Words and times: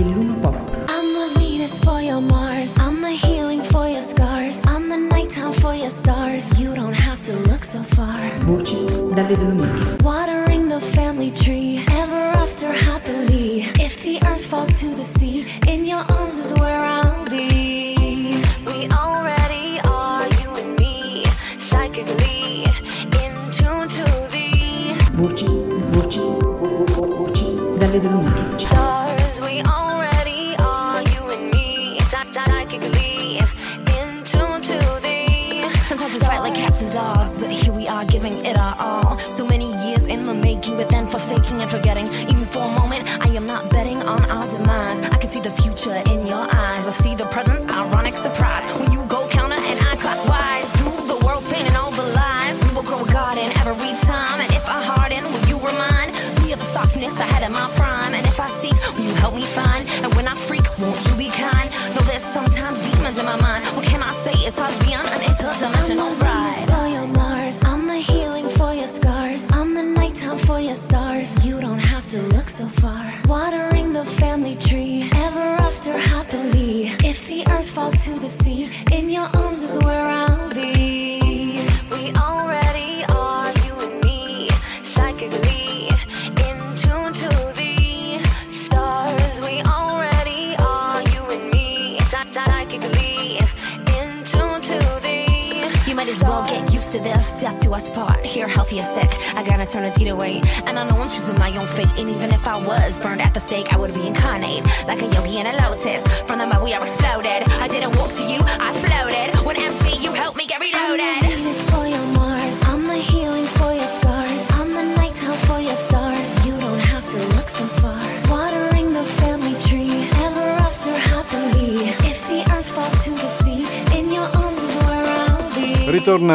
Belluno 0.00 0.40
Pop. 0.40 0.54
I'm 0.88 1.08
the 1.12 1.38
Venus 1.38 1.78
for 1.84 2.00
your 2.00 2.22
Mars. 2.22 2.74
I'm 2.78 3.02
the 3.02 3.10
healing 3.10 3.62
for 3.62 3.86
your 3.86 4.00
scars. 4.00 4.64
I'm 4.66 4.88
the 4.88 4.96
nighttime 4.96 5.52
for 5.52 5.74
your 5.74 5.90
stars. 5.90 6.58
You 6.58 6.74
don't 6.74 6.94
have 6.94 7.22
to 7.24 7.34
look 7.50 7.62
so 7.62 7.82
far. 7.82 8.18
Voci 8.46 8.86
dalle 9.14 9.36
Dolomiti. 9.36 10.02
Watering 10.02 10.68
the 10.68 10.80
family 10.80 11.30
tree. 11.30 11.84
Ever 11.90 12.32
after 12.44 12.72
happily. 12.72 13.68
If 13.78 14.02
the 14.02 14.18
earth 14.26 14.44
falls 14.46 14.72
to 14.80 14.86
the 14.94 15.04
sea, 15.04 15.44
in 15.68 15.84
your 15.84 16.04
arms 16.18 16.38
is 16.38 16.52
where 16.58 16.80
I'll 16.80 17.24
be. 17.28 18.40
We 18.66 18.88
already 19.04 19.80
are, 19.84 20.24
you 20.40 20.48
and 20.60 20.78
me. 20.80 21.24
Psychically. 21.58 22.64
In 23.20 23.34
tune 23.52 23.88
to 23.98 24.04
the 24.32 24.48
Voci, 25.12 25.46
voci, 25.92 26.20
vo- 26.20 26.56
vo- 26.56 26.84
vo- 26.86 27.14
voci 27.18 27.44
dalle 27.78 28.00
Dolomiti. 28.00 28.49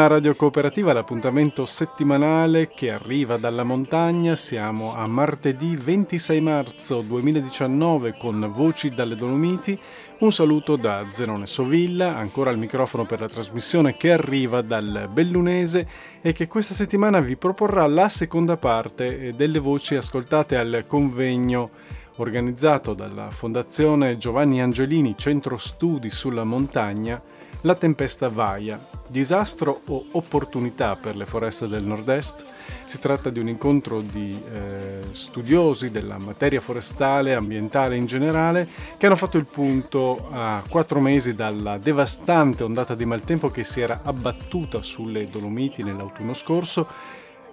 Radio 0.08 0.36
Cooperativa 0.36 0.92
l'appuntamento 0.92 1.66
settimanale 1.66 2.68
che 2.68 2.90
arriva 2.90 3.36
dalla 3.36 3.64
montagna. 3.64 4.36
Siamo 4.36 4.94
a 4.94 5.06
martedì 5.06 5.74
26 5.74 6.40
marzo 6.40 7.00
2019 7.00 8.16
con 8.16 8.52
Voci 8.54 8.90
dalle 8.90 9.16
Dolomiti. 9.16 9.78
Un 10.18 10.30
saluto 10.30 10.76
da 10.76 11.06
Zenone 11.10 11.46
Sovilla, 11.46 12.16
ancora 12.16 12.50
al 12.50 12.58
microfono 12.58 13.04
per 13.04 13.20
la 13.20 13.28
trasmissione 13.28 13.96
che 13.96 14.12
arriva 14.12 14.62
dal 14.62 15.08
Bellunese 15.12 15.88
e 16.20 16.32
che 16.32 16.46
questa 16.46 16.74
settimana 16.74 17.20
vi 17.20 17.36
proporrà 17.36 17.86
la 17.86 18.08
seconda 18.08 18.56
parte 18.56 19.18
eh, 19.18 19.32
delle 19.32 19.58
voci 19.58 19.96
ascoltate 19.96 20.56
al 20.56 20.84
convegno 20.86 21.70
organizzato 22.16 22.94
dalla 22.94 23.30
Fondazione 23.30 24.16
Giovanni 24.16 24.62
Angelini 24.62 25.14
Centro 25.16 25.56
Studi 25.56 26.10
sulla 26.10 26.44
Montagna 26.44 27.20
la 27.66 27.74
tempesta 27.74 28.28
Vaia, 28.28 28.78
disastro 29.08 29.80
o 29.88 30.04
opportunità 30.12 30.94
per 30.94 31.16
le 31.16 31.26
foreste 31.26 31.66
del 31.66 31.82
nord-est? 31.82 32.46
Si 32.84 33.00
tratta 33.00 33.28
di 33.28 33.40
un 33.40 33.48
incontro 33.48 34.00
di 34.02 34.40
eh, 34.52 35.00
studiosi 35.10 35.90
della 35.90 36.16
materia 36.16 36.60
forestale, 36.60 37.34
ambientale 37.34 37.96
in 37.96 38.06
generale, 38.06 38.68
che 38.96 39.06
hanno 39.06 39.16
fatto 39.16 39.36
il 39.36 39.46
punto 39.46 40.28
a 40.30 40.62
quattro 40.68 41.00
mesi 41.00 41.34
dalla 41.34 41.76
devastante 41.76 42.62
ondata 42.62 42.94
di 42.94 43.04
maltempo 43.04 43.50
che 43.50 43.64
si 43.64 43.80
era 43.80 44.00
abbattuta 44.04 44.80
sulle 44.80 45.28
Dolomiti 45.28 45.82
nell'autunno 45.82 46.34
scorso 46.34 46.86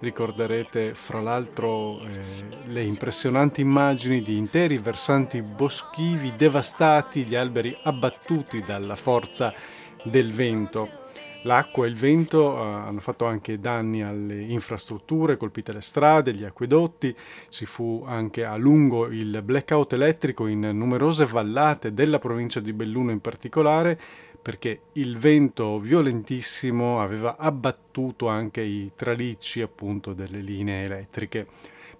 Ricorderete 0.03 0.95
fra 0.95 1.22
l'altro 1.22 2.01
eh, 2.01 2.44
le 2.66 2.84
impressionanti 2.84 3.62
immagini 3.62 4.22
di 4.22 4.35
interi 4.35 4.78
versanti 4.78 5.41
boschivi 5.41 6.34
devastati, 6.35 7.24
gli 7.24 7.35
alberi 7.35 7.74
abbattuti 7.84 8.62
dalla 8.63 8.97
forza 8.97 9.53
del 10.03 10.31
vento. 10.31 11.02
L'acqua 11.46 11.86
e 11.86 11.90
il 11.90 11.96
vento 11.96 12.56
eh, 12.56 12.62
hanno 12.62 13.00
fatto 13.02 13.25
anche 13.25 13.59
danni 13.59 14.02
alle 14.02 14.40
infrastrutture, 14.41 15.36
colpite 15.36 15.74
le 15.74 15.81
strade, 15.81 16.34
gli 16.34 16.46
acquedotti, 16.46 17.14
ci 17.50 17.66
fu 17.66 18.03
anche 18.08 18.46
a 18.46 18.56
lungo 18.56 19.08
il 19.08 19.42
blackout 19.44 19.94
elettrico 19.94 20.47
in 20.47 20.62
numerose 20.62 21.25
vallate 21.25 21.94
della 21.94 22.19
provincia 22.19 22.62
di 22.62 22.72
Belluno 22.72 23.12
in 23.12 23.19
particolare, 23.19 24.00
perché 24.42 24.81
il 24.94 25.18
vento 25.18 25.80
violentissimo 25.80 27.02
aveva 27.02 27.36
abbattuto 27.38 28.28
anche 28.28 28.62
i 28.62 28.92
tralicci 28.96 29.62
appunto 29.62 30.13
delle 30.13 30.40
linee 30.40 30.86
elettriche. 30.86 31.47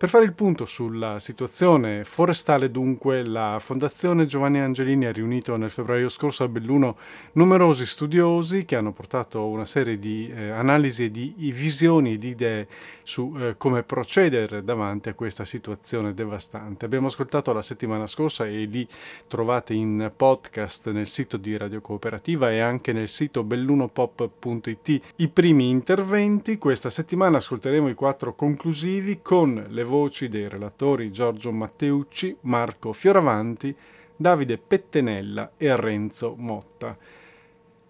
Per 0.04 0.12
fare 0.12 0.26
il 0.26 0.34
punto 0.34 0.66
sulla 0.66 1.18
situazione 1.22 2.04
forestale 2.04 2.70
dunque, 2.70 3.26
la 3.26 3.58
Fondazione 3.62 4.26
Giovanni 4.26 4.60
Angelini 4.60 5.06
ha 5.06 5.14
riunito 5.14 5.56
nel 5.56 5.70
febbraio 5.70 6.10
scorso 6.10 6.44
a 6.44 6.50
Belluno 6.50 6.98
numerosi 7.36 7.86
studiosi 7.86 8.66
che 8.66 8.76
hanno 8.76 8.92
portato 8.92 9.48
una 9.48 9.64
serie 9.64 9.98
di 9.98 10.30
eh, 10.30 10.50
analisi 10.50 11.10
di 11.10 11.34
visioni 11.54 12.16
e 12.16 12.18
di 12.18 12.28
idee 12.28 12.68
su 13.02 13.34
eh, 13.38 13.56
come 13.56 13.84
procedere 13.84 14.62
davanti 14.62 15.08
a 15.08 15.14
questa 15.14 15.46
situazione 15.46 16.14
devastante. 16.14 16.84
Abbiamo 16.84 17.08
ascoltato 17.08 17.54
la 17.54 17.62
settimana 17.62 18.06
scorsa 18.06 18.46
e 18.46 18.66
li 18.66 18.86
trovate 19.30 19.74
in 19.74 20.12
podcast 20.14 20.92
nel 20.92 21.08
sito 21.08 21.38
di 21.38 21.56
Radio 21.56 21.80
Cooperativa 21.80 22.52
e 22.52 22.60
anche 22.60 22.92
nel 22.92 23.08
sito 23.08 23.46
bellunopop.it 23.46 25.02
i 25.16 25.30
primi 25.30 25.70
interventi. 25.70 26.58
Questa 26.58 26.90
settimana 26.90 27.38
ascolteremo 27.38 27.88
i 27.88 27.94
quattro 27.94 28.36
conclusivi 28.36 29.22
con 29.22 29.66
le 29.70 29.84
voci 29.84 29.92
dei 30.28 30.50
relatori 30.50 31.12
Giorgio 31.12 31.52
Matteucci, 31.52 32.36
Marco 32.42 32.94
Fioravanti, 32.94 33.76
Davide 34.16 34.58
Pettenella 34.58 35.52
e 35.56 35.76
Renzo 35.76 36.34
Motta. 36.36 36.98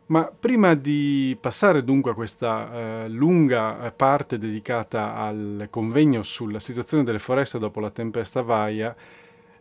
Ma 0.07 0.29
prima 0.37 0.75
di 0.75 1.37
passare 1.39 1.81
dunque 1.81 2.11
a 2.11 2.13
questa 2.13 3.05
eh, 3.05 3.09
lunga 3.09 3.93
parte 3.95 4.37
dedicata 4.37 5.15
al 5.15 5.67
convegno 5.69 6.23
sulla 6.23 6.59
situazione 6.59 7.05
delle 7.05 7.19
foreste 7.19 7.57
dopo 7.57 7.79
la 7.79 7.89
tempesta 7.89 8.41
Vaia 8.41 8.93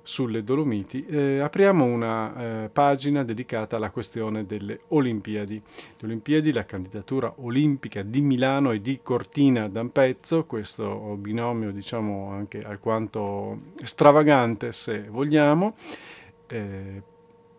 sulle 0.03 0.43
Dolomiti, 0.43 1.07
eh, 1.07 1.39
apriamo 1.39 1.85
una 1.85 2.65
eh, 2.65 2.69
pagina 2.69 3.25
dedicata 3.25 3.77
alla 3.77 3.91
questione 3.91 4.45
delle 4.45 4.81
Olimpiadi. 4.89 5.63
Le 5.99 6.07
Olimpiadi, 6.07 6.53
la 6.53 6.65
candidatura 6.65 7.33
olimpica 7.37 8.03
di 8.03 8.21
Milano 8.21 8.73
e 8.73 8.81
di 8.81 9.01
Cortina 9.03 9.69
d'Ampezzo, 9.69 10.45
questo 10.45 11.17
binomio 11.19 11.71
diciamo 11.71 12.31
anche 12.31 12.63
alquanto 12.63 13.61
stravagante 13.83 14.73
se 14.73 15.05
vogliamo, 15.09 15.75
eh, 16.49 17.03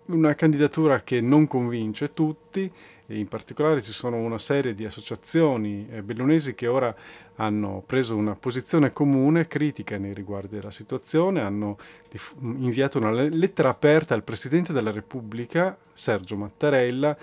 una 0.06 0.34
candidatura 0.36 1.02
che 1.02 1.22
non 1.22 1.48
convince 1.48 2.14
tutti 2.14 2.72
in 3.08 3.28
particolare 3.28 3.82
ci 3.82 3.92
sono 3.92 4.18
una 4.18 4.38
serie 4.38 4.74
di 4.74 4.86
associazioni 4.86 5.88
eh, 5.90 6.02
bellunesi 6.02 6.56
che 6.56 6.68
ora 6.68 6.96
hanno 7.36 7.84
preso 7.86 8.16
una 8.16 8.36
posizione 8.36 8.92
comune 8.92 9.48
critica 9.48 9.98
nei 9.98 10.14
riguardi 10.14 10.56
della 10.56 10.72
situazione, 10.72 11.42
hanno 11.42 11.78
inviato 12.40 13.00
una 13.00 13.12
lettera 13.12 13.70
aperta 13.70 14.14
al 14.14 14.24
Presidente 14.24 14.74
della 14.74 14.92
Repubblica, 14.92 15.76
Sergio 15.94 16.36
Mattarella, 16.38 17.18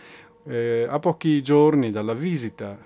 eh, 0.45 0.87
a 0.89 0.99
pochi 0.99 1.43
giorni 1.43 1.91
dalla 1.91 2.15
visita 2.15 2.77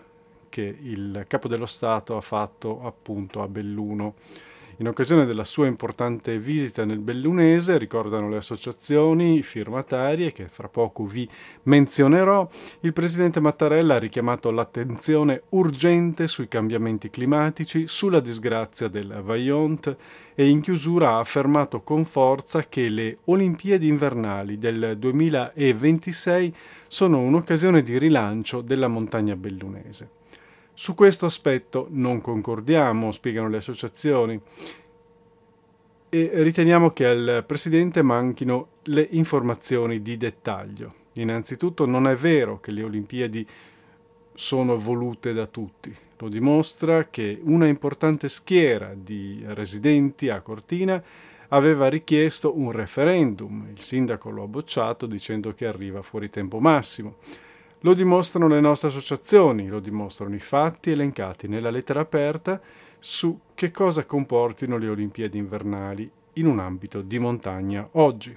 che 0.48 0.76
il 0.80 1.24
Capo 1.26 1.48
dello 1.48 1.66
Stato 1.66 2.16
ha 2.16 2.20
fatto 2.20 2.82
appunto 2.84 3.42
a 3.42 3.48
Belluno. 3.48 4.14
In 4.78 4.88
occasione 4.88 5.24
della 5.24 5.44
sua 5.44 5.68
importante 5.68 6.36
visita 6.40 6.84
nel 6.84 6.98
Bellunese, 6.98 7.78
ricordano 7.78 8.28
le 8.28 8.38
associazioni 8.38 9.40
firmatarie 9.40 10.32
che 10.32 10.48
fra 10.48 10.68
poco 10.68 11.04
vi 11.04 11.28
menzionerò, 11.64 12.48
il 12.80 12.92
presidente 12.92 13.38
Mattarella 13.38 13.94
ha 13.94 13.98
richiamato 13.98 14.50
l'attenzione 14.50 15.42
urgente 15.50 16.26
sui 16.26 16.48
cambiamenti 16.48 17.08
climatici, 17.08 17.86
sulla 17.86 18.18
disgrazia 18.18 18.88
del 18.88 19.20
Vaillant 19.22 19.96
e 20.34 20.48
in 20.48 20.60
chiusura 20.60 21.10
ha 21.10 21.18
affermato 21.20 21.82
con 21.82 22.04
forza 22.04 22.64
che 22.64 22.88
le 22.88 23.18
Olimpiadi 23.26 23.86
invernali 23.86 24.58
del 24.58 24.96
2026 24.98 26.54
sono 26.88 27.20
un'occasione 27.20 27.80
di 27.84 27.96
rilancio 27.96 28.60
della 28.60 28.88
montagna 28.88 29.36
bellunese. 29.36 30.22
Su 30.76 30.96
questo 30.96 31.26
aspetto 31.26 31.86
non 31.90 32.20
concordiamo, 32.20 33.12
spiegano 33.12 33.48
le 33.48 33.58
associazioni, 33.58 34.40
e 36.08 36.30
riteniamo 36.32 36.90
che 36.90 37.06
al 37.06 37.44
Presidente 37.46 38.02
manchino 38.02 38.68
le 38.84 39.06
informazioni 39.12 40.02
di 40.02 40.16
dettaglio. 40.16 40.94
Innanzitutto 41.14 41.86
non 41.86 42.08
è 42.08 42.16
vero 42.16 42.58
che 42.58 42.72
le 42.72 42.82
Olimpiadi 42.82 43.46
sono 44.32 44.76
volute 44.76 45.32
da 45.32 45.46
tutti. 45.46 45.96
Lo 46.18 46.28
dimostra 46.28 47.08
che 47.08 47.40
una 47.42 47.66
importante 47.66 48.28
schiera 48.28 48.94
di 48.96 49.44
residenti 49.46 50.28
a 50.28 50.40
Cortina 50.40 51.02
aveva 51.48 51.88
richiesto 51.88 52.58
un 52.58 52.72
referendum. 52.72 53.68
Il 53.70 53.80
sindaco 53.80 54.30
lo 54.30 54.42
ha 54.42 54.48
bocciato 54.48 55.06
dicendo 55.06 55.52
che 55.52 55.66
arriva 55.66 56.02
fuori 56.02 56.30
tempo 56.30 56.58
massimo. 56.58 57.16
Lo 57.84 57.92
dimostrano 57.92 58.48
le 58.48 58.60
nostre 58.60 58.88
associazioni, 58.88 59.66
lo 59.66 59.78
dimostrano 59.78 60.34
i 60.34 60.38
fatti 60.38 60.90
elencati 60.90 61.48
nella 61.48 61.68
lettera 61.68 62.00
aperta 62.00 62.58
su 62.98 63.38
che 63.54 63.70
cosa 63.70 64.06
comportino 64.06 64.78
le 64.78 64.88
Olimpiadi 64.88 65.36
invernali 65.36 66.10
in 66.34 66.46
un 66.46 66.60
ambito 66.60 67.02
di 67.02 67.18
montagna 67.18 67.86
oggi. 67.92 68.34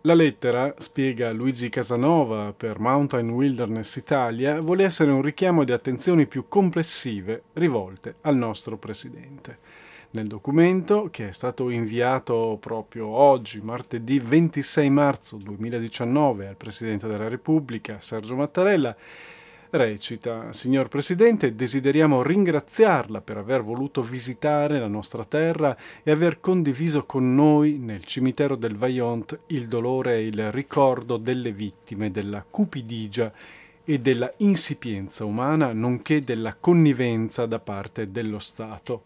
La 0.00 0.14
lettera, 0.14 0.74
spiega 0.78 1.30
Luigi 1.30 1.68
Casanova 1.68 2.52
per 2.52 2.80
Mountain 2.80 3.30
Wilderness 3.30 3.94
Italia, 3.94 4.60
vuole 4.60 4.82
essere 4.82 5.12
un 5.12 5.22
richiamo 5.22 5.62
di 5.62 5.70
attenzioni 5.70 6.26
più 6.26 6.46
complessive 6.48 7.44
rivolte 7.52 8.14
al 8.22 8.34
nostro 8.34 8.76
Presidente 8.76 9.58
nel 10.12 10.26
documento 10.26 11.08
che 11.10 11.28
è 11.28 11.32
stato 11.32 11.70
inviato 11.70 12.56
proprio 12.60 13.06
oggi, 13.06 13.60
martedì 13.60 14.18
26 14.18 14.90
marzo 14.90 15.36
2019, 15.36 16.48
al 16.48 16.56
Presidente 16.56 17.06
della 17.06 17.28
Repubblica, 17.28 18.00
Sergio 18.00 18.34
Mattarella, 18.34 18.96
recita 19.70 20.52
Signor 20.52 20.88
Presidente, 20.88 21.54
desideriamo 21.54 22.22
ringraziarla 22.22 23.20
per 23.20 23.36
aver 23.36 23.62
voluto 23.62 24.02
visitare 24.02 24.80
la 24.80 24.88
nostra 24.88 25.24
terra 25.24 25.76
e 26.02 26.10
aver 26.10 26.40
condiviso 26.40 27.06
con 27.06 27.32
noi 27.32 27.78
nel 27.78 28.04
cimitero 28.04 28.56
del 28.56 28.76
Vaillant 28.76 29.36
il 29.48 29.68
dolore 29.68 30.14
e 30.14 30.26
il 30.26 30.50
ricordo 30.50 31.18
delle 31.18 31.52
vittime 31.52 32.10
della 32.10 32.44
cupidigia 32.48 33.32
e 33.84 34.00
della 34.00 34.32
insipienza 34.38 35.24
umana, 35.24 35.72
nonché 35.72 36.24
della 36.24 36.56
connivenza 36.56 37.46
da 37.46 37.60
parte 37.60 38.10
dello 38.10 38.40
Stato 38.40 39.04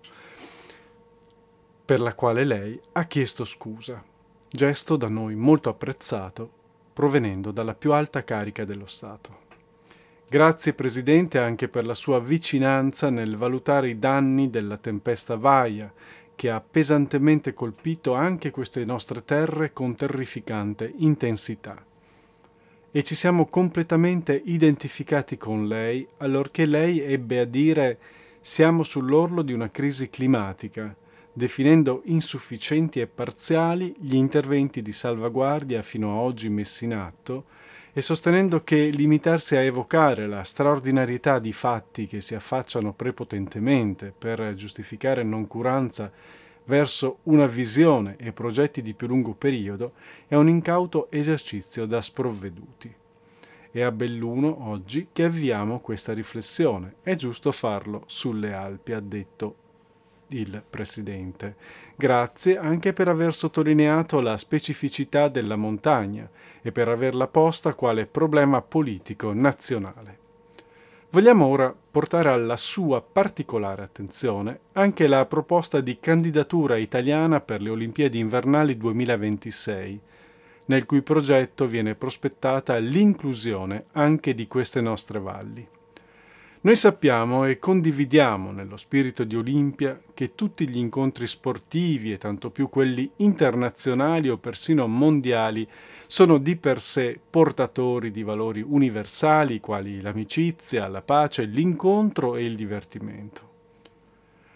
per 1.85 2.01
la 2.01 2.15
quale 2.15 2.45
lei 2.45 2.81
ha 2.93 3.05
chiesto 3.05 3.45
scusa, 3.45 4.03
gesto 4.49 4.97
da 4.97 5.09
noi 5.09 5.35
molto 5.35 5.69
apprezzato, 5.69 6.51
provenendo 6.95 7.51
dalla 7.51 7.75
più 7.75 7.93
alta 7.93 8.25
carica 8.25 8.65
dello 8.65 8.87
Stato. 8.87 9.43
Grazie 10.27 10.73
Presidente 10.73 11.39
anche 11.39 11.69
per 11.69 11.85
la 11.85 11.93
sua 11.93 12.21
vicinanza 12.21 13.11
nel 13.11 13.37
valutare 13.37 13.91
i 13.91 13.99
danni 13.99 14.49
della 14.49 14.79
tempesta 14.79 15.37
Vaia, 15.37 15.93
che 16.35 16.51
ha 16.51 16.61
pesantemente 16.61 17.53
colpito 17.53 18.15
anche 18.15 18.51
queste 18.51 18.85
nostre 18.87 19.23
terre 19.23 19.75
con 19.75 19.95
terrificante 19.95 20.91
intensità. 20.97 21.85
E 22.91 23.03
ci 23.03 23.15
siamo 23.15 23.47
completamente 23.47 24.41
identificati 24.43 25.37
con 25.37 25.69
lei 25.69 26.07
allorché 26.19 26.65
lei 26.65 27.01
ebbe 27.01 27.41
a 27.41 27.45
dire 27.45 27.99
siamo 28.41 28.83
sull'orlo 28.83 29.43
di 29.43 29.53
una 29.53 29.69
crisi 29.69 30.09
climatica 30.09 30.97
definendo 31.37 32.03
insufficienti 32.05 33.01
e 33.01 33.09
parziali 33.09 33.93
gli 33.99 34.15
interventi 34.15 34.81
di 34.83 34.93
salvaguardia 34.93 35.83
fino 35.83 36.11
a 36.11 36.21
oggi 36.21 36.49
messi 36.49 36.85
in 36.85 36.95
atto 36.95 37.47
e 37.93 38.01
sostenendo 38.01 38.63
che 38.63 38.89
limitarsi 38.89 39.57
a 39.57 39.61
evocare 39.61 40.29
la 40.29 40.45
straordinarietà 40.45 41.41
di 41.41 41.53
fatti 41.53 42.07
che 42.07 42.21
si 42.21 42.37
affacciano 42.37 42.93
prepotentemente 42.93 44.15
per 44.17 44.55
giustificare 44.55 45.25
noncuranza 45.25 46.11
verso 46.67 47.19
una 47.25 47.47
visione 47.47 48.17
e 48.17 48.33
progetti 48.33 48.81
di 48.81 48.95
più 48.95 49.09
lungo 49.09 49.35
periodo 49.35 49.93
è 50.29 50.37
un 50.37 50.49
incauto 50.49 51.11
esercizio 51.11 51.85
da 51.85 52.01
sprovveduti. 52.01 52.93
È 53.71 53.81
a 53.81 53.91
Belluno 53.91 54.69
oggi 54.69 55.09
che 55.11 55.25
avviamo 55.25 55.81
questa 55.81 56.13
riflessione. 56.13 56.95
È 57.03 57.17
giusto 57.17 57.51
farlo 57.51 58.05
sulle 58.07 58.53
Alpi, 58.53 58.93
ha 58.93 59.01
detto 59.01 59.57
il 60.39 60.63
Presidente. 60.69 61.57
Grazie 61.97 62.59
anche 62.59 62.93
per 62.93 63.09
aver 63.09 63.35
sottolineato 63.35 64.21
la 64.21 64.37
specificità 64.37 65.29
della 65.29 65.57
montagna 65.57 66.29
e 66.63 66.73
per 66.73 66.89
averla 66.89 67.27
posta 67.27 67.75
quale 67.75 68.07
problema 68.07 68.63
politico 68.63 69.33
nazionale. 69.33 70.23
Vogliamo 71.11 71.47
ora 71.47 71.73
portare 71.91 72.29
alla 72.31 72.57
sua 72.57 73.01
particolare 73.01 73.85
attenzione 73.85 74.59
anche 74.73 75.07
la 75.07 75.25
proposta 75.27 75.81
di 75.81 76.01
candidatura 76.01 76.77
italiana 76.77 77.41
per 77.41 77.63
le 77.63 77.71
Olimpiadi 77.71 78.19
invernali 78.19 78.77
2026, 78.77 80.01
nel 80.67 80.87
cui 80.87 81.03
progetto 81.03 81.67
viene 81.67 81.95
prospettata 81.95 82.77
l'inclusione 82.79 83.85
anche 83.93 84.35
di 84.35 84.49
queste 84.49 84.81
nostre 84.81 85.21
valli. 85.21 85.69
Noi 86.65 86.77
sappiamo 86.77 87.45
e 87.45 87.59
condividiamo 87.59 88.51
nello 88.51 88.79
spirito 88.79 89.25
di 89.25 89.37
Olimpia 89.37 90.01
che 90.15 90.35
tutti 90.35 90.67
gli 90.67 90.79
incontri 90.79 91.27
sportivi 91.27 92.11
e 92.11 92.17
tanto 92.17 92.51
più 92.51 92.71
quelli 92.71 93.11
internazionali 93.17 94.31
o 94.31 94.39
persino 94.39 94.87
mondiali 94.87 95.69
sono 96.07 96.39
di 96.39 96.57
per 96.57 96.81
sé 96.81 97.21
portatori 97.29 98.11
di 98.11 98.23
valori 98.23 98.65
universali 98.67 99.61
quali 99.61 100.01
l'amicizia, 100.01 100.89
la 100.89 101.03
pace, 101.03 101.45
l'incontro 101.45 102.35
e 102.35 102.47
il 102.47 102.57
divertimento. 102.57 103.51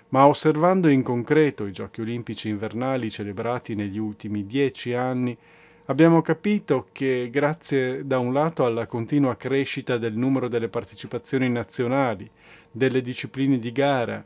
Ma 0.08 0.26
osservando 0.26 0.88
in 0.88 1.02
concreto 1.02 1.66
i 1.66 1.72
giochi 1.72 2.00
olimpici 2.00 2.48
invernali 2.48 3.10
celebrati 3.10 3.74
negli 3.74 3.98
ultimi 3.98 4.46
dieci 4.46 4.94
anni, 4.94 5.36
Abbiamo 5.90 6.20
capito 6.20 6.86
che 6.92 7.30
grazie 7.32 8.06
da 8.06 8.18
un 8.18 8.34
lato 8.34 8.66
alla 8.66 8.86
continua 8.86 9.38
crescita 9.38 9.96
del 9.96 10.12
numero 10.12 10.46
delle 10.46 10.68
partecipazioni 10.68 11.48
nazionali, 11.48 12.30
delle 12.70 13.00
discipline 13.00 13.58
di 13.58 13.72
gara 13.72 14.22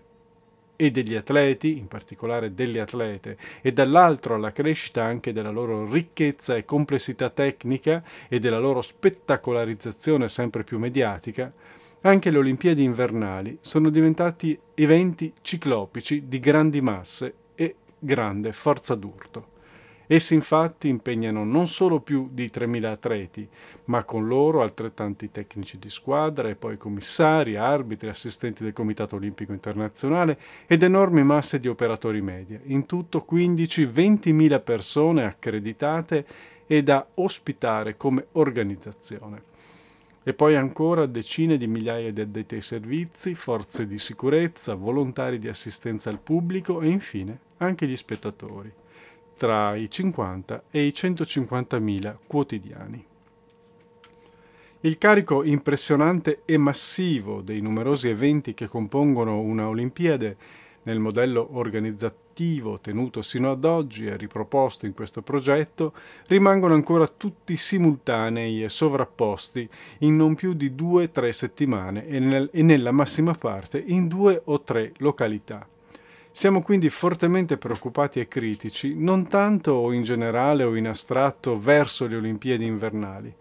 e 0.75 0.91
degli 0.91 1.15
atleti, 1.15 1.79
in 1.79 1.87
particolare 1.87 2.53
delle 2.53 2.81
atlete, 2.81 3.37
e 3.61 3.73
dall'altro 3.73 4.35
alla 4.35 4.51
crescita 4.51 5.05
anche 5.05 5.33
della 5.33 5.53
loro 5.53 5.89
ricchezza 5.89 6.57
e 6.57 6.65
complessità 6.65 7.31
tecnica 7.31 8.03
e 8.29 8.41
della 8.41 8.59
loro 8.59 8.83
spettacolarizzazione 8.83 10.29
sempre 10.29 10.65
più 10.65 10.81
mediatica, 10.81 11.53
anche 12.01 12.31
le 12.33 12.39
Olimpiadi 12.39 12.83
invernali 12.83 13.59
sono 13.61 13.89
diventati 13.89 14.59
eventi 14.75 15.33
ciclopici 15.41 16.27
di 16.27 16.41
grandi 16.41 16.81
masse 16.81 17.35
e 17.55 17.77
grande 18.01 18.51
forza 18.51 18.97
d'urto. 18.97 19.52
Essi 20.13 20.35
infatti 20.35 20.89
impegnano 20.89 21.43
non 21.43 21.67
solo 21.67 22.01
più 22.01 22.29
di 22.31 22.51
3.000 22.53 22.85
atleti, 22.85 23.49
ma 23.85 24.05
con 24.05 24.27
loro 24.27 24.61
altrettanti 24.61 25.31
tecnici 25.31 25.79
di 25.79 25.89
squadra 25.89 26.51
e 26.51 26.55
poi 26.55 26.77
commissari, 26.77 27.57
arbitri, 27.57 28.11
assistenti 28.11 28.63
del 28.63 28.75
Comitato 28.75 29.17
Olimpico 29.17 29.53
Internazionale 29.53 30.39
ed 30.67 30.83
enormi 30.83 31.25
masse 31.25 31.61
di 31.61 31.67
operatori 31.67 32.21
media, 32.21 32.61
in 32.65 32.85
tutto 32.85 33.25
15-20.000 33.27 34.63
persone 34.63 35.25
accreditate 35.25 36.27
e 36.67 36.83
da 36.83 37.07
ospitare 37.15 37.97
come 37.97 38.27
organizzazione. 38.33 39.43
E 40.23 40.35
poi 40.35 40.57
ancora 40.57 41.07
decine 41.07 41.57
di 41.57 41.67
migliaia 41.67 42.13
di 42.13 42.21
addetti 42.21 42.57
ai 42.57 42.61
servizi, 42.61 43.35
forze 43.35 43.87
di 43.87 43.97
sicurezza, 43.97 44.75
volontari 44.75 45.39
di 45.39 45.49
assistenza 45.49 46.11
al 46.11 46.21
pubblico 46.21 46.83
e 46.83 46.89
infine 46.89 47.39
anche 47.57 47.87
gli 47.87 47.97
spettatori 47.97 48.81
tra 49.43 49.75
i 49.75 49.91
50 49.91 50.67
e 50.71 50.85
i 50.85 50.95
150 50.95 51.81
mila 51.81 52.17
quotidiani. 52.29 53.05
Il 54.83 54.99
carico 54.99 55.43
impressionante 55.43 56.43
e 56.45 56.57
massivo 56.59 57.41
dei 57.41 57.61
numerosi 57.61 58.09
eventi 58.09 58.55
che 58.55 58.69
compongono 58.69 59.41
una 59.41 59.67
Olimpiade 59.67 60.37
nel 60.85 61.01
modello 61.01 61.59
organizzativo 61.59 62.79
tenuto 62.79 63.21
sino 63.21 63.51
ad 63.51 63.65
oggi 63.65 64.07
e 64.07 64.17
riproposto 64.17 64.87
in 64.87 64.95
questo 64.95 65.23
progetto 65.23 65.93
rimangono 66.29 66.75
ancora 66.75 67.09
tutti 67.09 67.57
simultanei 67.57 68.63
e 68.63 68.69
sovrapposti 68.69 69.69
in 70.01 70.15
non 70.15 70.37
più 70.37 70.53
di 70.53 70.77
due 70.77 71.03
o 71.03 71.11
tre 71.11 71.33
settimane 71.33 72.07
e, 72.07 72.21
nel, 72.21 72.49
e 72.53 72.63
nella 72.63 72.93
massima 72.93 73.35
parte 73.35 73.83
in 73.85 74.07
due 74.07 74.41
o 74.45 74.61
tre 74.61 74.93
località 74.99 75.67
Siamo 76.35 76.63
quindi 76.63 76.89
fortemente 76.89 77.59
preoccupati 77.59 78.19
e 78.19 78.27
critici, 78.27 78.95
non 78.97 79.29
tanto 79.29 79.93
in 79.93 80.03
generale 80.03 80.65
o 80.65 80.75
in 80.75 80.89
astratto 80.89 81.61
verso 81.61 82.07
le 82.07 82.17
Olimpiadi 82.17 82.65
invernali, 82.65 83.33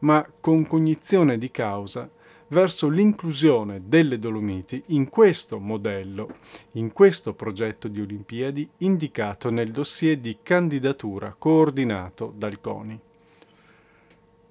ma 0.00 0.26
con 0.40 0.66
cognizione 0.66 1.36
di 1.36 1.50
causa 1.50 2.08
verso 2.48 2.88
l'inclusione 2.88 3.82
delle 3.84 4.18
Dolomiti 4.18 4.82
in 4.86 5.10
questo 5.10 5.58
modello, 5.58 6.36
in 6.72 6.90
questo 6.94 7.34
progetto 7.34 7.86
di 7.86 8.00
Olimpiadi 8.00 8.66
indicato 8.78 9.50
nel 9.50 9.70
dossier 9.70 10.16
di 10.16 10.38
candidatura 10.42 11.36
coordinato 11.38 12.32
dal 12.34 12.62
CONI. 12.62 12.98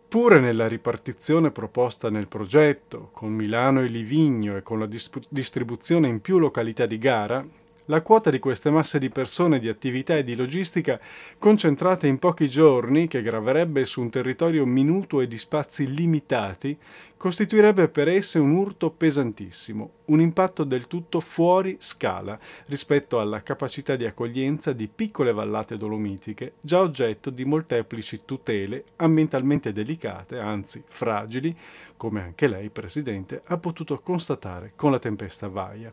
Pure 0.07 0.39
nella 0.39 0.67
ripartizione 0.67 1.49
proposta 1.49 2.11
nel 2.11 2.27
progetto, 2.27 3.09
con 3.11 3.33
Milano 3.33 3.81
e 3.81 3.87
Livigno 3.87 4.55
e 4.55 4.61
con 4.61 4.77
la 4.77 4.87
distribuzione 5.29 6.07
in 6.07 6.21
più 6.21 6.37
località 6.37 6.85
di 6.85 6.99
gara, 6.99 7.45
la 7.87 8.01
quota 8.01 8.29
di 8.29 8.39
queste 8.39 8.69
masse 8.69 8.99
di 8.99 9.09
persone, 9.09 9.59
di 9.59 9.69
attività 9.69 10.15
e 10.17 10.23
di 10.23 10.35
logistica 10.35 10.99
concentrate 11.37 12.07
in 12.07 12.19
pochi 12.19 12.49
giorni, 12.49 13.07
che 13.07 13.21
graverebbe 13.21 13.85
su 13.85 14.01
un 14.01 14.09
territorio 14.09 14.65
minuto 14.65 15.21
e 15.21 15.27
di 15.27 15.37
spazi 15.37 15.93
limitati, 15.93 16.77
costituirebbe 17.15 17.89
per 17.89 18.07
esse 18.09 18.39
un 18.39 18.51
urto 18.51 18.91
pesantissimo, 18.91 19.91
un 20.05 20.21
impatto 20.21 20.63
del 20.63 20.87
tutto 20.87 21.19
fuori 21.19 21.77
scala 21.79 22.37
rispetto 22.67 23.19
alla 23.19 23.41
capacità 23.41 23.95
di 23.95 24.05
accoglienza 24.05 24.73
di 24.73 24.87
piccole 24.87 25.31
vallate 25.31 25.77
dolomitiche, 25.77 26.53
già 26.61 26.81
oggetto 26.81 27.29
di 27.29 27.45
molteplici 27.45 28.21
tutele 28.25 28.83
ambientalmente 28.97 29.71
delicate, 29.71 30.37
anzi 30.39 30.83
fragili, 30.85 31.55
come 31.95 32.21
anche 32.21 32.47
lei, 32.47 32.69
Presidente, 32.69 33.41
ha 33.45 33.57
potuto 33.57 33.99
constatare 33.99 34.73
con 34.75 34.91
la 34.91 34.99
tempesta 34.99 35.47
Vaia 35.47 35.91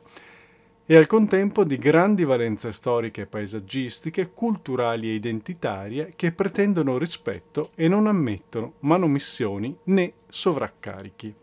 e 0.86 0.96
al 0.96 1.06
contempo 1.06 1.64
di 1.64 1.78
grandi 1.78 2.24
valenze 2.24 2.70
storiche, 2.70 3.26
paesaggistiche, 3.26 4.32
culturali 4.32 5.08
e 5.08 5.14
identitarie 5.14 6.12
che 6.14 6.32
pretendono 6.32 6.98
rispetto 6.98 7.70
e 7.74 7.88
non 7.88 8.06
ammettono 8.06 8.74
manomissioni 8.80 9.74
né 9.84 10.12
sovraccarichi. 10.28 11.34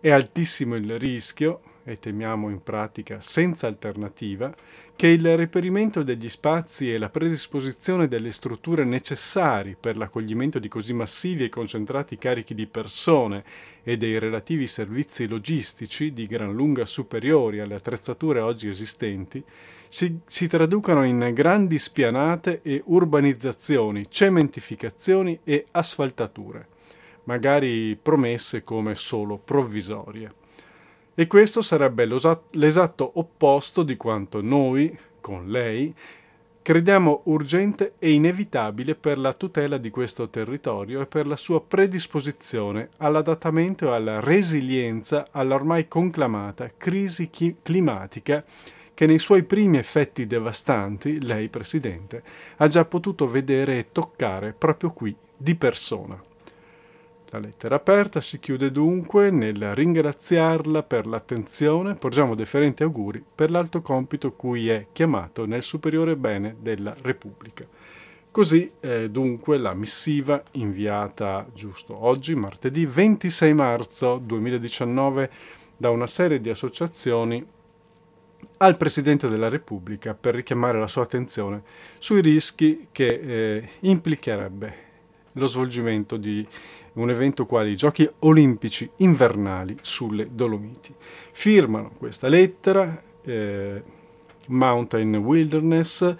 È 0.00 0.10
altissimo 0.10 0.74
il 0.74 0.98
rischio, 0.98 1.60
e 1.88 1.98
temiamo 1.98 2.50
in 2.50 2.62
pratica 2.62 3.18
senza 3.18 3.66
alternativa, 3.66 4.54
che 4.94 5.06
il 5.06 5.36
reperimento 5.38 6.02
degli 6.02 6.28
spazi 6.28 6.92
e 6.92 6.98
la 6.98 7.08
predisposizione 7.08 8.08
delle 8.08 8.30
strutture 8.30 8.84
necessari 8.84 9.74
per 9.78 9.96
l'accoglimento 9.96 10.58
di 10.58 10.68
così 10.68 10.92
massivi 10.92 11.44
e 11.44 11.48
concentrati 11.48 12.18
carichi 12.18 12.54
di 12.54 12.66
persone 12.66 13.42
e 13.82 13.96
dei 13.96 14.18
relativi 14.18 14.66
servizi 14.66 15.26
logistici 15.26 16.12
di 16.12 16.26
gran 16.26 16.52
lunga 16.52 16.84
superiori 16.84 17.60
alle 17.60 17.76
attrezzature 17.76 18.40
oggi 18.40 18.68
esistenti, 18.68 19.42
si, 19.88 20.18
si 20.26 20.46
traducano 20.46 21.04
in 21.04 21.30
grandi 21.32 21.78
spianate 21.78 22.60
e 22.62 22.82
urbanizzazioni, 22.84 24.10
cementificazioni 24.10 25.40
e 25.42 25.64
asfaltature, 25.70 26.66
magari 27.24 27.96
promesse 27.96 28.62
come 28.62 28.94
solo 28.94 29.38
provvisorie. 29.38 30.37
E 31.20 31.26
questo 31.26 31.62
sarebbe 31.62 32.06
l'esatto 32.52 33.10
opposto 33.14 33.82
di 33.82 33.96
quanto 33.96 34.40
noi, 34.40 34.96
con 35.20 35.48
lei, 35.48 35.92
crediamo 36.62 37.22
urgente 37.24 37.94
e 37.98 38.12
inevitabile 38.12 38.94
per 38.94 39.18
la 39.18 39.32
tutela 39.32 39.78
di 39.78 39.90
questo 39.90 40.28
territorio 40.28 41.00
e 41.00 41.06
per 41.06 41.26
la 41.26 41.34
sua 41.34 41.60
predisposizione 41.60 42.90
all'adattamento 42.98 43.86
e 43.86 43.96
alla 43.96 44.20
resilienza 44.20 45.26
all'ormai 45.32 45.88
conclamata 45.88 46.70
crisi 46.76 47.30
chi- 47.30 47.56
climatica 47.64 48.44
che 48.94 49.06
nei 49.06 49.18
suoi 49.18 49.42
primi 49.42 49.78
effetti 49.78 50.24
devastanti 50.24 51.20
lei, 51.20 51.48
Presidente, 51.48 52.22
ha 52.58 52.68
già 52.68 52.84
potuto 52.84 53.28
vedere 53.28 53.76
e 53.76 53.90
toccare 53.90 54.52
proprio 54.52 54.92
qui 54.92 55.12
di 55.36 55.56
persona. 55.56 56.26
La 57.30 57.38
lettera 57.40 57.74
aperta 57.74 58.22
si 58.22 58.38
chiude 58.38 58.72
dunque 58.72 59.30
nel 59.30 59.74
ringraziarla 59.74 60.82
per 60.82 61.06
l'attenzione, 61.06 61.94
porgiamo 61.94 62.34
deferenti 62.34 62.84
auguri 62.84 63.22
per 63.34 63.50
l'alto 63.50 63.82
compito 63.82 64.32
cui 64.32 64.70
è 64.70 64.86
chiamato 64.92 65.44
nel 65.44 65.62
superiore 65.62 66.16
bene 66.16 66.56
della 66.58 66.94
Repubblica. 67.02 67.66
Così 68.30 68.72
è 68.80 69.10
dunque 69.10 69.58
la 69.58 69.74
missiva 69.74 70.42
inviata 70.52 71.46
giusto 71.52 72.02
oggi, 72.02 72.34
martedì 72.34 72.86
26 72.86 73.52
marzo 73.52 74.16
2019, 74.16 75.30
da 75.76 75.90
una 75.90 76.06
serie 76.06 76.40
di 76.40 76.48
associazioni 76.48 77.46
al 78.58 78.76
Presidente 78.78 79.28
della 79.28 79.50
Repubblica 79.50 80.14
per 80.14 80.34
richiamare 80.34 80.78
la 80.78 80.86
sua 80.86 81.02
attenzione 81.02 81.62
sui 81.98 82.22
rischi 82.22 82.88
che 82.90 83.08
eh, 83.08 83.68
implicherebbe 83.80 84.86
lo 85.32 85.46
svolgimento 85.46 86.16
di 86.16 86.46
un 87.00 87.10
evento 87.10 87.46
quale 87.46 87.70
i 87.70 87.76
Giochi 87.76 88.08
Olimpici 88.20 88.88
invernali 88.96 89.76
sulle 89.82 90.28
Dolomiti. 90.32 90.94
Firmano 90.98 91.92
questa 91.96 92.28
lettera 92.28 93.02
eh, 93.22 93.82
Mountain 94.48 95.16
Wilderness 95.16 96.16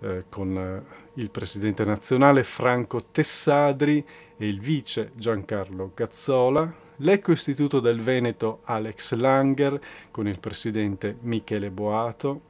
eh, 0.00 0.24
con 0.28 0.56
eh, 0.56 0.96
il 1.14 1.30
presidente 1.30 1.84
nazionale 1.84 2.42
Franco 2.42 3.04
Tessadri 3.10 4.04
e 4.36 4.46
il 4.46 4.60
vice 4.60 5.10
Giancarlo 5.14 5.92
Gazzola, 5.94 6.72
l'Eco 6.96 7.32
Istituto 7.32 7.80
del 7.80 8.00
Veneto 8.00 8.60
Alex 8.64 9.14
Langer 9.14 9.80
con 10.10 10.26
il 10.26 10.38
presidente 10.38 11.16
Michele 11.20 11.70
Boato, 11.70 12.42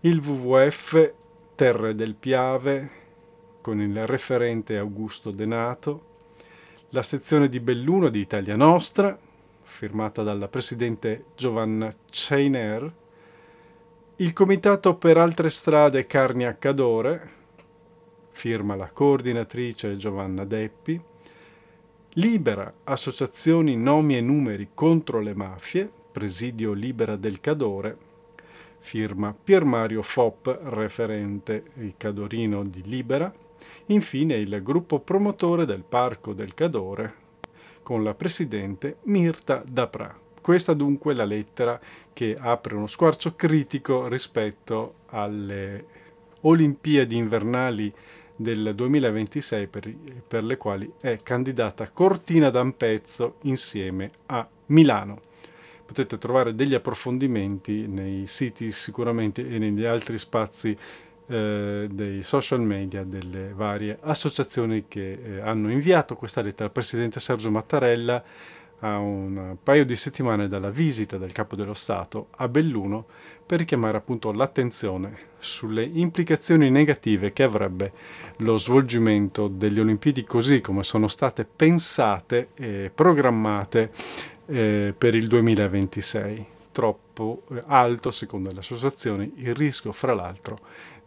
il 0.00 0.18
WWF 0.18 1.12
Terre 1.54 1.94
del 1.94 2.14
Piave 2.14 3.00
con 3.60 3.80
il 3.80 4.06
referente 4.06 4.76
Augusto 4.76 5.30
Denato, 5.30 6.10
la 6.94 7.02
sezione 7.02 7.48
di 7.48 7.58
Belluno 7.58 8.10
di 8.10 8.20
Italia 8.20 8.54
Nostra, 8.54 9.18
firmata 9.62 10.22
dalla 10.22 10.48
presidente 10.48 11.24
Giovanna 11.34 11.90
Ceiner, 12.10 12.92
il 14.16 14.32
Comitato 14.34 14.96
per 14.96 15.16
altre 15.16 15.48
strade 15.48 16.06
Carnia 16.06 16.54
Cadore, 16.58 17.30
firma 18.30 18.76
la 18.76 18.90
coordinatrice 18.92 19.96
Giovanna 19.96 20.44
Deppi, 20.44 21.00
Libera 22.16 22.70
Associazioni 22.84 23.74
Nomi 23.74 24.18
e 24.18 24.20
Numeri 24.20 24.68
contro 24.74 25.20
le 25.20 25.34
mafie, 25.34 25.90
Presidio 26.12 26.74
Libera 26.74 27.16
del 27.16 27.40
Cadore, 27.40 27.96
firma 28.80 29.34
Pier 29.42 29.64
Mario 29.64 30.02
Fopp, 30.02 30.46
referente 30.64 31.70
il 31.76 31.94
Cadorino 31.96 32.62
di 32.62 32.82
Libera, 32.84 33.32
Infine 33.86 34.34
il 34.36 34.62
gruppo 34.62 35.00
promotore 35.00 35.66
del 35.66 35.82
Parco 35.82 36.32
del 36.32 36.54
Cadore, 36.54 37.14
con 37.82 38.04
la 38.04 38.14
presidente 38.14 38.98
Mirta 39.02 39.62
Dapra. 39.66 40.16
Questa 40.40 40.72
dunque 40.72 41.12
è 41.12 41.16
la 41.16 41.24
lettera 41.24 41.80
che 42.12 42.36
apre 42.38 42.76
uno 42.76 42.86
squarcio 42.86 43.34
critico 43.34 44.08
rispetto 44.08 44.94
alle 45.06 45.84
Olimpiadi 46.42 47.16
invernali 47.16 47.92
del 48.34 48.72
2026 48.74 49.66
per, 49.66 49.94
per, 50.26 50.44
le 50.44 50.56
quali 50.56 50.92
è 51.00 51.18
candidata 51.22 51.90
Cortina 51.90 52.50
d'Ampezzo 52.50 53.36
insieme 53.42 54.10
a 54.26 54.46
Milano. 54.66 55.20
Potete 55.84 56.18
trovare 56.18 56.54
degli 56.54 56.74
approfondimenti 56.74 57.86
nei 57.86 58.26
siti 58.26 58.72
sicuramente 58.72 59.46
e 59.46 59.58
negli 59.58 59.84
altri 59.84 60.18
spazi 60.18 60.76
eh, 61.32 61.88
dei 61.90 62.22
social 62.22 62.60
media 62.62 63.04
delle 63.04 63.52
varie 63.54 63.98
associazioni 64.02 64.84
che 64.86 65.12
eh, 65.12 65.40
hanno 65.40 65.70
inviato 65.70 66.14
questa 66.14 66.42
lettera 66.42 66.66
al 66.66 66.72
Presidente 66.72 67.20
Sergio 67.20 67.50
Mattarella 67.50 68.22
a 68.80 68.98
un 68.98 69.56
paio 69.62 69.84
di 69.84 69.94
settimane 69.94 70.48
dalla 70.48 70.70
visita 70.70 71.16
del 71.16 71.32
Capo 71.32 71.54
dello 71.56 71.74
Stato 71.74 72.28
a 72.36 72.48
Belluno 72.48 73.06
per 73.46 73.60
richiamare 73.60 73.96
appunto 73.96 74.32
l'attenzione 74.32 75.30
sulle 75.38 75.84
implicazioni 75.84 76.68
negative 76.68 77.32
che 77.32 77.44
avrebbe 77.44 77.92
lo 78.38 78.56
svolgimento 78.56 79.48
delle 79.48 79.80
Olimpiadi 79.80 80.24
così 80.24 80.60
come 80.60 80.82
sono 80.82 81.08
state 81.08 81.44
pensate 81.44 82.48
e 82.54 82.90
programmate 82.92 83.90
eh, 84.46 84.94
per 84.96 85.14
il 85.14 85.28
2026. 85.28 86.46
Troppo 86.72 87.42
eh, 87.52 87.62
alto, 87.66 88.10
secondo 88.10 88.50
le 88.50 88.60
associazioni, 88.60 89.32
il 89.36 89.54
rischio, 89.54 89.92
fra 89.92 90.14
l'altro, 90.14 90.58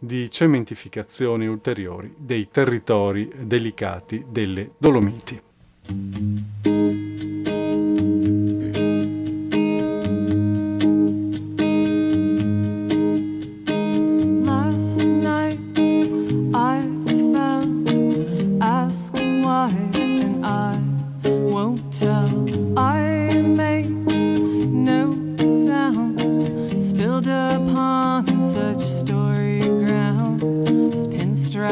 di 0.06 0.30
cementificazioni 0.30 1.46
ulteriori 1.46 2.14
dei 2.16 2.48
territori 2.48 3.28
delicati 3.42 4.24
delle 4.30 4.70
Dolomiti. 4.78 5.42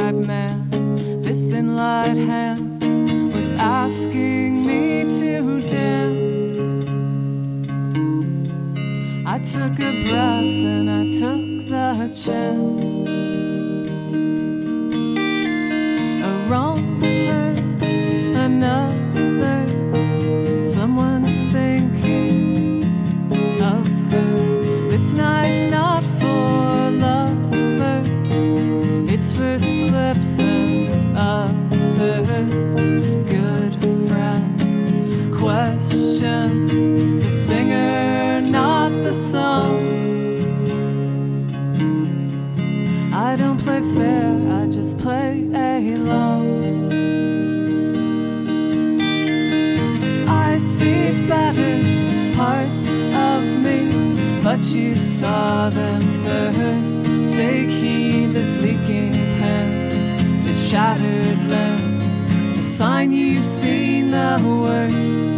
Man, 0.00 0.70
this 1.22 1.40
thin 1.40 1.76
light 1.76 2.16
hand, 2.16 3.32
was 3.34 3.52
asking 3.52 4.66
me 4.66 5.04
to 5.18 5.60
dance. 5.68 6.54
I 9.26 9.38
took 9.38 9.78
a 9.78 9.92
breath 10.02 10.62
and 10.74 10.90
I 10.90 11.04
took 11.10 11.68
the 11.68 12.10
chance. 12.14 13.08
A 16.24 16.48
wrong 16.48 17.00
turn, 17.00 17.82
another. 18.34 18.93
Song. 39.14 39.78
I 43.12 43.36
don't 43.36 43.60
play 43.60 43.80
fair, 43.94 44.34
I 44.60 44.66
just 44.66 44.98
play 44.98 45.48
along. 45.94 46.90
I 50.28 50.58
see 50.58 51.26
better 51.28 51.74
parts 52.34 52.94
of 53.30 53.42
me, 53.62 54.40
but 54.42 54.60
you 54.74 54.94
saw 54.96 55.70
them 55.70 56.02
first. 56.24 57.04
Take 57.36 57.68
heed, 57.68 58.32
this 58.32 58.58
leaking 58.58 59.12
pen, 59.38 60.42
this 60.42 60.70
shattered 60.70 61.38
lens. 61.48 62.02
It's 62.46 62.58
a 62.58 62.62
sign 62.62 63.12
you've 63.12 63.44
seen 63.44 64.10
the 64.10 64.40
worst 64.44 65.33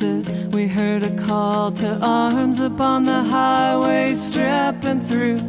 we 0.00 0.68
heard 0.68 1.02
a 1.02 1.10
call 1.16 1.72
to 1.72 1.98
arms 2.00 2.60
upon 2.60 3.04
the 3.04 3.22
highway, 3.24 4.14
stripping 4.14 5.00
through 5.00 5.40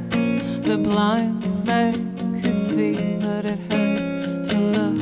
the 0.63 0.77
blinds 0.77 1.63
they 1.63 1.93
could 2.41 2.57
see, 2.57 2.95
but 3.19 3.45
it 3.45 3.59
hurt 3.69 4.45
to 4.45 4.57
look. 4.57 4.98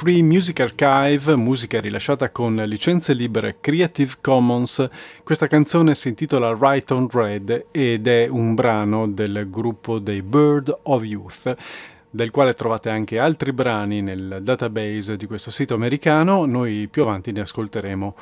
Free 0.00 0.22
Music 0.22 0.58
Archive, 0.60 1.36
musica 1.36 1.78
rilasciata 1.78 2.30
con 2.30 2.54
licenze 2.54 3.12
libere 3.12 3.58
Creative 3.60 4.14
Commons, 4.22 4.88
questa 5.22 5.46
canzone 5.46 5.94
si 5.94 6.08
intitola 6.08 6.56
Right 6.58 6.90
on 6.90 7.06
Red 7.06 7.66
ed 7.70 8.06
è 8.06 8.26
un 8.26 8.54
brano 8.54 9.06
del 9.06 9.48
gruppo 9.50 9.98
dei 9.98 10.22
Bird 10.22 10.74
of 10.84 11.04
Youth 11.04 11.54
del 12.08 12.30
quale 12.30 12.54
trovate 12.54 12.88
anche 12.88 13.18
altri 13.18 13.52
brani 13.52 14.00
nel 14.00 14.38
database 14.40 15.18
di 15.18 15.26
questo 15.26 15.50
sito 15.50 15.74
americano, 15.74 16.46
noi 16.46 16.88
più 16.90 17.02
avanti 17.02 17.30
ne 17.30 17.42
ascolteremo 17.42 18.14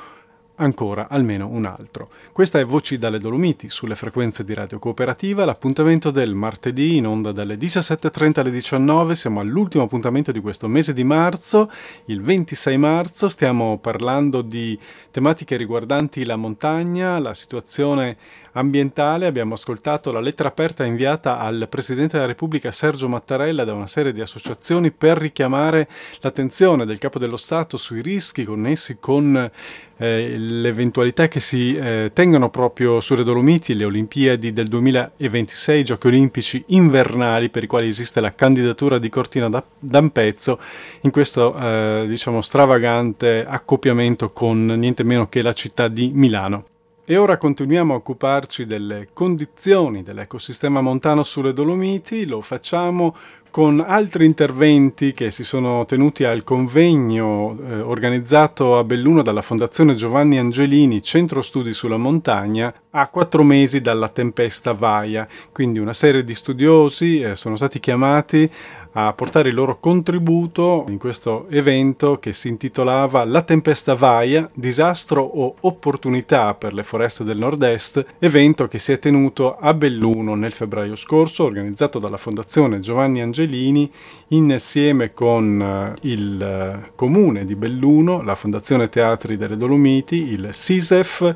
ancora 0.59 1.07
almeno 1.09 1.47
un 1.47 1.65
altro. 1.65 2.09
Questa 2.31 2.59
è 2.59 2.65
Voci 2.65 2.97
dalle 2.97 3.17
Dolomiti 3.17 3.69
sulle 3.69 3.95
frequenze 3.95 4.43
di 4.43 4.53
Radio 4.53 4.79
Cooperativa, 4.79 5.45
l'appuntamento 5.45 6.11
del 6.11 6.35
martedì 6.35 6.97
in 6.97 7.07
onda 7.07 7.31
dalle 7.31 7.55
17.30 7.55 8.39
alle 8.39 8.51
19, 8.51 9.15
siamo 9.15 9.39
all'ultimo 9.39 9.83
appuntamento 9.83 10.31
di 10.31 10.39
questo 10.39 10.67
mese 10.67 10.93
di 10.93 11.03
marzo, 11.03 11.71
il 12.05 12.21
26 12.21 12.77
marzo, 12.77 13.29
stiamo 13.29 13.77
parlando 13.79 14.41
di 14.41 14.77
tematiche 15.11 15.57
riguardanti 15.57 16.23
la 16.25 16.35
montagna, 16.35 17.19
la 17.19 17.33
situazione 17.33 18.17
ambientale, 18.53 19.25
abbiamo 19.25 19.53
ascoltato 19.53 20.11
la 20.11 20.19
lettera 20.19 20.49
aperta 20.49 20.85
inviata 20.85 21.39
al 21.39 21.67
Presidente 21.69 22.13
della 22.13 22.27
Repubblica 22.27 22.71
Sergio 22.71 23.07
Mattarella 23.07 23.63
da 23.63 23.73
una 23.73 23.87
serie 23.87 24.13
di 24.13 24.21
associazioni 24.21 24.91
per 24.91 25.17
richiamare 25.17 25.87
l'attenzione 26.21 26.85
del 26.85 26.97
Capo 26.97 27.19
dello 27.19 27.37
Stato 27.37 27.77
sui 27.77 28.01
rischi 28.01 28.43
connessi 28.43 28.97
con 28.99 29.51
eh, 29.97 30.37
l'eventualità 30.37 31.27
che 31.27 31.39
si 31.39 31.75
eh, 31.75 32.11
tengano 32.13 32.49
proprio 32.49 33.01
sulle 33.01 33.23
Dolomiti 33.23 33.75
le 33.75 33.83
Olimpiadi 33.83 34.53
del 34.53 34.67
2026, 34.67 35.83
Giochi 35.83 36.07
Olimpici 36.07 36.63
invernali 36.67 37.49
per 37.49 37.63
i 37.63 37.67
quali 37.67 37.87
esiste 37.87 38.21
la 38.21 38.33
candidatura 38.33 38.97
di 38.97 39.09
Cortina 39.09 39.49
d'Ampezzo 39.77 40.59
in 41.01 41.11
questo 41.11 41.53
eh, 41.55 42.05
diciamo 42.07 42.41
stravagante 42.41 43.45
accoppiamento 43.45 44.31
con 44.31 44.65
niente 44.65 45.03
meno 45.03 45.27
che 45.27 45.41
la 45.41 45.53
città 45.53 45.87
di 45.87 46.11
Milano. 46.13 46.78
E 47.11 47.17
ora 47.17 47.37
continuiamo 47.37 47.93
a 47.93 47.95
occuparci 47.95 48.67
delle 48.67 49.07
condizioni 49.13 50.03
dell'ecosistema 50.03 50.79
montano 50.79 51.23
sulle 51.23 51.53
Dolomiti, 51.53 52.27
lo 52.27 52.39
facciamo 52.39 53.15
con 53.49 53.83
altri 53.83 54.27
interventi 54.27 55.11
che 55.13 55.31
si 55.31 55.43
sono 55.43 55.85
tenuti 55.85 56.23
al 56.23 56.43
convegno 56.43 57.57
eh, 57.67 57.79
organizzato 57.79 58.77
a 58.77 58.83
Belluno 58.83 59.23
dalla 59.23 59.41
Fondazione 59.41 59.95
Giovanni 59.95 60.37
Angelini, 60.37 61.01
Centro 61.01 61.41
Studi 61.41 61.73
sulla 61.73 61.97
Montagna, 61.97 62.71
a 62.91 63.07
quattro 63.07 63.41
mesi 63.41 63.81
dalla 63.81 64.09
tempesta 64.09 64.73
Vaia, 64.73 65.27
quindi 65.51 65.79
una 65.79 65.93
serie 65.93 66.23
di 66.23 66.35
studiosi 66.35 67.21
eh, 67.21 67.35
sono 67.35 67.55
stati 67.55 67.79
chiamati 67.79 68.47
a 68.93 69.13
portare 69.13 69.49
il 69.49 69.55
loro 69.55 69.79
contributo 69.79 70.85
in 70.89 70.97
questo 70.97 71.47
evento 71.49 72.17
che 72.17 72.33
si 72.33 72.47
intitolava 72.47 73.25
La 73.25 73.43
tempesta 73.43 73.93
Vaia, 73.93 74.49
disastro 74.53 75.21
o 75.21 75.55
opportunità 75.59 76.55
per 76.55 76.73
le 76.73 76.83
foreste 76.83 77.23
del 77.23 77.37
nord-est, 77.37 78.03
evento 78.19 78.67
che 78.67 78.79
si 78.79 78.91
è 78.91 78.99
tenuto 78.99 79.57
a 79.57 79.73
Belluno 79.73 80.35
nel 80.35 80.51
febbraio 80.51 80.95
scorso, 80.95 81.43
organizzato 81.43 81.99
dalla 81.99 82.17
Fondazione 82.17 82.79
Giovanni 82.79 83.21
Angelini 83.21 83.91
insieme 84.29 85.13
con 85.13 85.61
eh, 85.61 86.07
il 86.07 86.41
eh, 86.41 86.91
comune 86.95 87.45
di 87.45 87.55
Belluno, 87.55 88.21
la 88.21 88.35
Fondazione 88.35 88.89
Teatri 88.89 89.37
delle 89.37 89.57
Dolomiti, 89.57 90.31
il 90.31 90.49
SISEF 90.51 91.35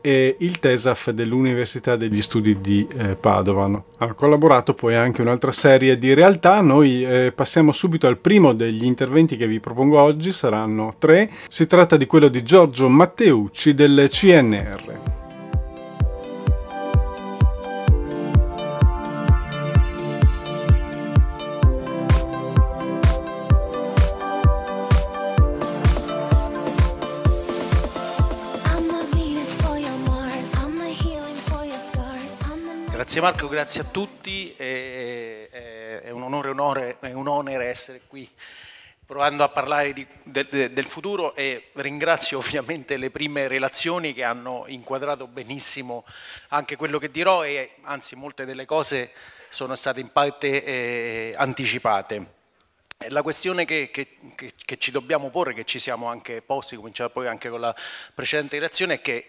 e 0.00 0.36
il 0.38 0.58
TESAF 0.58 1.10
dell'Università 1.10 1.96
degli 1.96 2.22
Studi 2.22 2.60
di 2.60 2.86
eh, 2.96 3.16
Padova. 3.16 3.82
Ha 3.98 4.12
collaborato 4.14 4.74
poi 4.74 4.94
anche 4.94 5.22
un'altra 5.22 5.52
serie 5.52 5.98
di 5.98 6.14
realtà. 6.14 6.60
Noi 6.60 7.04
eh, 7.04 7.32
passiamo 7.34 7.72
subito 7.72 8.06
al 8.06 8.18
primo 8.18 8.52
degli 8.52 8.84
interventi 8.84 9.36
che 9.36 9.46
vi 9.46 9.60
propongo 9.60 10.00
oggi, 10.00 10.32
saranno 10.32 10.92
tre. 10.98 11.30
Si 11.48 11.66
tratta 11.66 11.96
di 11.96 12.06
quello 12.06 12.28
di 12.28 12.42
Giorgio 12.42 12.88
Matteucci 12.88 13.74
del 13.74 14.08
CNR. 14.10 15.19
Grazie 33.10 33.28
Marco, 33.28 33.48
grazie 33.48 33.80
a 33.80 33.84
tutti, 33.86 34.54
è, 34.54 36.10
un 36.12 36.22
onore, 36.22 36.50
onore, 36.50 36.96
è 37.00 37.10
un 37.10 37.26
onere 37.26 37.66
essere 37.66 38.02
qui 38.06 38.30
provando 39.04 39.42
a 39.42 39.48
parlare 39.48 39.92
di, 39.92 40.06
de, 40.22 40.72
del 40.72 40.84
futuro 40.84 41.34
e 41.34 41.70
ringrazio 41.72 42.38
ovviamente 42.38 42.96
le 42.96 43.10
prime 43.10 43.48
relazioni 43.48 44.14
che 44.14 44.22
hanno 44.22 44.62
inquadrato 44.68 45.26
benissimo 45.26 46.04
anche 46.50 46.76
quello 46.76 47.00
che 47.00 47.10
dirò 47.10 47.44
e 47.44 47.78
anzi 47.82 48.14
molte 48.14 48.44
delle 48.44 48.64
cose 48.64 49.10
sono 49.48 49.74
state 49.74 49.98
in 49.98 50.12
parte 50.12 50.62
eh, 50.62 51.34
anticipate. 51.36 52.34
La 53.08 53.22
questione 53.22 53.64
che, 53.64 53.90
che, 53.90 54.18
che, 54.36 54.52
che, 54.64 54.78
ci 54.78 54.92
dobbiamo 54.92 55.30
porre, 55.30 55.52
che 55.52 55.64
ci 55.64 55.80
siamo 55.80 56.06
anche 56.06 56.42
posti, 56.42 56.76
cominciamo 56.76 57.10
poi 57.10 57.26
anche 57.26 57.48
con 57.48 57.58
la 57.58 57.74
precedente 58.14 58.54
relazione, 58.54 58.94
è 58.94 59.00
che 59.00 59.26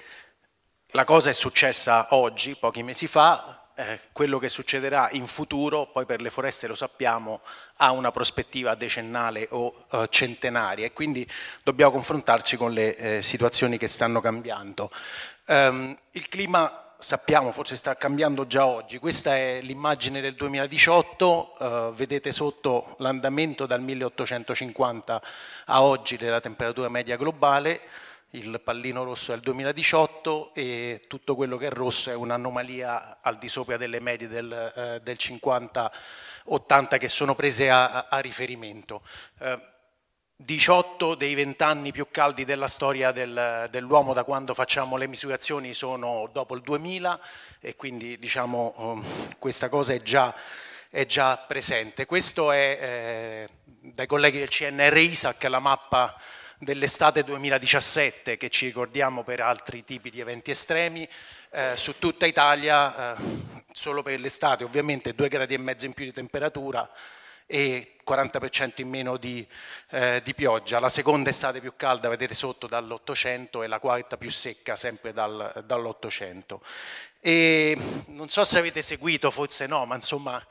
la 0.91 1.03
cosa 1.03 1.31
è 1.31 1.33
successa 1.33 2.05
oggi, 2.11 2.55
pochi 2.55 2.83
mesi 2.83 3.07
fa, 3.07 3.61
eh, 3.75 3.99
quello 4.12 4.39
che 4.39 4.49
succederà 4.49 5.10
in 5.12 5.27
futuro, 5.27 5.88
poi 5.91 6.05
per 6.05 6.21
le 6.21 6.29
foreste 6.29 6.67
lo 6.67 6.75
sappiamo, 6.75 7.41
ha 7.77 7.91
una 7.91 8.12
prospettiva 8.12 8.75
decennale 8.75 9.47
o 9.51 9.86
eh, 9.91 10.07
centenaria 10.10 10.86
e 10.86 10.93
quindi 10.93 11.27
dobbiamo 11.63 11.91
confrontarci 11.91 12.57
con 12.57 12.73
le 12.73 12.95
eh, 12.95 13.21
situazioni 13.21 13.77
che 13.77 13.88
stanno 13.88 14.21
cambiando. 14.21 14.91
Um, 15.47 15.97
il 16.12 16.27
clima 16.29 16.91
sappiamo, 17.01 17.51
forse 17.51 17.75
sta 17.75 17.95
cambiando 17.95 18.45
già 18.45 18.65
oggi, 18.65 18.99
questa 18.99 19.36
è 19.36 19.60
l'immagine 19.62 20.21
del 20.21 20.36
2018, 20.36 21.57
eh, 21.60 21.91
vedete 21.95 22.31
sotto 22.31 22.95
l'andamento 22.99 23.65
dal 23.65 23.81
1850 23.81 25.21
a 25.65 25.81
oggi 25.81 26.17
della 26.17 26.39
temperatura 26.39 26.89
media 26.89 27.17
globale, 27.17 27.81
il 28.31 28.61
pallino 28.63 29.03
rosso 29.03 29.33
è 29.33 29.35
il 29.35 29.41
2018 29.41 30.53
e 30.53 31.05
tutto 31.07 31.35
quello 31.35 31.57
che 31.57 31.67
è 31.67 31.71
rosso 31.71 32.09
è 32.11 32.15
un'anomalia 32.15 33.19
al 33.21 33.37
di 33.37 33.47
sopra 33.47 33.77
delle 33.77 33.99
medie 33.99 34.27
del, 34.27 34.51
eh, 34.75 34.99
del 35.01 35.17
50-80 35.19 36.97
che 36.97 37.07
sono 37.09 37.35
prese 37.35 37.69
a, 37.69 38.07
a 38.09 38.19
riferimento. 38.19 39.01
Eh, 39.39 39.69
18 40.37 41.15
dei 41.15 41.35
20 41.35 41.63
anni 41.63 41.91
più 41.91 42.07
caldi 42.09 42.45
della 42.45 42.67
storia 42.67 43.11
del, 43.11 43.67
dell'uomo 43.69 44.13
da 44.13 44.23
quando 44.23 44.53
facciamo 44.53 44.97
le 44.97 45.07
misurazioni 45.07 45.73
sono 45.73 46.27
dopo 46.31 46.55
il 46.55 46.61
2000 46.61 47.19
e 47.59 47.75
quindi 47.75 48.17
diciamo 48.17 48.73
um, 48.77 49.03
questa 49.37 49.69
cosa 49.69 49.93
è 49.93 50.01
già, 50.01 50.33
è 50.89 51.05
già 51.05 51.37
presente. 51.37 52.05
Questo 52.05 52.51
è 52.51 52.79
eh, 52.81 53.49
dai 53.65 54.07
colleghi 54.07 54.39
del 54.39 54.49
CNR 54.49 54.97
ISAC 54.97 55.43
la 55.43 55.59
mappa 55.59 56.15
dell'estate 56.62 57.24
2017 57.24 58.38
che 58.38 58.50
ci 58.50 58.67
ricordiamo 58.67 59.24
per 59.24 59.39
altri 59.39 59.84
tipi 59.84 60.12
di 60.12 60.19
eventi 60.19 60.52
estremi, 60.52 61.10
eh, 61.50 61.76
su 61.76 61.97
tutta 61.97 62.28
Italia, 62.28 63.17
eh, 63.17 63.24
solo 63.71 64.04
per 64.04 64.19
l'estate 64.19 64.63
ovviamente 64.63 65.15
2 65.15 65.28
gradi 65.28 65.56
e 65.56 65.58
mezzo 65.58 65.88
in 65.88 65.93
più 65.93 66.06
di 66.06 66.13
temperatura 66.13 66.88
e 67.47 67.95
40% 68.08 68.82
in 68.82 68.89
meno 68.89 69.17
di, 69.17 69.45
eh, 69.89 70.21
di, 70.24 70.36
pioggia. 70.36 70.80
La 70.80 70.88
seconda 70.88 71.32
estate 71.32 71.62
più 71.62 71.74
calda, 71.76 72.10
vedete 72.10 72.36
sotto, 72.36 72.67
dall'800 72.67 73.63
e 73.63 73.67
la 73.67 73.80
quarta 73.80 74.17
più 74.17 74.30
secca, 74.30 74.76
sempre 74.76 75.13
dal, 75.13 75.63
dall'800. 75.65 76.60
E 77.19 77.76
non 78.08 78.30
so 78.30 78.43
se 78.43 78.60
avete 78.60 78.84
seguito, 78.84 79.32
forse 79.32 79.65
no, 79.65 79.86
ma 79.86 79.95
insomma 79.95 80.45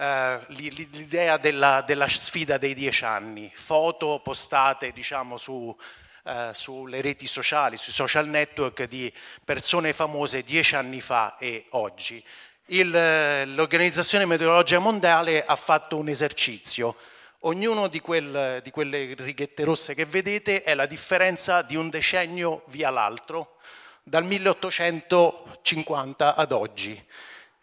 eh, 0.00 0.40
l'idea 0.48 1.36
della, 1.36 1.82
della, 1.82 2.08
sfida 2.08 2.56
dei 2.56 2.72
dieci 2.72 3.04
anni, 3.04 3.52
foto 3.54 4.22
postate 4.24 4.92
diciamo, 4.92 5.36
su, 5.36 5.76
eh, 6.24 6.52
sulle 6.54 7.02
reti 7.02 7.26
sociali, 7.26 7.76
sui 7.76 7.92
social 7.92 8.26
network 8.26 8.84
di 8.84 9.12
persone 9.44 9.92
famose 9.92 10.42
dieci 10.42 10.74
anni 10.74 11.02
fa 11.02 11.36
e 11.36 11.66
oggi. 11.70 12.24
l'Organizzazione 12.64 14.24
Meteorologica 14.24 14.78
Mondiale 14.78 15.44
ha 15.44 15.56
fatto 15.56 15.98
un 15.98 16.08
esercizio. 16.08 16.96
Ognuno 17.40 17.88
di, 17.88 18.00
quel, 18.00 18.60
di 18.62 18.70
quelle 18.70 19.14
righette 19.18 19.64
rosse 19.64 19.94
che 19.94 20.06
vedete 20.06 20.62
è 20.62 20.74
la 20.74 20.86
differenza 20.86 21.60
di 21.60 21.76
un 21.76 21.90
decennio 21.90 22.62
via 22.68 22.88
l'altro, 22.88 23.58
dal 24.02 24.24
1850 24.24 26.36
ad 26.36 26.52
oggi 26.52 27.06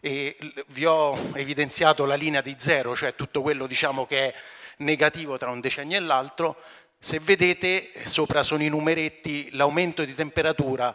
e 0.00 0.36
vi 0.68 0.84
ho 0.84 1.16
evidenziato 1.34 2.04
la 2.04 2.14
linea 2.14 2.40
di 2.40 2.54
zero, 2.58 2.94
cioè 2.94 3.14
tutto 3.14 3.42
quello 3.42 3.66
diciamo, 3.66 4.06
che 4.06 4.32
è 4.32 4.34
negativo 4.78 5.36
tra 5.38 5.50
un 5.50 5.60
decennio 5.60 5.96
e 5.96 6.00
l'altro. 6.00 6.56
Se 6.98 7.18
vedete, 7.18 7.90
sopra 8.04 8.42
sono 8.42 8.62
i 8.62 8.68
numeretti, 8.68 9.50
l'aumento 9.52 10.04
di 10.04 10.14
temperatura 10.14 10.94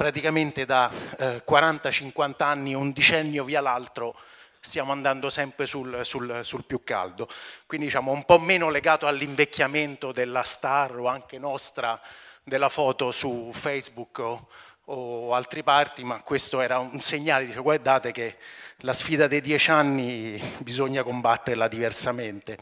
praticamente 0.00 0.64
da 0.64 0.90
eh, 1.18 1.44
40-50 1.46 2.34
anni, 2.38 2.72
un 2.72 2.90
decennio 2.90 3.44
via 3.44 3.60
l'altro, 3.60 4.16
stiamo 4.58 4.92
andando 4.92 5.28
sempre 5.28 5.66
sul, 5.66 6.00
sul, 6.04 6.40
sul, 6.42 6.64
più 6.64 6.82
caldo. 6.82 7.28
Quindi 7.66 7.86
diciamo 7.86 8.10
un 8.10 8.24
po' 8.24 8.38
meno 8.38 8.70
legato 8.70 9.06
all'invecchiamento 9.06 10.12
della 10.12 10.42
star 10.42 10.98
o 10.98 11.06
anche 11.06 11.38
nostra 11.38 12.00
della 12.42 12.70
foto 12.70 13.12
su 13.12 13.50
Facebook 13.52 14.18
o, 14.20 14.48
o 14.92 15.34
altri 15.34 15.62
parti, 15.62 16.02
ma 16.02 16.20
questo 16.22 16.60
era 16.60 16.78
un 16.78 17.00
segnale, 17.00 17.44
dice 17.46 17.60
guardate 17.60 18.10
che 18.10 18.36
la 18.78 18.92
sfida 18.92 19.26
dei 19.28 19.40
dieci 19.40 19.70
anni 19.70 20.40
bisogna 20.58 21.02
combatterla 21.02 21.68
diversamente. 21.68 22.58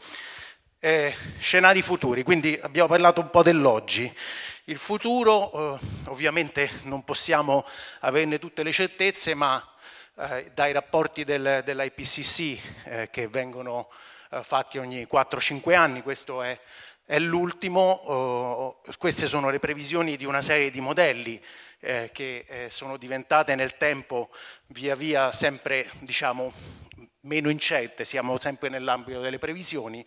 Eh, 0.81 1.13
scenari 1.39 1.81
futuri, 1.81 2.23
quindi 2.23 2.57
abbiamo 2.61 2.87
parlato 2.87 3.21
un 3.21 3.29
po' 3.29 3.43
dell'oggi. 3.43 4.13
Il 4.65 4.77
futuro, 4.77 5.75
eh, 5.75 5.79
ovviamente 6.05 6.69
non 6.83 7.03
possiamo 7.03 7.65
averne 8.01 8.37
tutte 8.37 8.63
le 8.63 8.71
certezze, 8.71 9.33
ma 9.33 9.61
eh, 10.15 10.51
dai 10.53 10.71
rapporti 10.71 11.23
del, 11.23 11.63
dell'IPCC 11.65 12.85
eh, 12.85 13.09
che 13.11 13.27
vengono 13.27 13.89
eh, 14.31 14.43
fatti 14.43 14.77
ogni 14.77 15.07
4-5 15.11 15.75
anni, 15.75 16.01
questo 16.01 16.43
è, 16.43 16.57
è 17.03 17.17
l'ultimo, 17.17 17.81
oh, 17.89 18.81
queste 18.97 19.25
sono 19.25 19.49
le 19.49 19.59
previsioni 19.59 20.15
di 20.15 20.25
una 20.25 20.41
serie 20.41 20.69
di 20.69 20.79
modelli 20.79 21.41
eh, 21.79 22.09
che 22.13 22.45
eh, 22.47 22.69
sono 22.69 22.97
diventate 22.97 23.55
nel 23.55 23.77
tempo 23.77 24.29
via 24.67 24.95
via 24.95 25.31
sempre 25.31 25.89
diciamo, 25.99 26.51
meno 27.21 27.49
incerte, 27.49 28.05
siamo 28.05 28.39
sempre 28.39 28.69
nell'ambito 28.69 29.21
delle 29.21 29.39
previsioni. 29.39 30.05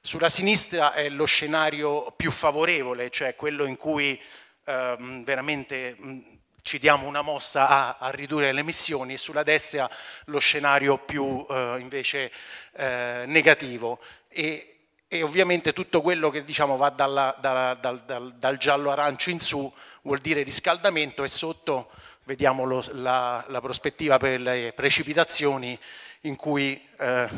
Sulla 0.00 0.28
sinistra 0.28 0.92
è 0.92 1.08
lo 1.08 1.24
scenario 1.24 2.12
più 2.16 2.30
favorevole, 2.30 3.10
cioè 3.10 3.34
quello 3.34 3.64
in 3.64 3.76
cui 3.76 4.20
ehm, 4.64 5.24
veramente 5.24 5.96
mh, 5.98 6.38
ci 6.60 6.78
diamo 6.78 7.06
una 7.06 7.22
mossa 7.22 7.68
a, 7.68 7.96
a, 7.98 8.10
ridurre 8.10 8.52
le 8.52 8.60
emissioni 8.60 9.14
e 9.14 9.18
sulla 9.18 9.42
destra 9.42 9.88
lo 10.26 10.38
scenario 10.38 10.98
più 10.98 11.46
eh, 11.48 11.76
invece 11.78 12.30
eh, 12.72 13.24
negativo. 13.26 13.98
E, 14.28 14.73
e, 15.08 15.22
ovviamente 15.22 15.72
tutto 15.72 16.00
quello 16.00 16.30
che 16.30 16.44
diciamo, 16.44 16.76
va 16.76 16.90
dalla, 16.90 17.36
dalla, 17.40 17.74
dal, 17.74 18.02
dal, 18.04 18.34
dal 18.34 18.56
giallo-arancio 18.56 19.30
in 19.30 19.40
su 19.40 19.72
vuol 20.02 20.18
dire 20.18 20.42
riscaldamento 20.42 21.24
e 21.24 21.28
sotto 21.28 21.90
vediamo 22.24 22.64
lo, 22.64 22.84
la, 22.92 23.44
la, 23.48 23.60
prospettiva 23.60 24.18
per 24.18 24.40
le 24.40 24.72
precipitazioni 24.74 25.78
in 26.22 26.36
cui 26.36 26.80
eh, 26.98 27.28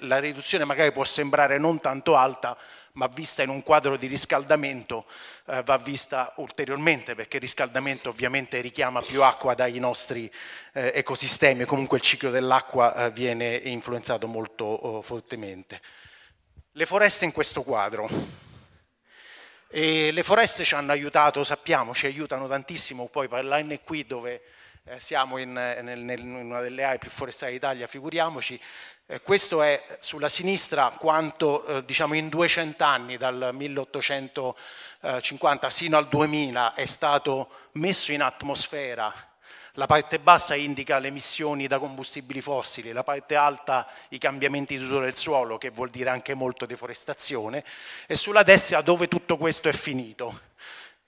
la 0.00 0.18
riduzione 0.18 0.64
magari 0.64 0.92
può 0.92 1.04
sembrare 1.04 1.58
non 1.58 1.80
tanto 1.80 2.16
alta, 2.16 2.56
ma 2.94 3.06
vista 3.06 3.42
in 3.42 3.48
un 3.48 3.62
quadro 3.62 3.96
di 3.96 4.06
riscaldamento 4.06 5.06
eh, 5.46 5.62
va 5.62 5.78
vista 5.78 6.32
ulteriormente 6.36 7.14
perché 7.14 7.36
il 7.36 7.42
riscaldamento 7.42 8.10
ovviamente 8.10 8.60
richiama 8.60 9.00
più 9.00 9.22
acqua 9.22 9.54
dai 9.54 9.78
nostri 9.78 10.30
eh, 10.72 10.92
ecosistemi 10.94 11.62
e 11.62 11.66
comunque 11.66 11.98
il 11.98 12.02
ciclo 12.02 12.30
dell'acqua 12.30 12.94
eh, 12.94 13.10
viene 13.12 13.54
influenzato 13.64 14.26
molto 14.26 14.64
oh, 14.64 15.02
fortemente. 15.02 15.80
Le 16.74 16.86
foreste 16.86 17.26
in 17.26 17.32
questo 17.32 17.62
quadro. 17.62 18.08
E 19.68 20.10
le 20.10 20.22
foreste 20.22 20.64
ci 20.64 20.74
hanno 20.74 20.92
aiutato, 20.92 21.44
sappiamo, 21.44 21.92
ci 21.92 22.06
aiutano 22.06 22.48
tantissimo 22.48 23.08
poi 23.08 23.28
per 23.28 23.44
l'AN 23.44 23.78
qui 23.84 24.06
dove 24.06 24.40
eh, 24.84 24.98
siamo 24.98 25.36
in, 25.36 25.52
nel, 25.52 25.98
nel, 25.98 26.20
in, 26.20 26.34
una 26.34 26.62
delle 26.62 26.82
aree 26.82 26.96
più 26.96 27.10
forestali 27.10 27.52
d'Italia, 27.52 27.86
figuriamoci, 27.86 28.58
eh, 29.04 29.20
questo 29.20 29.62
è 29.62 29.98
sulla 29.98 30.30
sinistra 30.30 30.88
quanto 30.98 31.66
eh, 31.66 31.84
diciamo 31.84 32.14
in 32.14 32.30
200 32.30 32.82
anni, 32.82 33.18
dal 33.18 33.50
1850 33.52 35.68
sino 35.68 35.98
al 35.98 36.08
2000, 36.08 36.72
è 36.72 36.86
stato 36.86 37.50
messo 37.72 38.12
in 38.12 38.22
atmosfera. 38.22 39.12
La 39.76 39.86
parte 39.86 40.18
bassa 40.18 40.54
indica 40.54 40.98
le 40.98 41.08
emissioni 41.08 41.66
da 41.66 41.78
combustibili 41.78 42.42
fossili, 42.42 42.92
la 42.92 43.02
parte 43.02 43.36
alta 43.36 43.88
i 44.10 44.18
cambiamenti 44.18 44.76
di 44.76 44.84
uso 44.84 45.00
del 45.00 45.16
suolo, 45.16 45.56
che 45.56 45.70
vuol 45.70 45.88
dire 45.88 46.10
anche 46.10 46.34
molto 46.34 46.66
deforestazione, 46.66 47.64
e 48.06 48.14
sulla 48.14 48.42
destra 48.42 48.82
dove 48.82 49.08
tutto 49.08 49.38
questo 49.38 49.70
è 49.70 49.72
finito. 49.72 50.40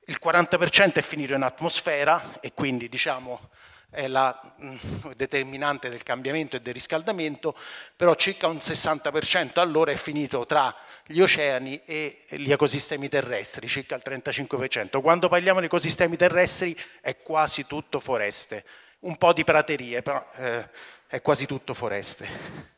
Il 0.07 0.19
40% 0.23 0.95
è 0.95 1.03
finito 1.03 1.35
in 1.35 1.43
atmosfera 1.43 2.41
e 2.41 2.55
quindi 2.55 2.89
diciamo 2.89 3.51
è 3.95 4.09
la 4.09 4.39
mm, 4.63 4.77
determinante 5.17 5.89
del 5.89 6.03
cambiamento 6.03 6.57
e 6.57 6.61
del 6.61 6.75
riscaldamento, 6.75 7.57
però 7.97 8.15
circa 8.17 8.49
un 8.49 8.57
60% 8.57 9.61
allora 9.61 9.93
è 9.93 9.97
finito 9.97 10.45
tra 10.45 10.75
gli 11.07 11.21
oceani 11.21 11.81
e 11.85 12.25
gli 12.31 12.51
ecosistemi 12.51 13.09
terrestri, 13.09 13.69
circa 13.69 13.95
il 13.95 14.03
35%. 14.05 15.01
Quando 15.01 15.29
parliamo 15.29 15.61
di 15.61 15.67
ecosistemi 15.67 16.17
terrestri 16.17 16.77
è 17.01 17.19
quasi 17.19 17.67
tutto 17.67 18.01
foreste, 18.01 18.65
un 19.01 19.17
po' 19.17 19.33
di 19.33 19.45
praterie, 19.45 20.03
però 20.03 20.27
eh, 20.37 20.69
è 21.07 21.23
quasi 21.23 21.47
tutto 21.47 21.73
foreste. 21.73 22.73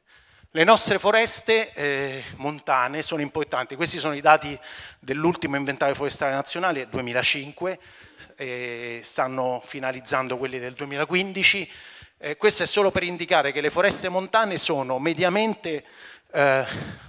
Le 0.51 0.65
nostre 0.65 0.99
foreste 0.99 1.73
eh, 1.75 2.25
montane 2.37 3.03
sono 3.03 3.21
importanti, 3.21 3.75
questi 3.75 3.99
sono 3.99 4.15
i 4.15 4.21
dati 4.21 4.59
dell'ultimo 5.01 5.57
inventario 5.57 5.95
forestale 5.95 6.33
nazionale 6.33 6.89
2005, 6.89 7.79
eh, 8.37 9.01
stanno 9.03 9.61
finalizzando 9.63 10.39
quelli 10.39 10.59
del 10.59 10.73
2015. 10.73 11.71
Eh, 12.19 12.37
questo 12.37 12.63
è 12.63 12.67
solo 12.67 12.91
per 12.91 13.03
indicare 13.03 13.53
che 13.53 13.61
le 13.61 13.71
foreste 13.71 14.09
montane 14.09 14.57
sono 14.57 14.99
mediamente, 14.99 15.85
eh, 16.33 16.65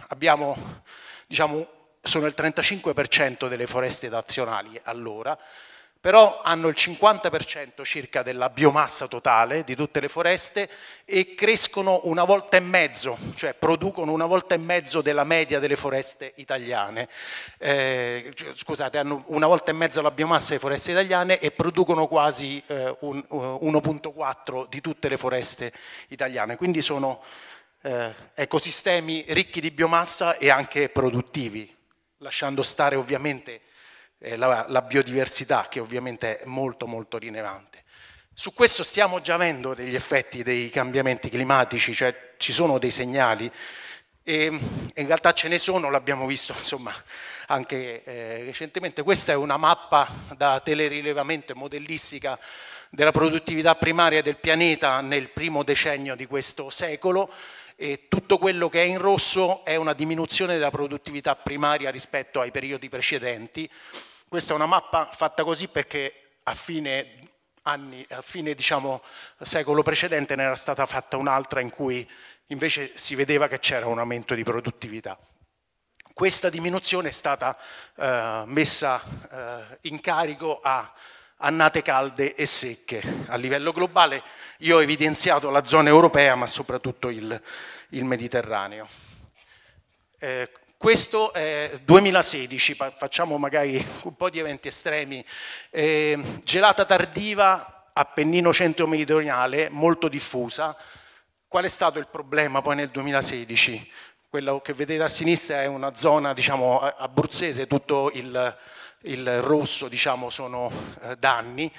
abbiamo, 0.08 0.84
diciamo, 1.26 1.67
sono 2.02 2.26
il 2.26 2.34
35% 2.36 3.47
delle 3.47 3.67
foreste 3.67 4.10
nazionali 4.10 4.80
allora, 4.84 5.38
però 6.00 6.42
hanno 6.44 6.68
il 6.68 6.76
50% 6.78 7.84
circa 7.84 8.24
della 8.24 8.50
biomassa 8.50 9.08
totale 9.08 9.64
di 9.64 9.76
tutte 9.76 10.00
le 10.00 10.08
foreste 10.08 10.70
e 11.06 11.34
crescono 11.34 12.02
una 12.04 12.24
volta 12.24 12.58
e 12.58 12.60
mezzo, 12.60 13.18
cioè 13.36 13.54
producono 13.54 14.12
una 14.12 14.26
volta 14.26 14.56
e 14.56 14.58
mezzo 14.58 15.02
della 15.02 15.24
media 15.24 15.60
delle 15.60 15.76
foreste 15.76 16.34
italiane. 16.36 17.10
Eh, 17.58 18.34
scusate, 18.56 18.98
hanno 18.98 19.24
una 19.28 19.48
volta 19.48 19.72
e 19.72 19.74
mezzo 19.74 20.02
la 20.02 20.12
biomassa 20.12 20.50
delle 20.50 20.60
foreste 20.60 20.92
italiane 20.92 21.40
e 21.40 21.52
producono 21.52 22.08
quasi 22.08 22.62
eh, 22.68 22.96
1.4 23.02 24.68
di 24.70 24.82
tutte 24.82 25.10
le 25.10 25.18
foreste 25.18 25.72
italiane. 26.10 26.58
Quindi 26.58 26.82
sono 26.82 27.22
eh, 27.82 28.14
ecosistemi 28.34 29.26
ricchi 29.30 29.60
di 29.60 29.72
biomassa 29.72 30.38
e 30.38 30.50
anche 30.50 30.90
produttivi, 30.90 31.74
lasciando 32.18 32.62
stare 32.62 32.96
ovviamente 32.96 33.54
eh, 33.54 33.66
la, 34.19 34.65
la 34.67 34.82
biodiversità 34.82 35.67
che 35.69 35.80
ovviamente 35.80 36.39
è 36.39 36.45
molto 36.45 36.88
molto 36.88 37.17
rilevante. 37.17 37.84
Su 38.34 38.53
questo 38.53 38.84
stiamo 38.84 39.19
già 39.19 39.34
avendo 39.34 39.73
degli 39.73 39.95
effetti 39.95 40.43
dei 40.43 40.69
cambiamenti 40.69 41.30
climatici, 41.30 41.93
cioè 41.93 42.34
ci 42.38 42.51
sono 42.51 42.77
dei 42.77 42.91
segnali 42.91 43.51
e 44.23 44.45
in 44.45 45.06
realtà 45.08 45.34
ce 45.34 45.47
ne 45.47 45.58
sono, 45.58 45.89
l'abbiamo 45.89 46.27
visto 46.27 46.51
insomma, 46.51 46.93
anche 47.47 48.03
eh, 48.03 48.43
recentemente. 48.43 49.01
Questa 49.01 49.32
è 49.32 49.36
una 49.36 49.58
mappa 49.58 50.08
da 50.36 50.60
telerilevamento 50.60 51.53
e 51.53 51.56
modellistica 51.56 52.38
della 52.89 53.12
produttività 53.12 53.75
primaria 53.75 54.21
del 54.21 54.38
pianeta 54.38 55.01
nel 55.01 55.30
primo 55.30 55.63
decennio 55.63 56.15
di 56.15 56.25
questo 56.25 56.69
secolo 56.69 57.32
e 57.80 58.08
tutto 58.08 58.40
quello 58.40 58.70
che 58.70 58.82
è 58.82 58.86
in 58.86 58.98
rosso 58.98 59.63
è 59.63 59.76
una 59.76 59.94
diminuzione 59.94 60.56
della 60.56 60.72
produttività 60.72 61.36
primaria 61.36 61.92
rispetto 61.92 62.42
ai 62.42 62.50
periodi 62.50 62.90
precedenti. 62.90 63.70
Questa 64.28 64.54
è 64.54 64.56
una 64.56 64.66
mappa 64.66 65.10
fatta 65.12 65.44
così 65.44 65.68
perché 65.68 66.40
a 66.42 66.56
fine, 66.56 67.30
anni, 67.62 68.04
a 68.10 68.24
fine 68.24 68.56
diciamo, 68.56 69.04
secolo 69.40 69.84
precedente 69.84 70.36
ne 70.36 70.44
era 70.44 70.56
stata 70.56 70.88
fatta 70.88 71.18
un'altra 71.18 71.60
in 71.60 71.70
cui 71.70 72.10
invece 72.48 72.94
si 72.96 73.13
vedeva 73.13 73.48
che 73.48 73.60
c'era 73.60 73.86
un 73.86 74.00
aumento 74.00 74.34
di 74.34 74.42
produttività. 74.42 75.16
Questa 76.13 76.50
diminuzione 76.50 77.10
è 77.10 77.12
stata 77.12 77.56
eh, 77.96 78.42
messa 78.48 79.00
eh, 79.32 79.78
in 79.82 80.00
carico 80.00 80.60
a 80.63 80.92
annate 81.38 81.82
calde 81.82 82.36
e 82.36 82.45
secche. 82.45 83.02
A 83.28 83.36
livello 83.36 83.71
globale 83.71 84.23
io 84.60 84.78
ho 84.78 84.82
evidenziato 84.82 85.50
la 85.50 85.63
zona 85.63 85.89
europea, 85.89 86.36
ma 86.36 86.47
soprattutto 86.47 87.10
il, 87.10 87.41
il 87.89 88.04
Mediterraneo. 88.06 88.88
Eh, 90.19 90.50
questo 90.78 91.34
è 91.34 91.80
2016, 91.84 92.78
facciamo 92.95 93.38
magari 93.38 93.84
un 94.04 94.15
po' 94.15 94.30
di 94.30 94.39
eventi 94.39 94.67
estremi. 94.67 95.23
Eh, 95.69 96.19
gelata 96.43 96.86
tardiva, 96.86 97.71
Appennino 97.93 98.54
centro-meridionale, 98.54 99.69
molto 99.69 100.08
diffusa. 100.08 100.78
Qual 101.47 101.63
è 101.63 101.67
stato 101.67 101.97
il 101.97 102.08
problema 102.08 102.62
poi 102.62 102.76
nel 102.76 102.89
2016? 102.89 103.91
Quello 104.30 104.62
che 104.62 104.73
vedete 104.73 105.02
a 105.02 105.08
sinistra 105.08 105.63
è 105.63 105.65
una 105.65 105.95
zona 105.95 106.36
diciamo, 106.36 106.80
abruzzese, 106.80 107.65
tutto 107.65 108.12
il, 108.13 108.56
il 109.08 109.41
rosso 109.41 109.88
diciamo, 109.88 110.30
sono 110.30 110.72
eh, 111.02 111.15
danni. 111.17 111.72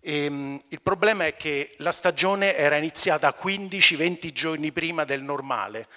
E, 0.00 0.24
ehm, 0.24 0.60
il 0.68 0.82
problema 0.82 1.26
è 1.26 1.36
che 1.36 1.74
la 1.78 1.92
stagione 1.92 2.54
era 2.54 2.76
iniziata 2.76 3.34
15-20 3.36 4.32
giorni 4.32 4.72
prima 4.72 5.04
del 5.04 5.22
normale 5.22 5.88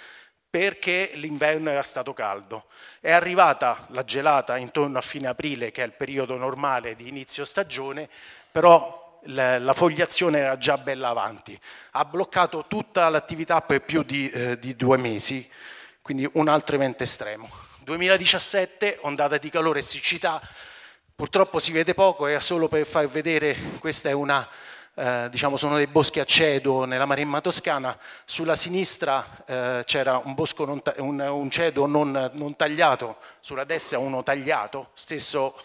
perché 0.50 1.12
l'inverno 1.14 1.70
era 1.70 1.84
stato 1.84 2.14
caldo. 2.14 2.66
È 3.00 3.12
arrivata 3.12 3.86
la 3.90 4.04
gelata 4.04 4.58
intorno 4.58 4.98
a 4.98 5.02
fine 5.02 5.28
aprile, 5.28 5.72
che 5.72 5.84
è 5.84 5.86
il 5.86 5.94
periodo 5.94 6.38
normale 6.38 6.96
di 6.96 7.08
inizio 7.08 7.46
stagione, 7.46 8.10
però 8.52 9.22
la, 9.26 9.74
fogliazione 9.74 10.40
era 10.40 10.58
già 10.58 10.78
bella 10.78 11.10
avanti. 11.10 11.60
Ha 11.92 12.04
bloccato 12.04 12.66
tutta 12.68 13.10
l'attività 13.10 13.62
per 13.62 13.82
più 13.82 14.02
di, 14.02 14.28
eh, 14.32 14.58
di 14.58 14.76
due 14.76 14.98
mesi, 14.98 15.48
quindi 16.02 16.28
un 16.34 16.48
altro 16.48 16.78
evento 16.78 17.04
estremo. 17.04 17.48
2017, 17.84 19.00
ondata 19.02 19.38
di 19.38 19.50
calore 19.50 19.80
e 19.80 19.84
siccità, 19.84 20.42
purtroppo 21.20 21.60
si 21.60 21.74
vede 21.74 21.94
poco, 21.94 22.28
è 22.28 22.40
solo 22.40 22.70
per 22.70 22.86
far 22.86 23.06
vedere, 23.10 23.54
questa 23.80 24.08
è 24.08 24.14
una, 24.14 24.48
eh, 24.94 25.28
diciamo 25.30 25.58
sono 25.58 25.76
dei 25.76 25.88
boschi 25.88 26.22
a 26.22 26.24
cedo 26.24 26.86
nella 26.86 27.04
Maremma 27.04 27.42
Toscana, 27.42 28.00
sulla 28.24 28.56
sinistra 28.56 29.44
eh, 29.46 29.84
c'era 29.84 30.22
un, 30.24 30.34
non, 30.60 30.82
un, 31.00 31.20
un 31.20 31.50
cedo 31.50 31.88
non, 31.88 32.32
non, 32.36 32.56
tagliato, 32.56 33.18
sulla 33.42 33.66
destra 33.66 33.98
uno 34.00 34.24
tagliato, 34.24 34.92
stesso, 34.94 35.62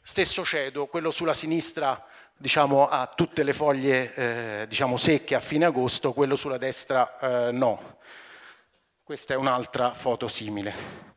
stesso 0.00 0.44
cedo, 0.44 0.86
quello 0.86 1.10
sulla 1.10 1.34
sinistra 1.34 2.00
diciamo, 2.36 2.86
ha 2.86 3.12
tutte 3.12 3.42
le 3.42 3.52
foglie 3.52 4.14
eh, 4.14 4.66
diciamo, 4.68 4.96
secche 4.96 5.34
a 5.34 5.40
fine 5.40 5.64
agosto, 5.64 6.12
quello 6.12 6.36
sulla 6.36 6.56
destra 6.56 7.18
eh, 7.18 7.50
no. 7.50 7.96
Questa 9.02 9.34
è 9.34 9.36
un'altra 9.36 9.92
foto 9.92 10.28
simile 10.28 11.13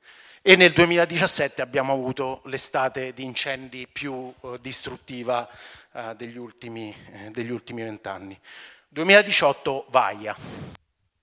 e 0.49 0.55
nel 0.55 0.71
2017 0.71 1.61
abbiamo 1.61 1.91
avuto 1.91 2.39
l'estate 2.45 3.11
di 3.13 3.25
incendi 3.25 3.85
più 3.85 4.33
eh, 4.43 4.57
distruttiva 4.61 5.45
eh, 5.91 6.13
degli 6.15 6.37
ultimi 6.37 6.95
eh, 7.11 7.83
vent'anni. 7.83 8.39
2018 8.87 9.87
Vaia, 9.89 10.33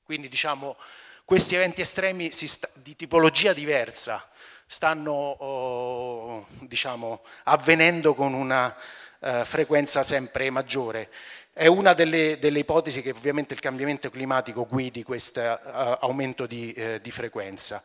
quindi 0.02 0.28
diciamo 0.28 0.76
questi 1.24 1.54
eventi 1.54 1.80
estremi 1.80 2.30
sta, 2.30 2.68
di 2.74 2.94
tipologia 2.96 3.54
diversa 3.54 4.28
stanno 4.66 5.12
oh, 5.12 6.46
diciamo, 6.60 7.22
avvenendo 7.44 8.12
con 8.12 8.34
una 8.34 8.76
eh, 9.20 9.46
frequenza 9.46 10.02
sempre 10.02 10.50
maggiore. 10.50 11.08
È 11.50 11.66
una 11.66 11.94
delle, 11.94 12.38
delle, 12.38 12.58
ipotesi 12.58 13.00
che 13.00 13.12
ovviamente 13.12 13.54
il 13.54 13.60
cambiamento 13.60 14.10
climatico 14.10 14.66
guidi 14.66 15.02
questo 15.02 15.40
uh, 15.40 15.96
aumento 16.00 16.44
di, 16.44 16.74
eh, 16.74 17.00
di 17.00 17.10
frequenza. 17.10 17.82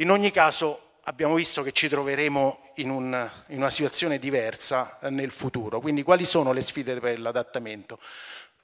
In 0.00 0.10
ogni 0.10 0.30
caso 0.30 0.92
abbiamo 1.02 1.34
visto 1.34 1.62
che 1.62 1.72
ci 1.72 1.86
troveremo 1.86 2.72
in, 2.76 2.88
un, 2.88 3.30
in 3.48 3.58
una 3.58 3.68
situazione 3.68 4.18
diversa 4.18 4.96
nel 5.10 5.30
futuro, 5.30 5.78
quindi 5.78 6.02
quali 6.02 6.24
sono 6.24 6.54
le 6.54 6.62
sfide 6.62 6.98
per 6.98 7.20
l'adattamento? 7.20 7.98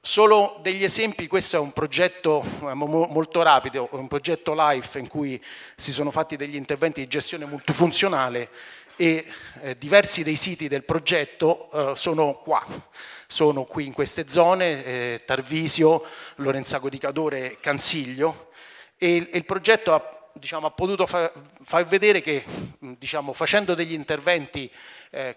Solo 0.01 0.59
degli 0.63 0.83
esempi, 0.83 1.27
questo 1.27 1.57
è 1.57 1.59
un 1.59 1.75
progetto 1.75 2.43
eh, 2.63 2.73
molto 2.73 3.43
rapido, 3.43 3.87
un 3.91 4.09
progetto 4.09 4.55
LIFE 4.57 4.99
in 4.99 5.09
cui 5.09 5.45
si 5.77 5.93
sono 5.93 6.11
fatti 6.11 6.37
degli 6.37 6.57
interventi 6.57 7.03
di 7.03 7.07
gestione 7.07 7.45
multifunzionale 7.45 8.49
e 8.97 9.27
eh, 9.61 9.77
diversi 9.77 10.23
dei 10.23 10.37
siti 10.37 10.69
del 10.69 10.85
progetto 10.85 11.69
eh, 11.71 11.97
sono 11.97 12.33
qua, 12.39 12.65
sono 13.27 13.65
qui 13.65 13.85
in 13.85 13.93
queste 13.93 14.27
zone, 14.27 14.85
eh, 14.87 15.23
Tarvisio, 15.27 16.03
Lorenzago 16.37 16.89
di 16.89 16.97
Cadore, 16.97 17.59
Cansiglio. 17.61 18.53
E 18.97 19.29
il 19.31 19.45
progetto 19.45 19.93
ha, 19.93 20.16
diciamo, 20.39 20.67
ha 20.67 20.71
potuto 20.71 21.07
fa, 21.07 21.33
far 21.63 21.85
vedere 21.85 22.21
che 22.21 22.45
diciamo, 22.79 23.33
facendo 23.33 23.75
degli 23.75 23.93
interventi 23.93 24.71
eh, 25.11 25.37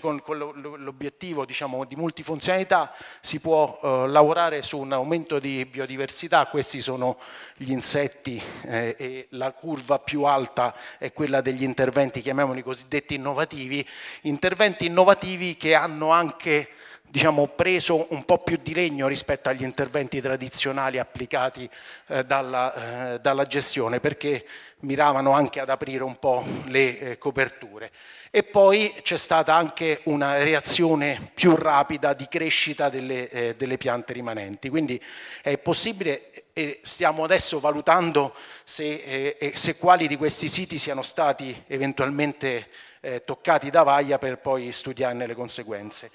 con, 0.00 0.20
con 0.20 0.36
l'obiettivo 0.36 1.44
diciamo, 1.44 1.84
di 1.84 1.94
multifunzionalità 1.94 2.92
si 3.20 3.38
può 3.38 3.78
eh, 3.80 4.08
lavorare 4.08 4.62
su 4.62 4.78
un 4.78 4.92
aumento 4.92 5.38
di 5.38 5.64
biodiversità, 5.64 6.46
questi 6.46 6.80
sono 6.80 7.18
gli 7.56 7.70
insetti 7.70 8.42
eh, 8.64 8.96
e 8.98 9.26
la 9.30 9.52
curva 9.52 10.00
più 10.00 10.24
alta 10.24 10.74
è 10.98 11.12
quella 11.12 11.40
degli 11.40 11.62
interventi, 11.62 12.20
chiamiamoli 12.20 12.62
cosiddetti 12.62 13.14
innovativi, 13.14 13.86
interventi 14.22 14.86
innovativi 14.86 15.56
che 15.56 15.74
hanno 15.74 16.10
anche 16.10 16.68
diciamo, 17.12 17.46
preso 17.46 18.06
un 18.14 18.24
po' 18.24 18.38
più 18.38 18.58
di 18.62 18.72
legno 18.72 19.06
rispetto 19.06 19.50
agli 19.50 19.64
interventi 19.64 20.18
tradizionali 20.22 20.98
applicati 20.98 21.68
eh, 22.06 22.24
dalla, 22.24 23.12
eh, 23.12 23.20
dalla, 23.20 23.44
gestione, 23.44 24.00
perché 24.00 24.46
miravano 24.80 25.32
anche 25.32 25.60
ad 25.60 25.68
aprire 25.68 26.04
un 26.04 26.16
po' 26.16 26.42
le 26.68 26.98
eh, 26.98 27.18
coperture. 27.18 27.90
E 28.30 28.44
poi 28.44 28.94
c'è 29.02 29.18
stata 29.18 29.54
anche 29.54 30.00
una 30.04 30.42
reazione 30.42 31.32
più 31.34 31.54
rapida 31.54 32.14
di 32.14 32.26
crescita 32.28 32.88
delle, 32.88 33.28
eh, 33.28 33.54
delle 33.56 33.76
piante 33.76 34.14
rimanenti. 34.14 34.70
Quindi 34.70 34.98
è 35.42 35.58
possibile 35.58 36.30
e 36.54 36.80
stiamo 36.82 37.24
adesso 37.24 37.60
valutando 37.60 38.34
se, 38.64 39.36
eh, 39.38 39.52
se 39.54 39.76
quali 39.76 40.08
di 40.08 40.16
questi 40.16 40.48
siti 40.48 40.78
siano 40.78 41.02
stati 41.02 41.64
eventualmente 41.66 42.68
eh, 43.00 43.22
toccati 43.22 43.68
da 43.68 43.82
vaglia 43.82 44.16
per 44.16 44.38
poi 44.38 44.72
studiarne 44.72 45.26
le 45.26 45.34
conseguenze. 45.34 46.10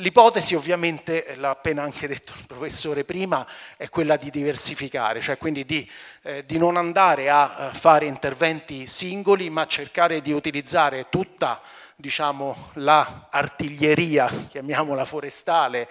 L'ipotesi 0.00 0.54
ovviamente, 0.54 1.34
l'ha 1.36 1.50
appena 1.50 1.82
anche 1.82 2.08
detto 2.08 2.32
il 2.38 2.46
professore 2.46 3.04
prima, 3.04 3.46
è 3.76 3.90
quella 3.90 4.16
di 4.16 4.30
diversificare, 4.30 5.20
cioè 5.20 5.36
quindi 5.36 5.66
di, 5.66 5.88
eh, 6.22 6.44
di 6.46 6.56
non 6.56 6.78
andare 6.78 7.28
a 7.28 7.70
fare 7.74 8.06
interventi 8.06 8.86
singoli, 8.86 9.50
ma 9.50 9.66
cercare 9.66 10.22
di 10.22 10.32
utilizzare 10.32 11.08
tutta 11.10 11.60
diciamo, 12.00 12.70
la 12.74 13.28
artiglieria, 13.30 14.26
chiamiamola 14.26 15.04
forestale, 15.04 15.88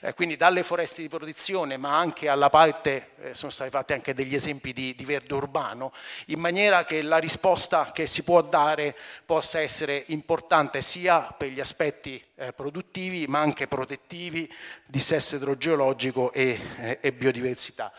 eh, 0.00 0.12
quindi 0.12 0.36
dalle 0.36 0.62
foreste 0.62 1.02
di 1.02 1.08
protezione 1.08 1.76
ma 1.76 1.96
anche 1.96 2.28
alla 2.28 2.50
parte, 2.50 3.10
eh, 3.20 3.34
sono 3.34 3.50
stati 3.50 3.70
fatti 3.70 3.92
anche 3.92 4.12
degli 4.12 4.34
esempi 4.34 4.72
di, 4.72 4.94
di, 4.94 5.04
verde 5.04 5.34
urbano, 5.34 5.92
in 6.26 6.40
maniera 6.40 6.84
che 6.84 7.00
la 7.02 7.18
risposta 7.18 7.90
che 7.92 8.06
si 8.06 8.22
può 8.22 8.42
dare 8.42 8.96
possa 9.24 9.60
essere 9.60 10.04
importante 10.08 10.80
sia 10.80 11.20
per 11.20 11.48
gli 11.48 11.60
aspetti 11.60 12.22
eh, 12.34 12.52
produttivi 12.52 13.26
ma 13.26 13.40
anche 13.40 13.68
protettivi, 13.68 14.52
dissesto 14.84 15.36
idrogeologico 15.36 16.32
e, 16.32 16.58
eh, 16.78 16.98
e 17.00 17.12
biodiversità. 17.12 17.92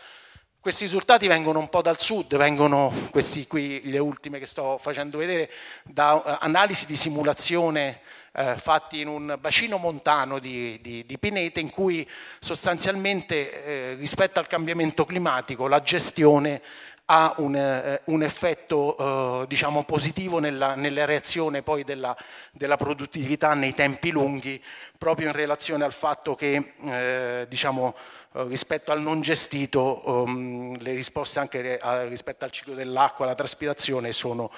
Questi 0.64 0.84
risultati 0.84 1.26
vengono 1.26 1.58
un 1.58 1.68
po' 1.68 1.82
dal 1.82 1.98
sud, 1.98 2.38
vengono 2.38 2.90
questi 3.10 3.46
qui, 3.46 3.82
le 3.84 3.98
ultime 3.98 4.38
che 4.38 4.46
sto 4.46 4.78
facendo 4.78 5.18
vedere, 5.18 5.50
da 5.82 6.14
uh, 6.14 6.22
analisi 6.40 6.86
di 6.86 6.96
simulazione 6.96 8.00
uh, 8.32 8.56
fatti 8.56 9.00
in 9.00 9.08
un 9.08 9.36
bacino 9.38 9.76
montano 9.76 10.38
di, 10.38 10.80
di, 10.80 11.04
di 11.04 11.18
Pinete 11.18 11.60
in 11.60 11.68
cui 11.68 12.08
sostanzialmente 12.38 13.64
eh, 13.92 13.94
rispetto 13.96 14.38
al 14.38 14.46
cambiamento 14.46 15.04
climatico 15.04 15.68
la 15.68 15.82
gestione 15.82 16.62
ha 17.06 17.34
un, 17.38 17.54
eh, 17.54 18.00
un 18.04 18.22
effetto 18.22 19.42
eh, 19.42 19.46
diciamo, 19.46 19.84
positivo 19.84 20.38
nella, 20.38 20.74
nella, 20.74 21.04
reazione 21.04 21.62
poi 21.62 21.84
della, 21.84 22.16
della, 22.50 22.76
produttività 22.76 23.52
nei 23.52 23.74
tempi 23.74 24.10
lunghi, 24.10 24.62
proprio 24.96 25.26
in 25.26 25.32
relazione 25.34 25.84
al 25.84 25.92
fatto 25.92 26.34
che 26.34 26.72
eh, 26.82 27.46
diciamo, 27.46 27.94
eh, 28.32 28.44
rispetto 28.44 28.90
al 28.90 29.02
non 29.02 29.20
gestito 29.20 30.02
um, 30.04 30.78
le 30.78 30.94
risposte 30.94 31.40
anche 31.40 31.78
a, 31.78 32.04
rispetto 32.04 32.46
al 32.46 32.50
ciclo 32.50 32.74
dell'acqua, 32.74 33.26
alla 33.26 33.34
traspirazione 33.34 34.12
sono 34.12 34.50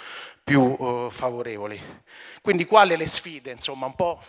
più 0.44 0.62
uh, 0.62 1.10
favorevoli. 1.10 1.80
Quindi 2.42 2.64
quali 2.64 2.96
le 2.96 3.06
sfide? 3.06 3.50
Insomma, 3.50 3.86
un 3.86 3.94
po' 3.94 4.20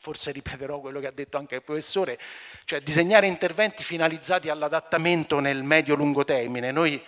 forse 0.00 0.32
ripeterò 0.32 0.80
quello 0.80 0.98
che 0.98 1.06
ha 1.06 1.12
detto 1.12 1.38
anche 1.38 1.54
il 1.54 1.62
professore, 1.62 2.18
cioè 2.64 2.80
disegnare 2.80 3.28
interventi 3.28 3.84
finalizzati 3.84 4.48
all'adattamento 4.48 5.38
nel 5.38 5.62
medio-lungo 5.62 6.24
termine. 6.24 6.72
Noi 6.72 7.00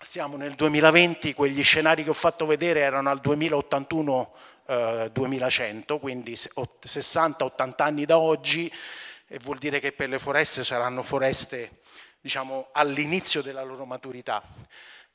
siamo 0.00 0.36
nel 0.36 0.54
2020, 0.54 1.34
quegli 1.34 1.62
scenari 1.62 2.04
che 2.04 2.10
ho 2.10 2.14
fatto 2.14 2.46
vedere 2.46 2.80
erano 2.80 3.10
al 3.10 3.20
2081-2100, 3.22 5.94
eh, 5.94 5.98
quindi 5.98 6.34
60-80 6.34 7.72
anni 7.78 8.04
da 8.04 8.18
oggi, 8.18 8.72
e 9.26 9.38
vuol 9.40 9.58
dire 9.58 9.80
che 9.80 9.92
per 9.92 10.08
le 10.08 10.18
foreste 10.18 10.62
saranno 10.62 11.02
foreste 11.02 11.80
diciamo, 12.20 12.68
all'inizio 12.72 13.42
della 13.42 13.62
loro 13.62 13.84
maturità. 13.84 14.42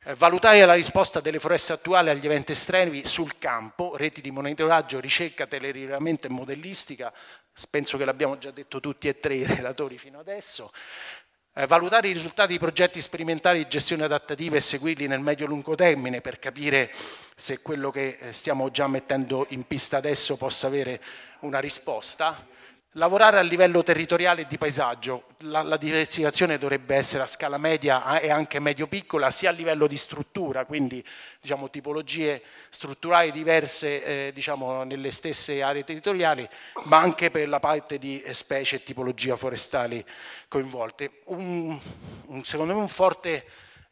Eh, 0.06 0.16
valutare 0.16 0.66
la 0.66 0.74
risposta 0.74 1.22
delle 1.22 1.40
foreste 1.40 1.72
attuali 1.72 2.10
agli 2.10 2.26
eventi 2.26 2.52
estremi 2.52 3.06
sul 3.06 3.38
campo, 3.38 3.96
reti 3.96 4.20
di 4.20 4.32
monitoraggio, 4.32 5.00
ricerca, 5.00 5.48
telerilevamento 5.48 6.28
e 6.28 6.30
modellistica, 6.30 7.14
penso 7.70 7.98
che 7.98 8.04
l'abbiamo 8.04 8.38
già 8.38 8.52
detto 8.52 8.82
tutti 8.82 9.08
e 9.08 9.20
tre 9.20 9.36
i 9.36 9.46
relatori 9.46 9.98
fino 9.98 10.20
adesso, 10.20 10.74
valutare 11.68 12.08
i 12.08 12.14
risultati 12.14 12.54
di 12.54 12.60
progetti 12.60 13.00
sperimentali 13.00 13.60
di 13.60 13.70
gestione 13.70 14.04
adattativa 14.04 14.56
e 14.56 14.60
seguirli 14.60 15.06
nel 15.06 15.20
medio-lungo 15.20 15.76
termine 15.76 16.20
per 16.20 16.40
capire 16.40 16.92
se 17.36 17.62
quello 17.62 17.92
che 17.92 18.18
eh, 18.20 18.34
stiamo 18.34 18.72
già 18.72 18.88
mettendo 18.88 19.46
in 19.50 19.64
pista 19.68 19.98
adesso 19.98 20.36
possa 20.36 20.66
avere 20.66 21.00
una 21.42 21.60
risposta 21.60 22.48
Lavorare 22.98 23.40
a 23.40 23.42
livello 23.42 23.82
territoriale 23.82 24.42
e 24.42 24.48
di 24.48 24.60
paesaggio, 24.60 25.24
la, 25.40 25.64
la, 25.64 25.78
diversificazione 25.78 26.60
dovrebbe 26.60 26.94
essere 26.94 27.24
a 27.24 27.26
scala 27.26 27.58
media 27.58 28.20
e 28.20 28.30
anche 28.30 28.60
medio-piccola, 28.60 29.32
sia 29.32 29.50
a 29.50 29.52
livello 29.52 29.88
di 29.88 29.98
struttura, 29.98 30.66
quindi 30.66 31.04
diciamo, 31.42 31.72
tipologie 31.72 32.44
strutturali 32.70 33.32
diverse 33.32 34.28
eh, 34.28 34.32
diciamo, 34.32 34.84
nelle 34.84 35.10
stesse 35.10 35.64
aree 35.64 35.84
territoriali, 35.84 36.48
ma 36.84 37.00
anche 37.00 37.32
per 37.32 37.50
la 37.50 37.60
parte 37.60 37.98
di 37.98 38.24
specie 38.30 38.76
e 38.76 38.84
tipologia 38.84 39.36
forestali 39.38 40.06
coinvolte. 40.48 41.22
Un, 41.26 41.80
un, 42.28 42.44
secondo 42.44 42.76
me 42.76 42.80
un 42.80 42.88
forte 42.88 43.44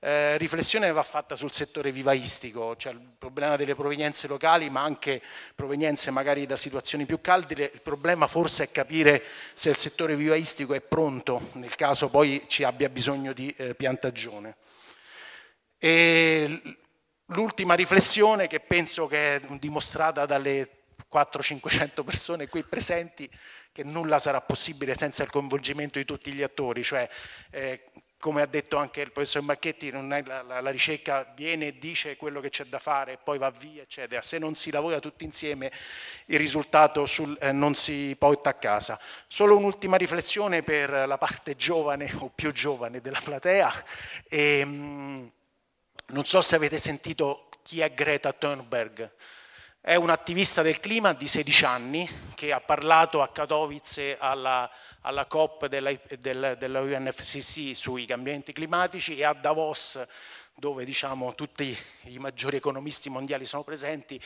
eh, 0.04 0.36
riflessione 0.38 0.92
va 0.92 1.04
fatta 1.04 1.36
sul 1.36 1.52
settore 1.52 1.92
vivaistico, 1.92 2.76
cioè 2.76 2.92
il 2.92 3.00
problema 3.20 3.56
delle 3.56 3.76
provenienze 3.76 4.28
locali, 4.28 4.68
ma 4.72 4.82
anche 4.82 5.22
provenienze 5.54 6.10
magari 6.10 6.48
da 6.48 6.56
situazioni 6.56 7.06
più 7.06 7.22
calde. 7.22 7.70
Il 7.72 7.82
problema 7.82 8.26
forse 8.26 8.64
è 8.64 8.72
capire 8.72 9.24
se 9.54 9.70
il 9.70 9.76
settore 9.76 10.16
vivaistico 10.16 10.74
è 10.74 10.82
pronto 10.82 11.50
nel 11.54 11.76
caso 11.76 12.10
poi 12.10 12.44
ci 12.48 12.64
abbia 12.64 12.90
bisogno 12.90 13.32
di 13.32 13.54
eh, 13.56 13.76
piantagione. 13.76 14.56
E 15.78 16.62
l'ultima 17.26 17.76
riflessione 17.76 18.48
che 18.48 18.60
penso 18.60 19.06
che 19.06 19.36
è 19.36 19.40
dimostrata 19.60 20.26
dalle 20.26 20.68
400-500 21.14 22.04
persone 22.04 22.48
qui 22.48 22.64
presenti 22.64 23.30
che 23.72 23.84
nulla 23.84 24.18
sarà 24.18 24.42
possibile 24.42 24.96
senza 24.96 25.22
il 25.22 25.30
coinvolgimento 25.30 26.00
di 26.00 26.06
tutti 26.06 26.34
gli 26.34 26.42
attori, 26.42 26.84
cioè 26.84 27.08
eh, 27.52 27.92
come 28.22 28.44
ha 28.44 28.46
detto 28.46 28.78
anche 28.78 29.02
il 29.02 29.12
professor 29.12 29.42
Marchetti, 29.42 29.90
la, 29.90 30.22
la, 30.22 30.62
la, 30.62 30.70
ricerca 30.70 31.34
viene 31.36 31.68
e 31.68 31.80
dice 31.80 32.16
quello 32.16 32.40
che 32.40 32.50
c'è 32.50 32.66
da 32.66 32.78
fare, 32.78 33.18
poi 33.18 33.40
va 33.40 33.50
via, 33.50 33.82
eccetera. 33.82 34.22
Se 34.22 34.38
non 34.38 34.54
si 34.54 34.70
lavora 34.70 35.00
tutti 35.00 35.26
insieme, 35.26 35.72
il 36.28 36.38
risultato 36.38 37.08
sul, 37.08 37.36
eh, 37.42 37.52
non 37.52 37.74
si 37.74 38.16
porta 38.18 38.52
a 38.52 38.54
casa. 38.54 39.00
Solo 39.28 39.58
un'ultima 39.58 39.98
riflessione 39.98 40.62
per 40.62 40.92
la 40.92 41.18
parte 41.18 41.56
giovane 41.56 42.10
o 42.20 42.30
più 42.30 42.52
giovane 42.52 43.02
della 43.02 43.20
platea. 43.22 43.74
E, 44.30 44.60
ehm, 44.60 44.70
mh, 44.70 45.32
non 46.10 46.24
so 46.24 46.42
se 46.42 46.56
avete 46.56 46.78
sentito 46.78 47.50
chi 47.64 47.82
è 47.82 47.92
Greta 47.92 48.34
Thunberg. 48.34 49.12
È 49.82 49.96
un'attivista 49.96 50.62
del 50.62 50.80
clima 50.80 51.14
di 51.14 51.26
16 51.26 51.66
anni 51.66 52.10
che 52.36 52.52
ha 52.52 52.62
parlato 52.62 53.24
a 53.24 53.30
Katowice 53.30 54.16
alla 54.20 54.70
alla 55.02 55.26
COP 55.26 55.68
della, 55.68 56.82
UNFCC 56.82 57.76
sui 57.76 58.06
cambiamenti 58.06 58.54
climatici 58.54 59.18
e 59.18 59.24
a 59.24 59.34
Davos 59.34 60.00
dove 60.56 60.86
diciamo, 60.86 61.34
tutti 61.34 61.76
i 62.04 62.20
maggiori 62.20 62.58
economisti 62.58 63.10
mondiali 63.10 63.46
sono 63.46 63.64
presenti 63.64 64.22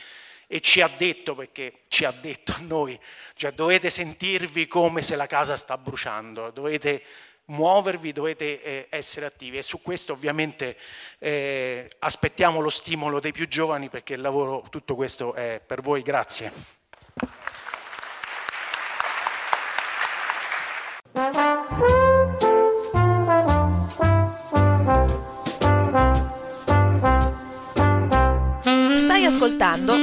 e 0.46 0.60
ci 0.60 0.80
ha 0.80 0.88
detto, 0.88 1.34
perché 1.34 1.84
ci 1.88 2.04
ha 2.04 2.12
detto 2.12 2.52
a 2.52 2.60
noi, 2.60 2.98
cioè 3.34 3.52
dovete 3.52 3.90
sentirvi 3.90 4.66
come 4.66 5.02
se 5.02 5.16
la 5.16 5.26
casa 5.26 5.56
sta 5.56 5.78
bruciando, 5.78 6.50
dovete 6.50 7.02
muovervi, 7.46 8.12
dovete 8.12 8.62
eh, 8.62 8.86
essere 8.90 9.26
attivi 9.26 9.58
e 9.58 9.62
su 9.62 9.80
questo 9.80 10.12
ovviamente 10.12 10.76
eh, 11.18 11.88
aspettiamo 12.00 12.60
lo 12.60 12.70
stimolo 12.70 13.20
dei 13.20 13.32
più 13.32 13.48
giovani 13.48 13.88
perché 13.88 14.14
il 14.14 14.20
lavoro, 14.20 14.66
tutto 14.68 14.94
questo 14.94 15.34
è 15.34 15.60
per 15.64 15.80
voi, 15.80 16.02
grazie. 16.02 16.52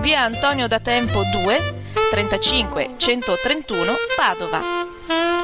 via 0.00 0.22
Antonio 0.22 0.66
da 0.68 0.80
Tempo 0.80 1.22
2, 1.32 1.74
35 2.10 2.90
131 2.96 3.92
Padova. 4.16 4.60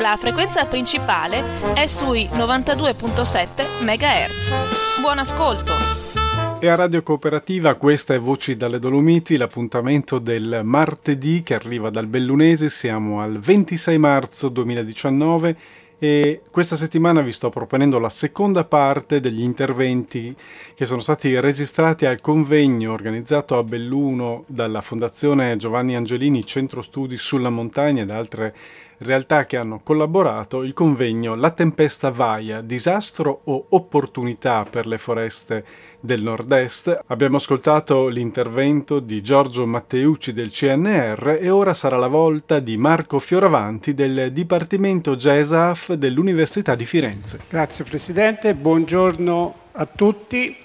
La 0.00 0.16
frequenza 0.16 0.64
principale 0.64 1.42
è 1.74 1.86
sui 1.86 2.28
92.7 2.32 3.82
MHz. 3.82 5.00
Buon 5.00 5.18
ascolto! 5.18 5.72
E 6.58 6.68
a 6.68 6.76
Radio 6.76 7.02
Cooperativa 7.02 7.74
questa 7.74 8.14
è 8.14 8.20
Voci 8.20 8.56
dalle 8.56 8.78
Dolomiti, 8.78 9.36
l'appuntamento 9.36 10.20
del 10.20 10.60
martedì 10.62 11.42
che 11.42 11.54
arriva 11.54 11.90
dal 11.90 12.06
Bellunese, 12.06 12.68
siamo 12.68 13.20
al 13.20 13.38
26 13.40 13.98
marzo 13.98 14.48
2019 14.48 15.56
e 16.02 16.40
questa 16.50 16.74
settimana 16.74 17.20
vi 17.20 17.30
sto 17.30 17.48
proponendo 17.48 18.00
la 18.00 18.08
seconda 18.08 18.64
parte 18.64 19.20
degli 19.20 19.40
interventi 19.40 20.34
che 20.74 20.84
sono 20.84 20.98
stati 20.98 21.38
registrati 21.38 22.06
al 22.06 22.20
convegno 22.20 22.92
organizzato 22.92 23.56
a 23.56 23.62
Belluno 23.62 24.42
dalla 24.48 24.80
Fondazione 24.80 25.54
Giovanni 25.54 25.94
Angelini 25.94 26.44
Centro 26.44 26.82
Studi 26.82 27.16
sulla 27.16 27.50
Montagna 27.50 28.02
ed 28.02 28.10
altre 28.10 28.52
realtà 29.02 29.46
che 29.46 29.56
hanno 29.56 29.80
collaborato, 29.82 30.62
il 30.62 30.72
convegno 30.72 31.34
La 31.34 31.50
tempesta 31.50 32.10
vaia, 32.10 32.60
disastro 32.60 33.42
o 33.44 33.66
opportunità 33.70 34.66
per 34.68 34.86
le 34.86 34.98
foreste 34.98 35.64
del 36.00 36.22
Nord-Est. 36.22 37.04
Abbiamo 37.06 37.36
ascoltato 37.36 38.08
l'intervento 38.08 38.98
di 39.00 39.22
Giorgio 39.22 39.66
Matteucci 39.66 40.32
del 40.32 40.50
CNR 40.50 41.38
e 41.40 41.48
ora 41.48 41.74
sarà 41.74 41.96
la 41.96 42.08
volta 42.08 42.58
di 42.58 42.76
Marco 42.76 43.18
Fioravanti 43.18 43.94
del 43.94 44.32
Dipartimento 44.32 45.16
GESAF 45.16 45.92
dell'Università 45.94 46.74
di 46.74 46.84
Firenze. 46.84 47.40
Grazie 47.48 47.84
Presidente, 47.84 48.54
buongiorno 48.54 49.54
a 49.72 49.86
tutti. 49.86 50.56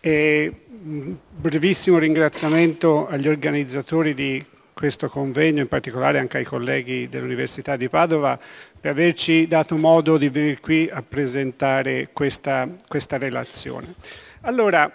E 0.00 0.52
un 0.84 1.14
brevissimo 1.30 1.98
ringraziamento 1.98 3.06
agli 3.06 3.28
organizzatori 3.28 4.14
di 4.14 4.44
questo 4.74 5.08
convegno, 5.08 5.60
in 5.60 5.68
particolare 5.68 6.18
anche 6.18 6.38
ai 6.38 6.44
colleghi 6.44 7.08
dell'Università 7.08 7.76
di 7.76 7.88
Padova, 7.88 8.38
per 8.80 8.90
averci 8.90 9.46
dato 9.46 9.76
modo 9.76 10.16
di 10.16 10.28
venire 10.28 10.60
qui 10.60 10.88
a 10.92 11.02
presentare 11.02 12.10
questa, 12.12 12.68
questa 12.88 13.18
relazione. 13.18 13.94
Allora, 14.42 14.90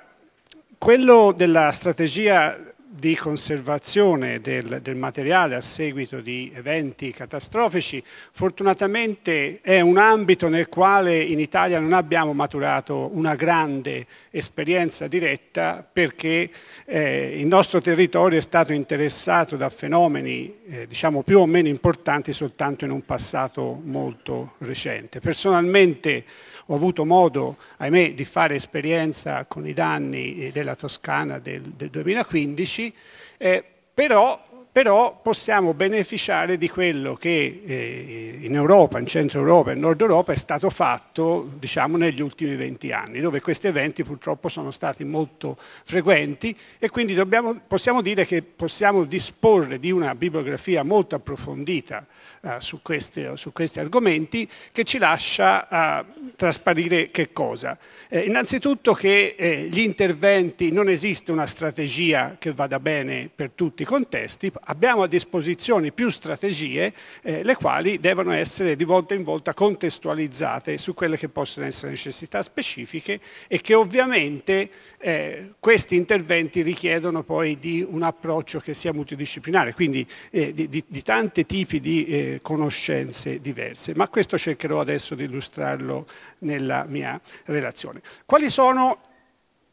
quello 0.77 1.33
della 1.35 1.71
strategia 1.71 2.59
di 2.97 3.15
conservazione 3.15 4.41
del, 4.41 4.79
del, 4.81 4.95
materiale 4.95 5.53
a 5.53 5.61
seguito 5.61 6.19
di 6.19 6.51
eventi 6.55 7.11
catastrofici, 7.11 8.03
fortunatamente 8.31 9.59
è 9.61 9.81
un 9.81 9.97
ambito 9.97 10.47
nel 10.49 10.67
quale 10.67 11.21
in 11.21 11.39
Italia 11.39 11.79
non 11.79 11.93
abbiamo 11.93 12.33
maturato 12.33 13.11
una 13.13 13.35
grande 13.35 14.07
esperienza 14.31 15.07
diretta 15.07 15.87
perché 15.91 16.49
eh, 16.89 17.37
il 17.37 17.47
nostro 17.47 17.81
territorio 17.81 18.37
è 18.37 18.41
stato 18.41 18.71
interessato 18.71 19.57
da 19.57 19.67
fenomeni 19.67 20.59
eh, 20.69 20.87
diciamo 20.87 21.21
più 21.21 21.39
o 21.39 21.45
meno 21.45 21.67
importanti 21.67 22.31
soltanto 22.31 22.85
in 22.85 22.91
un 22.91 23.03
passato 23.03 23.81
molto 23.83 24.53
recente. 24.59 25.19
Personalmente 25.19 26.23
ho 26.67 26.75
avuto 26.75 27.03
modo, 27.03 27.57
ahimè, 27.77 28.13
di 28.13 28.23
fare 28.23 28.55
esperienza 28.55 29.45
con 29.47 29.67
i 29.67 29.73
danni 29.73 30.37
eh, 30.37 30.51
della 30.53 30.75
Toscana 30.75 31.39
del, 31.39 31.61
del 31.61 31.89
2015, 31.89 32.93
eh, 33.37 33.63
però 33.93 34.41
però 34.77 35.19
possiamo 35.23 35.73
beneficiare 35.73 36.55
di 36.55 36.69
quello 36.69 37.15
che 37.15 37.63
eh, 37.65 38.37
in 38.43 38.53
Europa, 38.53 38.99
in 38.99 39.07
centro 39.07 39.39
Europa 39.39 39.71
e 39.71 39.73
in 39.73 39.79
nord 39.79 39.99
Europa 39.99 40.33
è 40.33 40.35
stato 40.35 40.69
fatto 40.69 41.49
diciamo, 41.57 41.97
negli 41.97 42.21
ultimi 42.21 42.55
20 42.55 42.91
anni, 42.91 43.19
dove 43.19 43.41
questi 43.41 43.65
eventi 43.65 44.03
purtroppo 44.03 44.49
sono 44.49 44.69
stati 44.69 45.03
molto 45.03 45.57
frequenti 45.57 46.55
e 46.77 46.89
quindi 46.89 47.15
dobbiamo, 47.15 47.59
possiamo 47.65 48.03
dire 48.03 48.27
che 48.27 48.43
possiamo 48.43 49.05
disporre 49.05 49.79
di 49.79 49.89
una 49.89 50.13
bibliografia 50.13 50.83
molto 50.83 51.15
approfondita 51.15 52.05
eh, 52.41 52.57
su, 52.59 52.83
questi, 52.83 53.27
su, 53.33 53.51
questi, 53.51 53.79
argomenti 53.79 54.47
che 54.71 54.83
ci 54.83 54.99
lascia 54.99 55.67
eh, 56.01 56.05
trasparire 56.35 57.09
che 57.09 57.31
cosa? 57.31 57.79
Eh, 58.07 58.19
innanzitutto 58.19 58.93
che 58.93 59.33
eh, 59.35 59.67
gli 59.71 59.79
interventi, 59.79 60.71
non 60.71 60.87
esiste 60.87 61.31
una 61.31 61.47
strategia 61.47 62.35
che 62.37 62.51
vada 62.51 62.79
bene 62.79 63.27
per 63.33 63.49
tutti 63.55 63.81
i 63.81 63.85
contesti, 63.85 64.51
abbiamo 64.67 65.03
a 65.03 65.07
disposizione 65.07 65.91
più 65.91 66.09
strategie 66.09 66.93
eh, 67.21 67.43
le 67.43 67.55
quali 67.55 67.99
devono 67.99 68.31
essere 68.31 68.75
di 68.75 68.83
volta 68.83 69.13
in 69.13 69.23
volta 69.23 69.53
contestualizzate 69.53 70.77
su 70.77 70.93
quelle 70.93 71.17
che 71.17 71.29
possono 71.29 71.65
essere 71.65 71.91
necessità 71.91 72.41
specifiche 72.41 73.19
e 73.47 73.61
che 73.61 73.73
ovviamente 73.73 74.69
eh, 74.99 75.53
questi 75.59 75.95
interventi 75.95 76.61
richiedono 76.61 77.23
poi 77.23 77.59
di 77.59 77.85
un 77.87 78.03
approccio 78.03 78.59
che 78.59 78.73
sia 78.73 78.93
multidisciplinare, 78.93 79.73
quindi 79.73 80.07
eh, 80.31 80.53
di, 80.53 80.69
di, 80.69 80.83
di, 80.87 81.01
tanti 81.01 81.45
tipi 81.45 81.79
di 81.79 82.05
eh, 82.05 82.39
conoscenze 82.41 83.39
diverse, 83.39 83.93
ma 83.95 84.07
questo 84.07 84.37
cercherò 84.37 84.79
adesso 84.79 85.15
di 85.15 85.23
illustrarlo 85.23 86.07
nella 86.39 86.85
mia 86.87 87.19
relazione. 87.45 88.01
Quali 88.25 88.49
sono 88.49 89.01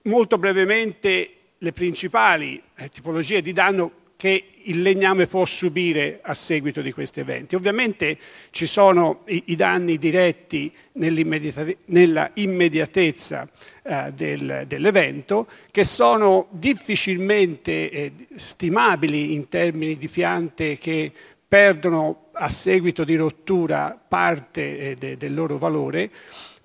molto 0.03 0.39
brevemente 0.39 1.31
le 1.59 1.73
principali 1.73 2.63
eh, 2.77 2.89
tipologie 2.91 3.41
di 3.41 3.53
danno 3.53 4.03
che 4.25 4.53
il 4.62 4.81
legname 4.81 5.27
può 5.27 5.45
subire 5.45 6.20
a 6.22 6.33
seguito 6.33 6.81
di 6.81 6.93
questi 6.93 7.20
eventi. 7.20 7.57
Ovviamente 7.57 8.16
ci 8.53 8.64
sono 8.64 9.20
i, 9.27 9.43
i 9.49 9.55
danni 9.55 9.99
diretti 9.99 10.72
nella 10.93 12.31
immediatezza 12.33 13.47
eh, 13.83 14.12
del, 14.14 14.64
dell'evento 14.66 15.47
che 15.70 15.85
sono 15.85 16.47
difficilmente 16.53 17.91
eh, 17.91 18.12
stimabili 18.35 19.35
in 19.35 19.51
termini 19.51 19.99
di 19.99 20.09
piante 20.09 20.79
che 20.79 21.12
perdono 21.47 22.29
a 22.33 22.49
seguito 22.49 23.05
di 23.05 23.16
rottura 23.16 24.03
parte 24.09 24.79
eh, 24.79 24.95
de, 24.95 25.18
del 25.18 25.35
loro 25.35 25.59
valore 25.59 26.11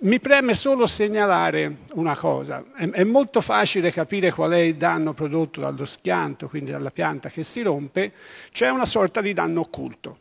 mi 0.01 0.19
preme 0.19 0.53
solo 0.53 0.87
segnalare 0.87 1.79
una 1.93 2.15
cosa, 2.15 2.63
è, 2.75 2.89
è, 2.89 3.03
molto 3.03 3.41
facile 3.41 3.91
capire 3.91 4.31
qual 4.31 4.51
è 4.51 4.59
il 4.59 4.75
danno 4.75 5.13
prodotto 5.13 5.59
dallo 5.59 5.85
schianto, 5.85 6.47
quindi 6.47 6.71
dalla 6.71 6.91
pianta 6.91 7.29
che 7.29 7.43
si 7.43 7.61
rompe, 7.61 8.13
c'è 8.51 8.69
una 8.69 8.85
sorta 8.85 9.19
di 9.19 9.33
danno 9.33 9.61
occulto. 9.61 10.19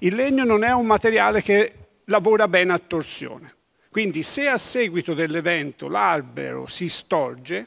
Il 0.00 0.14
legno 0.14 0.44
non 0.44 0.64
è 0.64 0.72
un 0.72 0.86
materiale 0.86 1.42
che 1.42 1.74
lavora 2.06 2.48
bene 2.48 2.72
a 2.72 2.78
torsione, 2.78 3.54
quindi 3.90 4.22
se 4.22 4.48
a 4.48 4.56
seguito 4.56 5.14
dell'evento 5.14 5.86
l'albero 5.86 6.66
si 6.66 6.88
storge, 6.88 7.66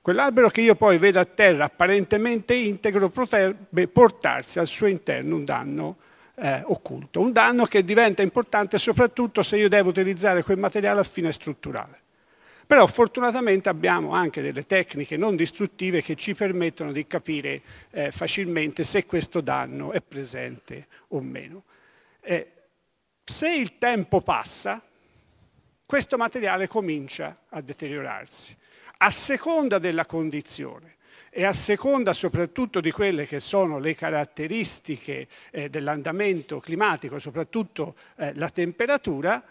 quell'albero 0.00 0.48
che 0.48 0.62
io 0.62 0.76
poi 0.76 0.96
vedo 0.96 1.20
a 1.20 1.26
terra 1.26 1.64
apparentemente 1.64 2.54
integro 2.54 3.10
potrebbe 3.10 3.86
portarsi 3.86 4.58
al 4.58 4.66
suo 4.66 4.86
interno 4.86 5.36
un 5.36 5.44
danno 5.44 5.96
eh, 6.42 6.60
occulto, 6.64 7.20
un 7.20 7.30
danno 7.30 7.66
che 7.66 7.84
diventa 7.84 8.20
importante 8.20 8.76
soprattutto 8.76 9.44
se 9.44 9.56
io 9.56 9.68
devo 9.68 9.90
utilizzare 9.90 10.42
quel 10.42 10.58
materiale 10.58 10.98
a 10.98 11.04
fine 11.04 11.30
strutturale. 11.30 12.00
Però 12.66 12.84
fortunatamente 12.86 13.68
abbiamo 13.68 14.10
anche 14.10 14.42
delle 14.42 14.66
tecniche 14.66 15.16
non 15.16 15.36
distruttive 15.36 16.02
che 16.02 16.16
ci 16.16 16.34
permettono 16.34 16.90
di 16.90 17.06
capire 17.06 17.62
eh, 17.90 18.10
facilmente 18.10 18.82
se 18.82 19.06
questo 19.06 19.40
danno 19.40 19.92
è 19.92 20.00
presente 20.00 20.88
o 21.08 21.20
meno. 21.20 21.62
Eh, 22.20 22.50
se 23.22 23.54
il 23.54 23.78
tempo 23.78 24.20
passa, 24.20 24.82
questo 25.86 26.16
materiale 26.16 26.66
comincia 26.66 27.42
a 27.50 27.60
deteriorarsi. 27.60 28.56
A 28.98 29.10
seconda 29.10 29.78
della 29.78 30.06
condizione 30.06 30.96
e 31.34 31.44
a 31.44 31.54
seconda 31.54 32.12
soprattutto 32.12 32.80
di 32.80 32.90
quelle 32.90 33.26
che 33.26 33.40
sono 33.40 33.78
le 33.78 33.94
caratteristiche 33.94 35.28
eh, 35.50 35.70
dell'andamento 35.70 36.60
climatico, 36.60 37.18
soprattutto 37.18 37.94
eh, 38.16 38.34
la 38.34 38.50
temperatura, 38.50 39.42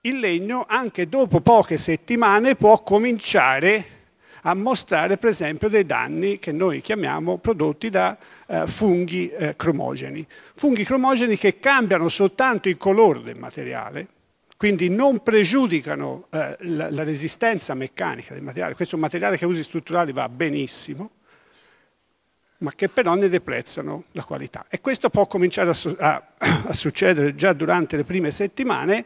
il 0.00 0.18
legno 0.18 0.66
anche 0.68 1.08
dopo 1.08 1.40
poche 1.42 1.76
settimane 1.76 2.56
può 2.56 2.82
cominciare 2.82 3.98
a 4.42 4.54
mostrare 4.54 5.16
per 5.16 5.30
esempio 5.30 5.68
dei 5.68 5.86
danni 5.86 6.40
che 6.40 6.50
noi 6.50 6.80
chiamiamo 6.80 7.38
prodotti 7.38 7.88
da 7.88 8.16
eh, 8.48 8.66
funghi 8.66 9.30
eh, 9.30 9.54
cromogeni. 9.54 10.26
Funghi 10.56 10.82
cromogeni 10.82 11.36
che 11.36 11.60
cambiano 11.60 12.08
soltanto 12.08 12.68
il 12.68 12.78
colore 12.78 13.22
del 13.22 13.38
materiale, 13.38 14.08
quindi 14.60 14.90
non 14.90 15.22
pregiudicano 15.22 16.26
eh, 16.28 16.54
la, 16.58 16.90
la, 16.90 17.02
resistenza 17.02 17.72
meccanica 17.72 18.34
del 18.34 18.42
materiale. 18.42 18.74
Questo 18.74 18.92
è 18.92 18.96
un 18.96 19.04
materiale 19.04 19.38
che 19.38 19.46
a 19.46 19.48
usi 19.48 19.62
strutturali 19.62 20.12
va 20.12 20.28
benissimo, 20.28 21.12
ma 22.58 22.70
che 22.72 22.90
però 22.90 23.14
ne 23.14 23.30
deprezzano 23.30 24.04
la 24.12 24.22
qualità. 24.22 24.66
E 24.68 24.82
questo 24.82 25.08
può 25.08 25.26
cominciare 25.26 25.70
a, 25.70 25.76
a, 25.96 26.62
a 26.66 26.72
succedere 26.74 27.34
già 27.34 27.54
durante 27.54 27.96
le 27.96 28.04
prime 28.04 28.30
settimane. 28.30 29.02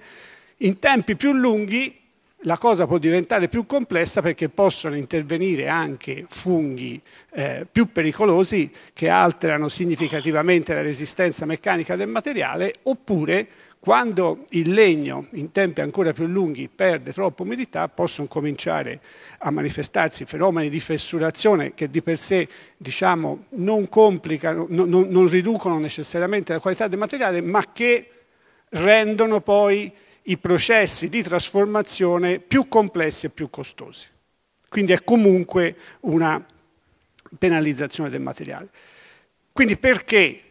In 0.57 0.80
tempi 0.80 1.14
più 1.14 1.32
lunghi 1.32 2.00
la 2.38 2.59
cosa 2.59 2.88
può 2.88 2.98
diventare 2.98 3.46
più 3.46 3.64
complessa 3.64 4.20
perché 4.20 4.48
possono 4.48 4.96
intervenire 4.96 5.68
anche 5.68 6.24
funghi 6.26 7.00
eh, 7.30 7.64
più 7.70 7.92
pericolosi 7.92 8.72
che 8.92 9.09
alterano 9.09 9.68
significativamente 9.68 10.74
la 10.74 10.82
resistenza 10.82 11.46
meccanica 11.46 11.94
del 11.94 12.09
materiale 12.09 12.74
oppure 12.82 13.46
quando 13.85 14.47
il 14.53 14.72
legno 14.72 15.26
in 15.32 15.53
tempi 15.53 15.82
ancora 15.82 16.14
più 16.14 16.24
lunghi 16.24 16.70
perde 16.74 17.12
troppa 17.12 17.43
umidità 17.43 17.87
possono 17.91 18.26
cominciare 18.28 18.99
a 19.41 19.51
manifestarsi 19.51 20.24
fenomeni 20.24 20.70
di 20.70 20.80
fessurazione 20.80 21.74
che 21.74 21.91
di 21.91 22.01
per 22.01 22.16
sé 22.16 22.49
diciamo, 22.78 23.45
non 23.51 23.91
complicano, 23.91 24.64
non, 24.70 24.89
non 24.89 25.28
riducono 25.28 25.78
necessariamente 25.78 26.55
la 26.55 26.61
qualità 26.61 26.89
del 26.89 26.99
materiale 26.99 27.43
ma 27.43 27.62
che 27.74 28.09
rendono 28.70 29.43
poi 29.43 29.93
i 30.22 30.39
processi 30.39 31.11
di 31.11 31.22
trasformazione 31.22 32.39
più 32.39 32.68
complessi 32.68 33.26
e 33.26 33.30
più 33.35 33.51
costosi. 33.51 34.07
Quindi 34.66 34.93
è 34.93 35.05
comunque 35.05 35.76
una 36.01 36.43
penalizzazione 37.37 38.09
del 38.09 38.22
materiale. 38.22 38.70
Quindi 39.53 39.76
perché 39.76 40.43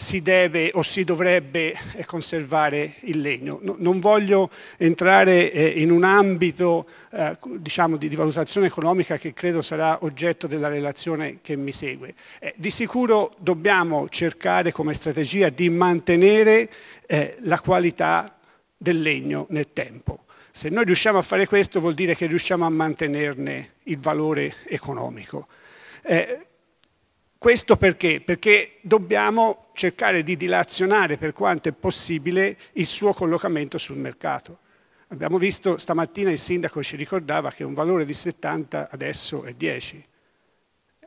si 0.00 0.22
deve 0.22 0.70
o 0.72 0.82
si 0.82 1.04
dovrebbe 1.04 1.74
eh, 1.92 2.06
conservare 2.06 2.94
il 3.00 3.20
legno. 3.20 3.58
No, 3.60 3.76
non 3.78 4.00
voglio 4.00 4.50
entrare 4.78 5.52
eh, 5.52 5.66
in 5.66 5.90
un 5.90 6.04
ambito 6.04 6.88
eh, 7.12 7.36
diciamo 7.58 7.98
di, 7.98 8.08
valutazione 8.16 8.66
economica 8.66 9.18
che 9.18 9.34
credo 9.34 9.60
sarà 9.60 9.98
oggetto 10.00 10.46
della 10.46 10.68
relazione 10.68 11.40
che 11.42 11.54
mi 11.54 11.70
segue. 11.72 12.14
Di 12.56 12.70
sicuro 12.70 13.34
dobbiamo 13.36 14.08
cercare 14.08 14.72
come 14.72 14.94
strategia 14.94 15.50
di 15.50 15.68
mantenere 15.68 16.70
la 17.40 17.60
qualità 17.60 18.38
del 18.76 19.00
legno 19.00 19.46
nel 19.50 19.72
tempo. 19.72 20.24
Se 20.50 20.70
noi 20.70 20.84
riusciamo 20.84 21.18
a 21.18 21.22
fare 21.22 21.46
questo 21.46 21.80
vuol 21.80 21.94
dire 21.94 22.14
che 22.14 22.26
riusciamo 22.26 22.64
a 22.64 22.70
mantenerne 22.70 23.72
il 23.84 23.98
valore 23.98 24.54
economico. 24.64 25.46
Eh, 26.02 26.46
questo 27.40 27.78
perché? 27.78 28.20
Perché 28.20 28.80
dobbiamo 28.82 29.68
cercare 29.72 30.22
di 30.22 30.36
dilazionare 30.36 31.16
per 31.16 31.32
quanto 31.32 31.70
è 31.70 31.72
possibile 31.72 32.54
il 32.72 32.84
suo 32.84 33.14
collocamento 33.14 33.78
sul 33.78 33.96
mercato. 33.96 34.58
Abbiamo 35.08 35.38
visto 35.38 35.78
stamattina 35.78 36.30
il 36.30 36.38
sindaco 36.38 36.82
ci 36.82 36.96
ricordava 36.96 37.50
che 37.50 37.64
un 37.64 37.72
valore 37.72 38.04
di 38.04 38.12
70 38.12 38.90
adesso 38.90 39.44
è 39.44 39.54
10. 39.54 40.04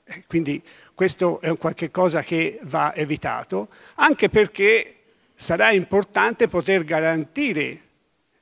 Eh, 0.06 0.24
quindi 0.26 0.60
questo 0.96 1.40
è 1.40 1.50
un 1.50 1.58
qualche 1.60 1.92
cosa 1.92 2.24
che 2.24 2.60
va 2.64 2.96
evitato, 2.96 3.68
anche 3.98 4.28
perché 4.28 4.96
sarà 5.36 5.72
importante 5.72 6.48
poter 6.48 6.84
garantire 6.84 7.80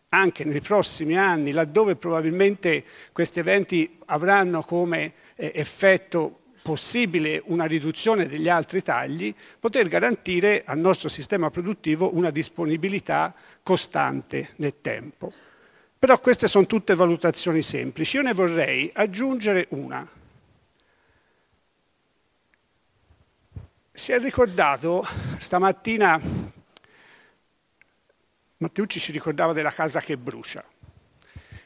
anche 0.07 0.45
nei 0.45 0.61
prossimi 0.61 1.17
anni, 1.17 1.51
laddove 1.51 1.97
probabilmente 1.97 2.85
questi 3.11 3.39
eventi 3.39 3.97
avranno 4.05 4.63
come 4.63 5.11
eh, 5.35 5.51
effetto 5.55 6.40
possibile 6.61 7.41
una 7.45 7.65
riduzione 7.65 8.27
degli 8.27 8.49
altri 8.49 8.81
tagli, 8.81 9.33
poter 9.59 9.87
garantire 9.87 10.63
al 10.65 10.77
nostro 10.77 11.09
sistema 11.09 11.49
produttivo 11.49 12.15
una 12.15 12.29
disponibilità 12.29 13.33
costante 13.63 14.51
nel 14.57 14.75
tempo. 14.81 15.31
Però 15.97 16.19
queste 16.19 16.47
sono 16.47 16.65
tutte 16.65 16.95
valutazioni 16.95 17.61
semplici. 17.61 18.15
Io 18.15 18.23
ne 18.23 18.33
vorrei 18.33 18.89
aggiungere 18.93 19.67
una. 19.69 20.07
Si 23.91 24.11
è 24.11 24.19
ricordato 24.19 25.05
stamattina 25.37 26.19
Matteucci 28.61 28.99
ci 28.99 29.11
ricordava 29.11 29.53
della 29.53 29.71
casa 29.71 30.01
che 30.01 30.17
brucia. 30.17 30.63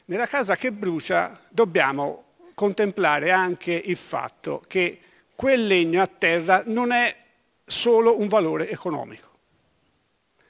Nella 0.06 0.28
casa 0.28 0.56
che 0.56 0.72
brucia 0.72 1.42
dobbiamo 1.50 2.25
contemplare 2.56 3.32
anche 3.32 3.74
il 3.74 3.98
fatto 3.98 4.64
che 4.66 5.00
quel 5.36 5.68
legno 5.68 6.02
a 6.02 6.08
terra 6.08 6.64
non 6.66 6.92
è 6.92 7.16
solo 7.64 8.20
un 8.20 8.28
valore 8.28 8.70
economico, 8.70 9.30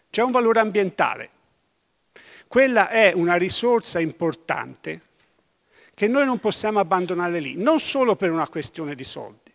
c'è 0.09 0.21
un 0.21 0.31
valore 0.31 0.59
ambientale. 0.59 1.29
Quella 2.47 2.89
è 2.89 3.11
una 3.11 3.35
risorsa 3.35 3.99
importante 3.99 5.01
che 5.93 6.07
noi 6.07 6.25
non 6.25 6.39
possiamo 6.39 6.79
abbandonare 6.79 7.39
lì, 7.39 7.55
non 7.55 7.79
solo 7.79 8.15
per 8.15 8.31
una 8.31 8.47
questione 8.47 8.95
di 8.95 9.03
soldi, 9.03 9.51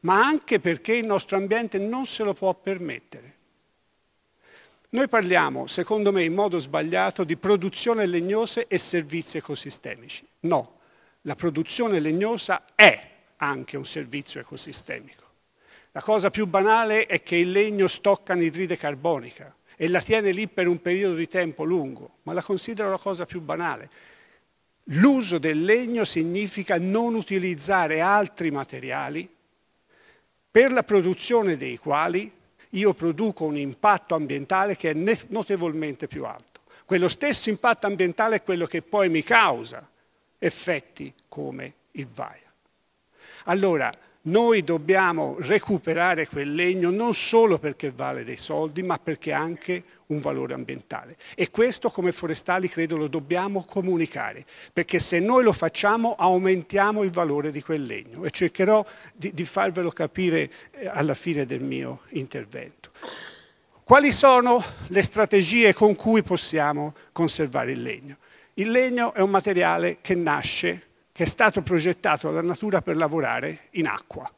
ma 0.00 0.24
anche 0.24 0.58
perché 0.58 0.94
il 0.94 1.04
nostro 1.04 1.36
ambiente 1.36 1.78
non 1.78 2.06
se 2.06 2.24
lo 2.24 2.32
può 2.34 2.54
permettere. 2.54 3.34
Noi 4.90 5.08
parliamo, 5.08 5.66
secondo 5.66 6.10
me, 6.10 6.22
in 6.22 6.32
modo 6.32 6.58
sbagliato 6.58 7.22
di 7.22 7.36
produzione 7.36 8.06
legnosa 8.06 8.62
e 8.66 8.78
servizi 8.78 9.36
ecosistemici. 9.36 10.26
No, 10.40 10.75
la 11.26 11.34
produzione 11.34 11.98
legnosa 11.98 12.64
è 12.74 13.10
anche 13.38 13.76
un 13.76 13.84
servizio 13.84 14.40
ecosistemico. 14.40 15.24
La 15.90 16.00
cosa 16.00 16.30
più 16.30 16.46
banale 16.46 17.06
è 17.06 17.22
che 17.22 17.36
il 17.36 17.50
legno 17.50 17.88
stocca 17.88 18.32
anidride 18.32 18.76
carbonica 18.76 19.54
e 19.76 19.88
la 19.88 20.00
tiene 20.00 20.30
lì 20.30 20.46
per 20.46 20.68
un 20.68 20.80
periodo 20.80 21.16
di 21.16 21.26
tempo 21.26 21.64
lungo, 21.64 22.18
ma 22.22 22.32
la 22.32 22.42
considero 22.42 22.90
la 22.90 22.98
cosa 22.98 23.26
più 23.26 23.40
banale. 23.40 23.90
L'uso 24.90 25.38
del 25.38 25.64
legno 25.64 26.04
significa 26.04 26.78
non 26.78 27.14
utilizzare 27.14 28.00
altri 28.00 28.52
materiali 28.52 29.28
per 30.48 30.70
la 30.70 30.84
produzione 30.84 31.56
dei 31.56 31.76
quali 31.76 32.30
io 32.70 32.94
produco 32.94 33.44
un 33.44 33.56
impatto 33.56 34.14
ambientale 34.14 34.76
che 34.76 34.90
è 34.90 35.24
notevolmente 35.28 36.06
più 36.06 36.24
alto. 36.24 36.60
Quello 36.84 37.08
stesso 37.08 37.48
impatto 37.48 37.86
ambientale 37.86 38.36
è 38.36 38.42
quello 38.44 38.66
che 38.66 38.82
poi 38.82 39.08
mi 39.08 39.24
causa 39.24 39.86
effetti 40.38 41.12
come 41.28 41.74
il 41.92 42.06
VAIA. 42.06 42.52
Allora, 43.44 43.92
noi 44.26 44.64
dobbiamo 44.64 45.36
recuperare 45.38 46.26
quel 46.26 46.52
legno 46.52 46.90
non 46.90 47.14
solo 47.14 47.58
perché 47.58 47.92
vale 47.92 48.24
dei 48.24 48.36
soldi, 48.36 48.82
ma 48.82 48.98
perché 48.98 49.32
ha 49.32 49.38
anche 49.38 49.84
un 50.06 50.18
valore 50.18 50.54
ambientale. 50.54 51.16
E 51.36 51.50
questo 51.50 51.90
come 51.90 52.10
forestali 52.10 52.68
credo 52.68 52.96
lo 52.96 53.06
dobbiamo 53.06 53.64
comunicare, 53.64 54.44
perché 54.72 54.98
se 54.98 55.20
noi 55.20 55.44
lo 55.44 55.52
facciamo 55.52 56.16
aumentiamo 56.16 57.04
il 57.04 57.10
valore 57.10 57.52
di 57.52 57.62
quel 57.62 57.84
legno 57.84 58.24
e 58.24 58.30
cercherò 58.30 58.84
di, 59.14 59.32
di 59.32 59.44
farvelo 59.44 59.90
capire 59.90 60.50
eh, 60.72 60.88
alla 60.88 61.14
fine 61.14 61.46
del 61.46 61.62
mio 61.62 62.00
intervento. 62.10 62.90
Quali 63.84 64.10
sono 64.10 64.60
le 64.88 65.02
strategie 65.02 65.72
con 65.72 65.94
cui 65.94 66.22
possiamo 66.22 66.94
conservare 67.12 67.70
il 67.70 67.82
legno? 67.82 68.16
Il 68.58 68.70
legno 68.70 69.12
è 69.12 69.20
un 69.20 69.28
materiale 69.28 69.98
che 70.00 70.14
nasce 70.14 70.82
che 71.12 71.24
è 71.24 71.26
stato 71.26 71.60
progettato 71.60 72.30
dalla 72.30 72.40
natura 72.40 72.80
per 72.80 72.96
lavorare 72.96 73.68
in 73.72 73.86
acqua. 73.86 74.32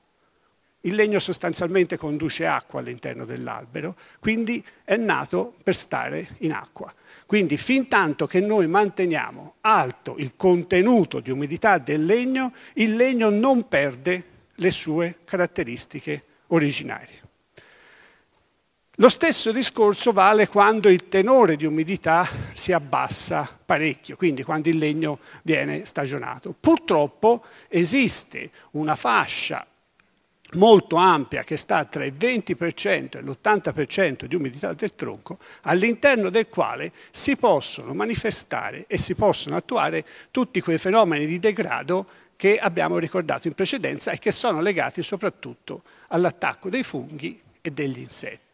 Il 0.80 0.96
legno 0.96 1.20
sostanzialmente 1.20 1.96
conduce 1.96 2.44
acqua 2.44 2.80
all'interno 2.80 3.24
dell'albero, 3.24 3.94
quindi 4.18 4.64
è 4.82 4.96
nato 4.96 5.54
per 5.62 5.76
stare 5.76 6.30
in 6.38 6.50
acqua. 6.50 6.92
Quindi 7.26 7.56
fin 7.56 7.86
tanto 7.86 8.26
che 8.26 8.40
noi 8.40 8.66
manteniamo 8.66 9.54
alto 9.60 10.16
il 10.18 10.32
contenuto 10.34 11.20
di 11.20 11.30
umidità 11.30 11.78
del 11.78 12.04
legno, 12.04 12.52
il 12.74 12.96
legno 12.96 13.30
non 13.30 13.68
perde 13.68 14.24
le 14.52 14.70
sue 14.72 15.18
caratteristiche 15.22 16.24
originarie. 16.48 17.17
Lo 19.01 19.09
stesso 19.09 19.53
discorso 19.53 20.11
vale 20.11 20.49
quando 20.49 20.88
il 20.88 21.07
tenore 21.09 21.55
di 21.55 21.64
umidità 21.64 22.28
si 22.53 22.72
abbassa 22.72 23.49
parecchio, 23.64 24.16
quindi 24.16 24.42
quando 24.42 24.68
il 24.70 24.76
legno 24.76 25.20
viene 25.44 25.86
stagionato. 25.86 26.53
Purtroppo 26.59 27.44
esiste 27.68 28.51
una 28.72 28.96
fascia 28.96 29.64
molto 30.55 30.96
ampia 30.96 31.44
che 31.44 31.57
sta 31.57 31.84
tra 31.84 32.05
il 32.05 32.14
20% 32.18 33.18
e 33.18 33.22
l'80% 33.22 34.24
di 34.24 34.34
umidità 34.34 34.72
del 34.72 34.92
tronco, 34.96 35.38
all'interno 35.62 36.28
del 36.28 36.49
quale 36.49 36.90
si 37.12 37.36
possono 37.36 37.94
manifestare 37.94 38.84
e 38.88 38.99
si 38.99 39.14
possono 39.14 39.55
attuare 39.55 40.05
tutti 40.32 40.61
quei 40.61 40.78
fenomeni 40.78 41.26
di 41.26 41.38
degrado 41.38 42.05
che 42.34 42.59
abbiamo 42.59 42.99
ricordato 42.99 43.46
in 43.46 43.55
precedenza 43.55 44.11
e 44.11 44.18
che 44.18 44.32
sono 44.32 44.61
legati 44.61 45.05
soprattutto 45.05 45.82
all'attacco 46.09 46.68
dei 46.68 46.82
funghi 46.82 47.40
e 47.61 47.70
degli 47.70 47.99
insetti. 48.01 48.47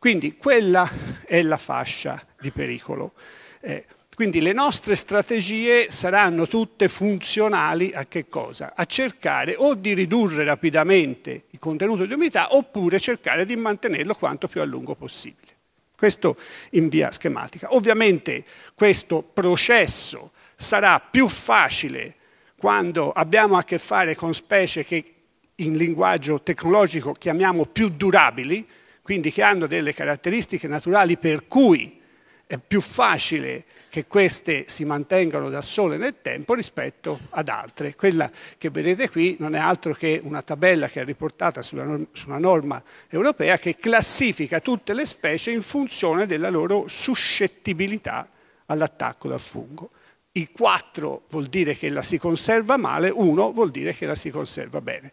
Quindi 0.00 0.38
quella 0.38 0.90
è 1.26 1.42
la 1.42 1.58
fascia 1.58 2.24
di 2.40 2.50
pericolo. 2.50 3.12
Eh, 3.60 3.84
quindi 4.14 4.40
le 4.40 4.54
nostre 4.54 4.94
strategie 4.94 5.90
saranno 5.90 6.48
tutte 6.48 6.88
funzionali 6.88 7.92
a 7.92 8.06
che 8.06 8.26
cosa? 8.26 8.72
A 8.74 8.86
cercare 8.86 9.56
o 9.58 9.74
di 9.74 9.92
ridurre 9.92 10.42
rapidamente 10.42 11.44
il 11.50 11.58
contenuto 11.58 12.06
di 12.06 12.14
umidità 12.14 12.54
oppure 12.54 12.98
cercare 12.98 13.44
di 13.44 13.56
mantenerlo 13.56 14.14
quanto 14.14 14.48
più 14.48 14.62
a 14.62 14.64
lungo 14.64 14.94
possibile. 14.94 15.52
Questo 15.94 16.38
in 16.70 16.88
via 16.88 17.10
schematica. 17.10 17.74
Ovviamente 17.74 18.42
questo 18.74 19.22
processo 19.22 20.30
sarà 20.56 20.98
più 20.98 21.28
facile 21.28 22.14
quando 22.56 23.12
abbiamo 23.12 23.58
a 23.58 23.64
che 23.64 23.78
fare 23.78 24.14
con 24.14 24.32
specie 24.32 24.82
che 24.82 25.14
in 25.56 25.76
linguaggio 25.76 26.40
tecnologico 26.40 27.12
chiamiamo 27.12 27.66
più 27.66 27.90
durabili, 27.90 28.66
quindi 29.10 29.32
che 29.32 29.42
hanno 29.42 29.66
delle 29.66 29.92
caratteristiche 29.92 30.68
naturali 30.68 31.16
per 31.16 31.48
cui 31.48 32.00
è 32.46 32.58
più 32.58 32.80
facile 32.80 33.64
che 33.88 34.06
queste 34.06 34.66
si 34.68 34.84
mantengano 34.84 35.50
da 35.50 35.62
sole 35.62 35.96
nel 35.96 36.14
tempo 36.22 36.54
rispetto 36.54 37.18
ad 37.30 37.48
altre. 37.48 37.96
Quella 37.96 38.30
che 38.56 38.70
vedete 38.70 39.10
qui 39.10 39.34
non 39.40 39.56
è 39.56 39.58
altro 39.58 39.94
che 39.94 40.20
una 40.22 40.42
tabella 40.42 40.88
che 40.88 41.00
è 41.00 41.04
riportata 41.04 41.60
sulla, 41.60 41.82
norma, 41.82 42.06
sulla 42.12 42.38
norma 42.38 42.80
europea 43.08 43.58
che 43.58 43.74
classifica 43.74 44.60
tutte 44.60 44.94
le 44.94 45.04
specie 45.04 45.50
in 45.50 45.62
funzione 45.62 46.26
della 46.26 46.48
loro 46.48 46.84
suscettibilità 46.86 48.30
all'attacco 48.66 49.26
dal 49.26 49.40
fungo. 49.40 49.90
Il 50.30 50.52
4 50.52 51.22
vuol 51.30 51.46
dire 51.46 51.76
che 51.76 51.88
la 51.88 52.02
si 52.02 52.16
conserva 52.16 52.76
male, 52.76 53.08
1 53.08 53.50
vuol 53.50 53.72
dire 53.72 53.92
che 53.92 54.06
la 54.06 54.14
si 54.14 54.30
conserva 54.30 54.80
bene. 54.80 55.10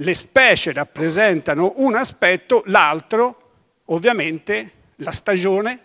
Le 0.00 0.14
specie 0.14 0.72
rappresentano 0.72 1.74
un 1.76 1.94
aspetto, 1.94 2.62
l'altro 2.66 3.50
ovviamente 3.86 4.72
la 4.96 5.10
stagione 5.10 5.84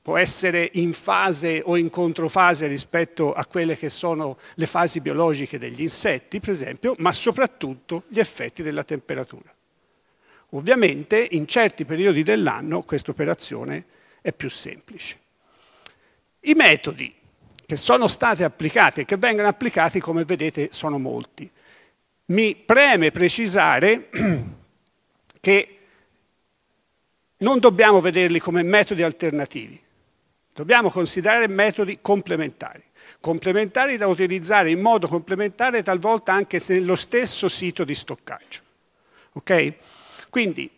può 0.00 0.16
essere 0.16 0.70
in 0.74 0.94
fase 0.94 1.60
o 1.62 1.76
in 1.76 1.90
controfase 1.90 2.66
rispetto 2.66 3.34
a 3.34 3.44
quelle 3.44 3.76
che 3.76 3.90
sono 3.90 4.38
le 4.54 4.64
fasi 4.64 5.00
biologiche 5.00 5.58
degli 5.58 5.82
insetti, 5.82 6.40
per 6.40 6.50
esempio, 6.50 6.94
ma 6.98 7.12
soprattutto 7.12 8.04
gli 8.08 8.18
effetti 8.18 8.62
della 8.62 8.84
temperatura. 8.84 9.54
Ovviamente 10.50 11.28
in 11.32 11.46
certi 11.46 11.84
periodi 11.84 12.22
dell'anno 12.22 12.84
questa 12.84 13.10
operazione 13.10 13.84
è 14.22 14.32
più 14.32 14.48
semplice. 14.48 15.18
I 16.40 16.54
metodi 16.54 17.14
che 17.66 17.76
sono 17.76 18.08
stati 18.08 18.42
applicati 18.42 19.00
e 19.00 19.04
che 19.04 19.18
vengono 19.18 19.48
applicati, 19.48 20.00
come 20.00 20.24
vedete, 20.24 20.68
sono 20.70 20.98
molti. 20.98 21.50
Mi 22.26 22.56
preme 22.56 23.10
precisare 23.10 24.08
che 25.40 25.78
non 27.38 27.58
dobbiamo 27.58 28.00
vederli 28.00 28.38
come 28.38 28.62
metodi 28.62 29.02
alternativi. 29.02 29.78
Dobbiamo 30.54 30.90
considerare 30.90 31.48
metodi 31.48 31.98
complementari, 32.00 32.82
complementari 33.20 33.98
da 33.98 34.06
utilizzare 34.06 34.70
in 34.70 34.80
modo 34.80 35.08
complementare 35.08 35.82
talvolta 35.82 36.32
anche 36.32 36.62
nello 36.68 36.96
stesso 36.96 37.48
sito 37.48 37.84
di 37.84 37.94
stoccaggio. 37.94 38.60
Okay? 39.32 39.76
Quindi 40.30 40.70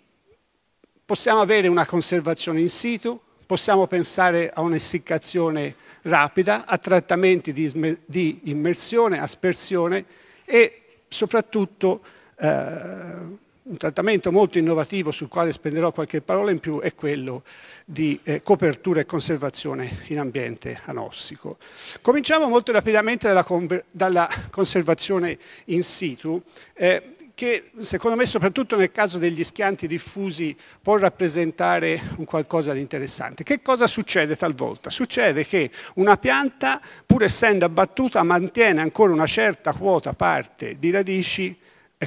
possiamo 1.05 1.41
avere 1.41 1.69
una 1.69 1.87
conservazione 1.87 2.61
in 2.61 2.71
situ, 2.71 3.21
possiamo 3.47 3.87
pensare 3.87 4.51
a 4.51 4.63
un'essiccazione 4.63 5.77
rapida, 6.03 6.65
a 6.65 6.79
trattamenti 6.79 7.53
di, 7.53 7.71
di 8.05 8.41
immersione, 8.45 9.21
aspersione 9.21 10.05
e 10.45 10.86
soprattutto 11.09 12.03
eh, 12.39 13.45
un 13.67 13.77
trattamento 13.79 14.31
molto 14.31 14.59
innovativo 14.59 15.11
sul 15.11 15.29
quale 15.29 15.51
spenderò 15.51 15.91
qualche 15.91 16.21
parola 16.21 16.53
in 16.53 16.61
più 16.61 16.81
è 16.81 16.95
quello 16.95 17.43
di 17.85 18.19
eh, 18.23 18.41
copertura 18.41 19.01
e 19.01 19.07
conservazione 19.07 20.03
in 20.09 20.21
ambiente 20.21 20.81
anossico. 20.85 21.59
Cominciamo 22.01 22.49
molto 22.49 22.71
rapidamente 22.71 23.27
dalla, 23.27 23.45
dalla 23.91 24.29
conservazione 24.51 25.37
in 25.67 25.83
situ. 25.83 26.41
Eh, 26.75 27.16
che 27.37 27.71
secondo 27.81 28.17
me 28.17 28.25
soprattutto 28.25 28.77
nel 28.77 28.91
caso 28.91 29.19
degli 29.19 29.45
schianti 29.45 29.87
diffusi 29.87 30.57
può 30.81 30.97
rappresentare 30.97 32.01
un 32.17 32.25
qualcosa 32.25 32.73
di 32.73 32.81
interessante. 32.81 33.43
Che 33.45 33.61
cosa 33.61 33.87
succede 33.87 34.37
talvolta? 34.37 34.89
Succede 34.89 35.47
che 35.47 35.71
una 35.97 36.17
pianta, 36.17 36.81
pur 37.05 37.25
essendo 37.25 37.67
abbattuta, 37.67 38.23
mantiene 38.23 38.81
ancora 38.81 39.13
una 39.13 39.27
certa 39.27 39.75
quota 39.75 40.15
parte 40.15 40.79
di 40.79 40.91
radici 40.91 41.55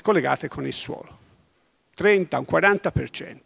collegate 0.01 0.47
con 0.47 0.65
il 0.65 0.73
suolo. 0.73 1.19
30, 1.93 2.39
un 2.39 2.45
40%. 2.49 3.37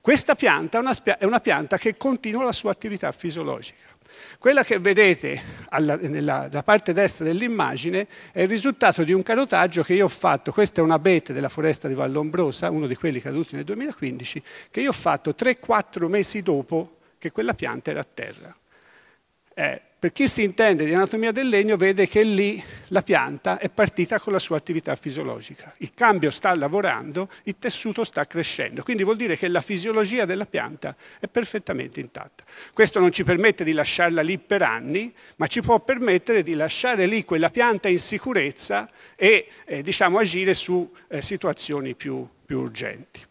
Questa 0.00 0.34
pianta 0.34 0.80
è 1.16 1.24
una 1.24 1.40
pianta 1.40 1.78
che 1.78 1.96
continua 1.96 2.42
la 2.42 2.50
sua 2.50 2.72
attività 2.72 3.12
fisiologica. 3.12 3.93
Quella 4.38 4.64
che 4.64 4.78
vedete 4.78 5.40
alla, 5.70 5.96
nella, 5.96 6.62
parte 6.64 6.92
destra 6.92 7.24
dell'immagine 7.24 8.06
è 8.32 8.42
il 8.42 8.48
risultato 8.48 9.04
di 9.04 9.12
un 9.12 9.22
canotaggio 9.22 9.82
che 9.82 9.94
io 9.94 10.04
ho 10.04 10.08
fatto, 10.08 10.52
questa 10.52 10.80
è 10.80 10.84
un 10.84 10.90
abete 10.90 11.32
della 11.32 11.48
foresta 11.48 11.88
di 11.88 11.94
Vallombrosa, 11.94 12.70
uno 12.70 12.86
di 12.86 12.96
quelli 12.96 13.20
caduti 13.20 13.54
nel 13.54 13.64
2015, 13.64 14.42
che 14.70 14.80
io 14.80 14.90
ho 14.90 14.92
fatto 14.92 15.34
3-4 15.36 16.06
mesi 16.08 16.42
dopo 16.42 16.98
che 17.18 17.32
quella 17.32 17.54
pianta 17.54 17.90
era 17.90 18.00
a 18.00 18.06
terra. 18.12 18.56
Eh, 19.54 19.80
per 20.04 20.12
chi 20.12 20.28
si 20.28 20.42
intende 20.42 20.84
di 20.84 20.92
anatomia 20.92 21.32
del 21.32 21.48
legno 21.48 21.78
vede 21.78 22.06
che 22.06 22.24
lì 22.24 22.62
la 22.88 23.00
pianta 23.00 23.56
è 23.56 23.70
partita 23.70 24.20
con 24.20 24.34
la 24.34 24.38
sua 24.38 24.58
attività 24.58 24.94
fisiologica. 24.96 25.72
Il 25.78 25.92
cambio 25.94 26.30
sta 26.30 26.54
lavorando, 26.54 27.30
il 27.44 27.56
tessuto 27.58 28.04
sta 28.04 28.26
crescendo, 28.26 28.82
quindi 28.82 29.02
vuol 29.02 29.16
dire 29.16 29.38
che 29.38 29.48
la 29.48 29.62
fisiologia 29.62 30.26
della 30.26 30.44
pianta 30.44 30.94
è 31.18 31.26
perfettamente 31.26 32.00
intatta. 32.00 32.44
Questo 32.74 33.00
non 33.00 33.12
ci 33.12 33.24
permette 33.24 33.64
di 33.64 33.72
lasciarla 33.72 34.20
lì 34.20 34.36
per 34.36 34.60
anni, 34.60 35.10
ma 35.36 35.46
ci 35.46 35.62
può 35.62 35.80
permettere 35.80 36.42
di 36.42 36.52
lasciare 36.52 37.06
lì 37.06 37.24
quella 37.24 37.48
pianta 37.48 37.88
in 37.88 37.98
sicurezza 37.98 38.86
e 39.16 39.48
eh, 39.64 39.80
diciamo, 39.80 40.18
agire 40.18 40.52
su 40.52 40.86
eh, 41.08 41.22
situazioni 41.22 41.94
più, 41.94 42.28
più 42.44 42.60
urgenti. 42.60 43.22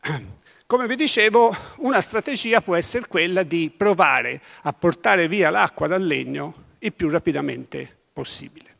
Come 0.68 0.86
vi 0.86 0.96
dicevo, 0.96 1.56
una 1.76 2.02
strategia 2.02 2.60
può 2.60 2.76
essere 2.76 3.06
quella 3.08 3.42
di 3.42 3.72
provare 3.74 4.38
a 4.64 4.72
portare 4.74 5.26
via 5.26 5.48
l'acqua 5.48 5.86
dal 5.86 6.04
legno 6.04 6.52
il 6.80 6.92
più 6.92 7.08
rapidamente 7.08 7.90
possibile. 8.12 8.76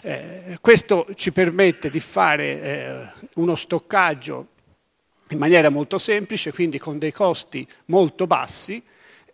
Eh, 0.00 0.56
questo 0.62 1.06
ci 1.14 1.32
permette 1.32 1.90
di 1.90 2.00
fare 2.00 2.62
eh, 2.62 3.08
uno 3.34 3.54
stoccaggio 3.54 4.46
in 5.28 5.36
maniera 5.36 5.68
molto 5.68 5.98
semplice, 5.98 6.54
quindi 6.54 6.78
con 6.78 6.98
dei 6.98 7.12
costi 7.12 7.68
molto 7.86 8.26
bassi 8.26 8.82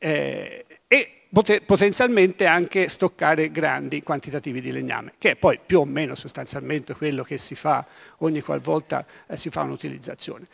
eh, 0.01 0.65
e 0.89 1.13
pot- 1.33 1.63
potenzialmente 1.63 2.47
anche 2.47 2.89
stoccare 2.89 3.53
grandi 3.53 4.03
quantitativi 4.03 4.61
di 4.61 4.73
legname, 4.73 5.13
che 5.19 5.31
è 5.31 5.37
poi 5.37 5.61
più 5.65 5.79
o 5.79 5.85
meno 5.85 6.17
sostanzialmente 6.17 6.97
quello 6.97 7.23
che 7.23 7.39
si 7.39 7.55
fa 7.55 7.87
ogni 8.19 8.41
qualvolta 8.41 9.07
eh, 9.29 9.37
si 9.37 9.51
fa 9.51 9.61
un'utilizzazione. 9.61 10.47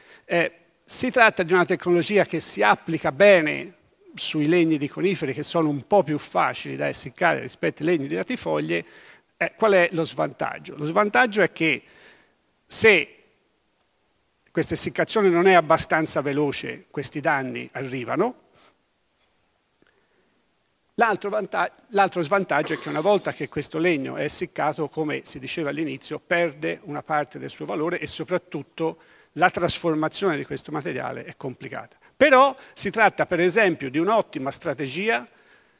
Si 0.91 1.11
tratta 1.11 1.43
di 1.43 1.53
una 1.53 1.67
tecnologia 1.67 2.25
che 2.25 2.41
si 2.41 2.63
applica 2.63 3.13
bene 3.13 3.75
sui 4.15 4.49
legni 4.49 4.79
di 4.79 4.89
coniferi 4.89 5.35
che 5.35 5.43
sono 5.43 5.69
un 5.69 5.87
po' 5.87 6.03
più 6.03 6.17
facili 6.17 6.77
da 6.77 6.89
essiccare 6.89 7.41
rispetto 7.41 7.83
ai 7.83 7.91
legni 7.91 8.07
di 8.07 8.15
latifoglie. 8.15 8.85
Eh, 9.37 9.53
qual 9.55 9.73
è 9.73 9.91
lo 9.93 10.07
svantaggio? 10.07 10.77
Lo 10.79 10.87
svantaggio 10.87 11.43
è 11.43 11.53
che 11.53 11.83
se 12.65 13.17
questa 14.51 14.73
essiccazione 14.73 15.29
non 15.29 15.47
è 15.47 15.53
abbastanza 15.53 16.23
veloce, 16.23 16.87
questi 16.91 17.21
danni 17.21 17.69
arrivano. 17.73 18.47
L'altro, 20.95 21.39
l'altro, 21.89 22.23
svantaggio 22.23 22.73
è 22.73 22.79
che 22.79 22.89
una 22.89 23.03
volta 23.03 23.35
che 23.35 23.51
questo 23.51 23.77
legno 23.77 24.17
è 24.17 24.25
essiccato, 24.25 24.89
come 24.89 25.21
si 25.25 25.39
diceva 25.39 25.69
all'inizio, 25.69 26.19
perde 26.19 26.81
una 26.85 27.03
parte 27.03 27.39
del 27.39 27.51
suo 27.51 27.67
valore 27.67 28.01
e 28.01 28.07
soprattutto 28.07 28.99
la 29.39 29.51
trasformazione 29.51 30.37
di 30.37 30.45
questo 30.45 30.73
materiale 30.73 31.25
è 31.25 31.37
complicata. 31.37 31.97
Però 32.17 32.55
si 32.75 32.91
tratta 32.91 33.25
per 33.25 33.41
esempio 33.41 33.89
di 33.89 33.99
un'ottima 33.99 34.51
strategia 34.51 35.27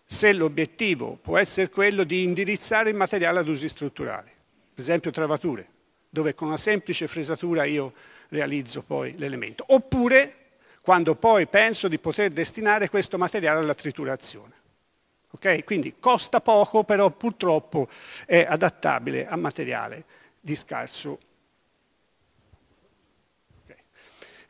se 0.05 0.33
l'obiettivo 0.33 1.19
può 1.21 1.37
essere 1.37 1.69
quello 1.69 2.05
di 2.05 2.23
indirizzare 2.23 2.91
il 2.91 2.97
materiale 2.97 3.41
ad 3.41 3.49
usi 3.49 3.69
strutturali, 3.69 4.31
per 4.31 4.81
esempio 4.81 5.11
travature, 5.11 5.69
dove 6.09 6.35
con 6.35 6.49
una 6.49 6.57
semplice 6.57 7.07
fresatura 7.09 7.65
io 7.65 7.93
realizzo 8.29 8.83
poi 8.83 9.15
l'elemento. 9.19 9.65
Oppure 9.69 10.37
quando 10.81 11.17
poi 11.17 11.47
penso 11.47 11.89
di 11.89 11.99
poter 11.99 12.31
destinare 12.31 12.89
questo 12.89 13.19
materiale 13.19 13.59
alla 13.59 13.75
triturazione. 13.75 14.55
Okay? 15.33 15.65
Quindi 15.65 15.97
costa 15.99 16.41
poco, 16.41 16.85
però 16.85 17.11
purtroppo 17.11 17.89
è 18.25 18.47
adattabile 18.49 19.27
a 19.27 19.37
materiale 19.37 20.05
di 20.41 20.57
scarso 20.57 21.19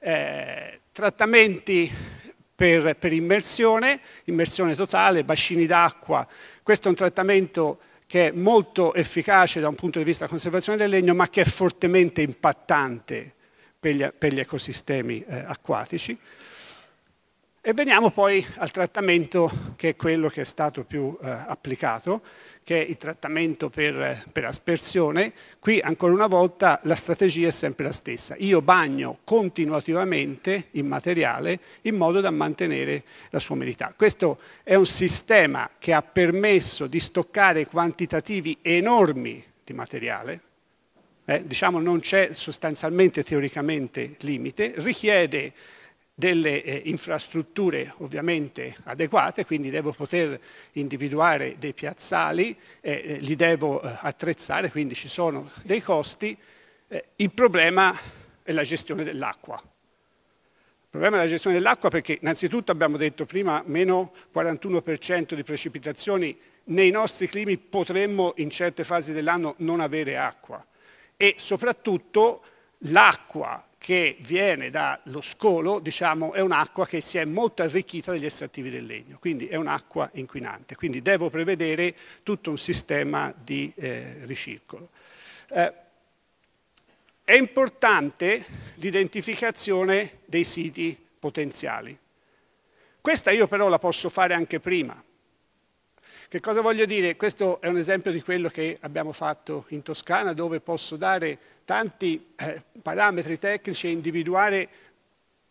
eh, 0.01 0.81
trattamenti 0.93 1.91
per, 2.55 2.97
per, 2.97 3.13
immersione, 3.13 4.01
immersione 4.25 4.75
totale, 4.75 5.25
bacini 5.25 5.67
d'acqua. 5.67 6.27
Questo 6.63 6.89
è 6.89 6.91
un 6.91 6.97
trattamento 6.97 7.79
che 8.07 8.29
è 8.29 8.31
molto 8.33 8.95
efficace 8.95 9.61
da 9.61 9.69
un 9.69 9.75
punto 9.75 9.99
di 9.99 10.05
vista 10.05 10.21
della 10.21 10.31
conservazione 10.31 10.79
del 10.79 10.91
legno, 10.91 11.15
ma 11.15 11.29
che 11.29 11.43
è 11.43 11.45
fortemente 11.45 12.23
impattante 12.23 13.35
per 13.79 13.95
gli, 13.95 14.09
per 14.17 14.33
gli 14.33 14.41
ecosistemi 14.41 15.25
eh, 15.29 15.45
acquatici. 15.47 16.19
E 17.61 17.73
veniamo 17.75 18.11
poi 18.11 18.45
al 18.59 18.71
trattamento 18.71 19.51
che 19.75 19.91
è 19.91 19.97
quello 19.97 20.29
che 20.29 20.43
è 20.43 20.45
stato 20.45 20.85
più 20.85 21.19
eh, 21.21 21.29
applicato, 21.29 22.23
che 22.63 22.81
è 22.81 22.89
il 22.89 22.97
trattamento 22.97 23.69
per, 23.69 24.27
per, 24.31 24.45
aspersione. 24.45 25.33
Qui 25.59 25.81
ancora 25.81 26.13
una 26.13 26.29
volta 26.29 26.79
la 26.85 26.95
strategia 26.95 27.49
è 27.49 27.51
sempre 27.51 27.87
la 27.87 27.93
stessa. 27.93 28.37
Io 28.39 28.63
bagno 28.63 29.19
continuativamente 29.25 30.69
il 30.73 30.85
materiale 30.85 31.59
in 31.83 31.97
modo 31.97 32.21
da 32.21 32.31
mantenere 32.31 33.03
la 33.31 33.41
sua 33.41 33.57
umidità. 33.57 33.93
Questo 33.97 34.39
è 34.63 34.77
un 34.77 34.87
sistema 34.87 35.69
che 35.79 35.93
ha 35.93 36.03
permesso 36.03 36.87
di 36.87 37.01
stoccare 37.01 37.67
quantitativi 37.67 38.59
enormi 38.63 39.45
di 39.65 39.73
materiale, 39.73 40.41
eh, 41.25 41.45
diciamo 41.45 41.81
non 41.81 41.99
c'è 42.01 42.33
sostanzialmente 42.33 43.25
teoricamente 43.25 44.15
limite, 44.21 44.75
richiede 44.77 45.53
delle 46.19 46.65
eh, 46.65 46.83
infrastrutture 46.87 47.95
ovviamente 47.99 48.75
adeguate, 48.83 49.47
quindi 49.47 49.71
devo 49.71 49.93
poter 49.93 50.41
individuare 50.73 51.55
dei 51.61 51.73
piazzali, 51.73 52.59
eh, 52.81 52.91
eh, 52.91 53.19
li 53.19 53.37
devo 53.37 53.81
eh, 53.81 53.99
attrezzare, 54.01 54.69
quindi 54.73 54.97
ci 54.97 55.07
sono 55.07 55.53
dei 55.63 55.81
costi. 55.81 56.37
Eh, 56.89 57.05
il 57.15 57.31
problema 57.31 57.97
è 58.43 58.51
la 58.51 58.65
gestione 58.65 59.05
dell'acqua. 59.05 59.63
Il 59.63 60.89
problema 60.91 61.19
è 61.19 61.21
la 61.21 61.29
gestione 61.29 61.55
dell'acqua 61.55 61.89
perché 61.89 62.19
innanzitutto 62.21 62.73
abbiamo 62.73 62.97
detto 62.97 63.25
prima 63.25 63.63
meno 63.67 64.13
41% 64.35 65.35
di 65.35 65.45
precipitazioni, 65.45 66.37
nei 66.65 66.91
nostri 66.91 67.29
climi 67.29 67.59
potremmo 67.59 68.33
in 68.39 68.51
certe 68.51 68.83
fasi 68.83 69.13
dell'anno 69.13 69.55
non 69.59 69.79
avere 69.79 70.19
acqua 70.19 70.67
e 71.17 71.37
soprattutto 71.39 72.43
l'acqua 72.79 73.68
che 73.79 74.17
viene 74.21 74.71
dallo 74.71 75.23
scolo, 75.23 75.79
diciamo, 75.79 76.33
è 76.33 76.41
un'acqua 76.41 76.85
che 76.85 77.01
si 77.01 77.17
è 77.17 77.25
molto 77.25 77.63
arricchita 77.63 78.11
degli 78.11 78.25
estrattivi 78.25 78.71
del 78.71 78.85
legno, 78.85 79.19
quindi 79.19 79.47
è 79.47 79.55
un'acqua 79.55 80.11
inquinante. 80.15 80.75
Quindi 80.75 81.01
devo 81.01 81.31
prevedere 81.31 81.95
tutto 82.25 82.51
un 82.51 82.59
sistema 82.59 83.33
di 83.37 83.73
eh, 83.77 84.19
ricircolo. 84.25 84.91
Eh, 85.51 85.73
è 87.25 87.35
importante 87.35 88.45
l'identificazione 88.77 90.21
dei 90.25 90.45
siti 90.45 90.99
potenziali. 91.19 91.97
Questa 93.01 93.31
io 93.31 93.47
però 93.47 93.69
la 93.69 93.79
posso 93.79 94.09
fare 94.09 94.35
anche 94.35 94.61
prima. 94.61 95.03
Che 96.31 96.41
cosa 96.41 96.61
voglio 96.61 96.85
dire? 96.85 97.17
Questo 97.17 97.59
è 97.59 97.69
un 97.69 97.79
esempio 97.79 98.11
di 98.13 98.21
quello 98.21 98.51
che 98.51 98.77
abbiamo 98.83 99.13
fatto 99.13 99.65
in 99.69 99.81
Toscana, 99.81 100.35
dove 100.35 100.61
posso 100.61 100.97
dare 100.97 101.39
tanti 101.65 102.35
eh, 102.37 102.63
parametri 102.83 103.39
tecnici 103.39 103.87
e 103.87 103.93
individuare 103.93 104.69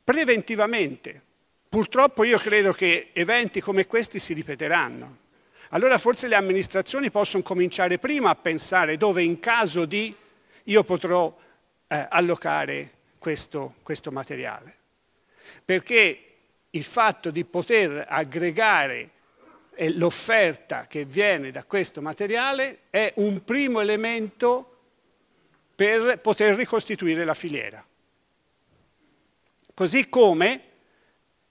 preventivamente. 0.04 1.20
Purtroppo 1.68 2.24
io 2.24 2.38
credo 2.38 2.74
che 2.74 3.10
eventi 3.14 3.60
come 3.60 3.88
questi 3.88 4.20
si 4.20 4.36
ripeteranno. 4.36 5.18
Allora 5.70 5.98
forse 5.98 6.28
le 6.28 6.36
amministrazioni 6.36 7.10
possono 7.10 7.42
cominciare 7.42 7.98
prima 7.98 8.30
a 8.30 8.36
pensare 8.36 8.98
dove 8.98 9.24
in 9.24 9.40
caso 9.40 9.86
di 9.86 10.16
io 10.66 10.84
potrò 10.84 11.36
eh, 11.88 12.06
allocare 12.08 12.92
questo, 13.18 13.74
questo 13.82 14.12
materiale. 14.12 14.76
Perché 15.66 16.24
il 16.70 16.84
fatto 16.84 17.32
di 17.32 17.44
poter 17.46 18.06
aggregare 18.08 19.16
l'offerta 19.94 20.88
che 20.88 21.06
viene 21.06 21.52
da 21.52 21.64
questo 21.64 22.02
materiale 22.02 22.80
è 22.90 23.14
un 23.18 23.44
primo 23.44 23.80
elemento 23.80 24.76
per 25.76 26.20
poter 26.20 26.56
ricostituire 26.56 27.24
la 27.24 27.36
filiera. 27.36 27.86
Così 29.74 30.10
come 30.10 30.62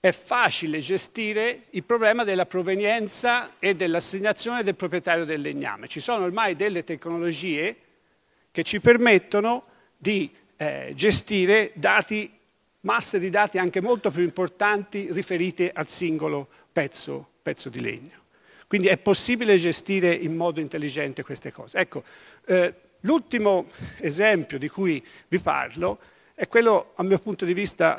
è 0.01 0.11
facile 0.11 0.79
gestire 0.79 1.63
il 1.71 1.83
problema 1.83 2.23
della 2.23 2.45
provenienza 2.45 3.55
e 3.57 3.75
dell'assegnazione 3.75 4.63
del 4.63 4.75
proprietario 4.75 5.23
del 5.23 5.41
legname. 5.41 5.87
Ci 5.87 6.01
sono 6.01 6.25
ormai 6.25 6.55
delle 6.55 6.83
tecnologie 6.83 7.75
che 8.51 8.63
ci 8.63 8.81
permettono 8.81 9.65
di 9.95 10.29
eh, 10.57 10.91
gestire 10.95 11.71
dati, 11.75 12.31
masse 12.81 13.19
di 13.19 13.29
dati 13.29 13.57
anche 13.57 13.81
molto 13.81 14.11
più 14.11 14.23
importanti 14.23 15.11
riferite 15.11 15.71
al 15.71 15.87
singolo 15.87 16.47
pezzo 16.71 17.35
pezzo 17.47 17.69
di 17.69 17.79
legno. 17.79 18.25
Quindi 18.67 18.87
è 18.89 18.97
possibile 18.97 19.55
gestire 19.55 20.13
in 20.13 20.35
modo 20.35 20.59
intelligente 20.59 21.23
queste 21.23 21.49
cose. 21.49 21.77
Ecco, 21.77 22.03
eh, 22.45 22.73
l'ultimo 23.01 23.67
esempio 23.99 24.57
di 24.59 24.67
cui 24.67 25.01
vi 25.29 25.39
parlo 25.39 25.97
è 26.35 26.49
quello, 26.49 26.91
a 26.95 27.03
mio 27.03 27.19
punto 27.19 27.45
di 27.45 27.53
vista, 27.53 27.97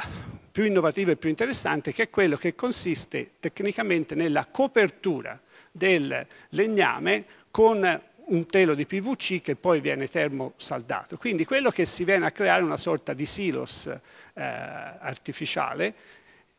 più 0.52 0.64
innovativo 0.64 1.12
e 1.12 1.16
più 1.16 1.30
interessante, 1.30 1.94
che 1.94 2.04
è 2.04 2.10
quello 2.10 2.36
che 2.36 2.54
consiste 2.54 3.30
tecnicamente 3.40 4.14
nella 4.14 4.44
copertura 4.44 5.40
del 5.72 6.26
legname 6.50 7.24
con 7.50 8.02
un 8.26 8.46
telo 8.46 8.74
di 8.74 8.84
PVC 8.84 9.40
che 9.40 9.56
poi 9.56 9.80
viene 9.80 10.08
termosaldato. 10.08 11.16
Quindi 11.16 11.46
quello 11.46 11.70
che 11.70 11.86
si 11.86 12.04
viene 12.04 12.26
a 12.26 12.32
creare 12.32 12.60
è 12.60 12.64
una 12.64 12.76
sorta 12.76 13.14
di 13.14 13.24
silos 13.24 13.86
eh, 13.86 14.00
artificiale 14.34 15.94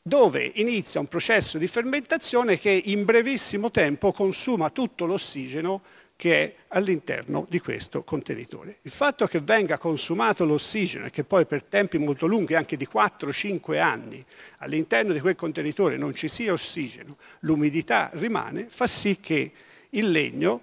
dove 0.02 0.52
inizia 0.56 1.00
un 1.00 1.08
processo 1.08 1.58
di 1.58 1.68
fermentazione 1.68 2.58
che 2.58 2.70
in 2.72 3.06
brevissimo 3.06 3.70
tempo 3.72 4.12
consuma 4.12 4.70
tutto 4.70 5.06
l'ossigeno 5.06 5.82
che 6.20 6.44
è 6.44 6.56
all'interno 6.70 7.46
di 7.48 7.60
questo 7.60 8.04
contenitore. 8.04 8.80
Il 8.82 8.92
fatto 8.92 9.26
che 9.28 9.40
venga 9.40 9.78
consumato 9.78 10.44
l'ossigeno 10.44 11.06
e 11.06 11.12
che 11.12 11.24
poi 11.24 11.46
per 11.46 11.64
tempi 11.64 11.98
molto 11.98 12.28
lunghi, 12.28 12.56
anche 12.56 12.76
di 12.76 12.90
4-5 12.92 13.80
anni, 13.80 14.26
all'interno 14.58 15.14
di 15.14 15.22
quel 15.22 15.36
contenitore 15.36 15.96
non 15.96 16.14
ci 16.14 16.28
sia 16.28 16.52
ossigeno, 16.52 17.16
l'umidità 17.42 18.10
rimane, 18.14 18.66
fa 18.68 18.86
sì 18.86 19.22
che 19.22 19.52
il 19.92 20.12
legno 20.12 20.62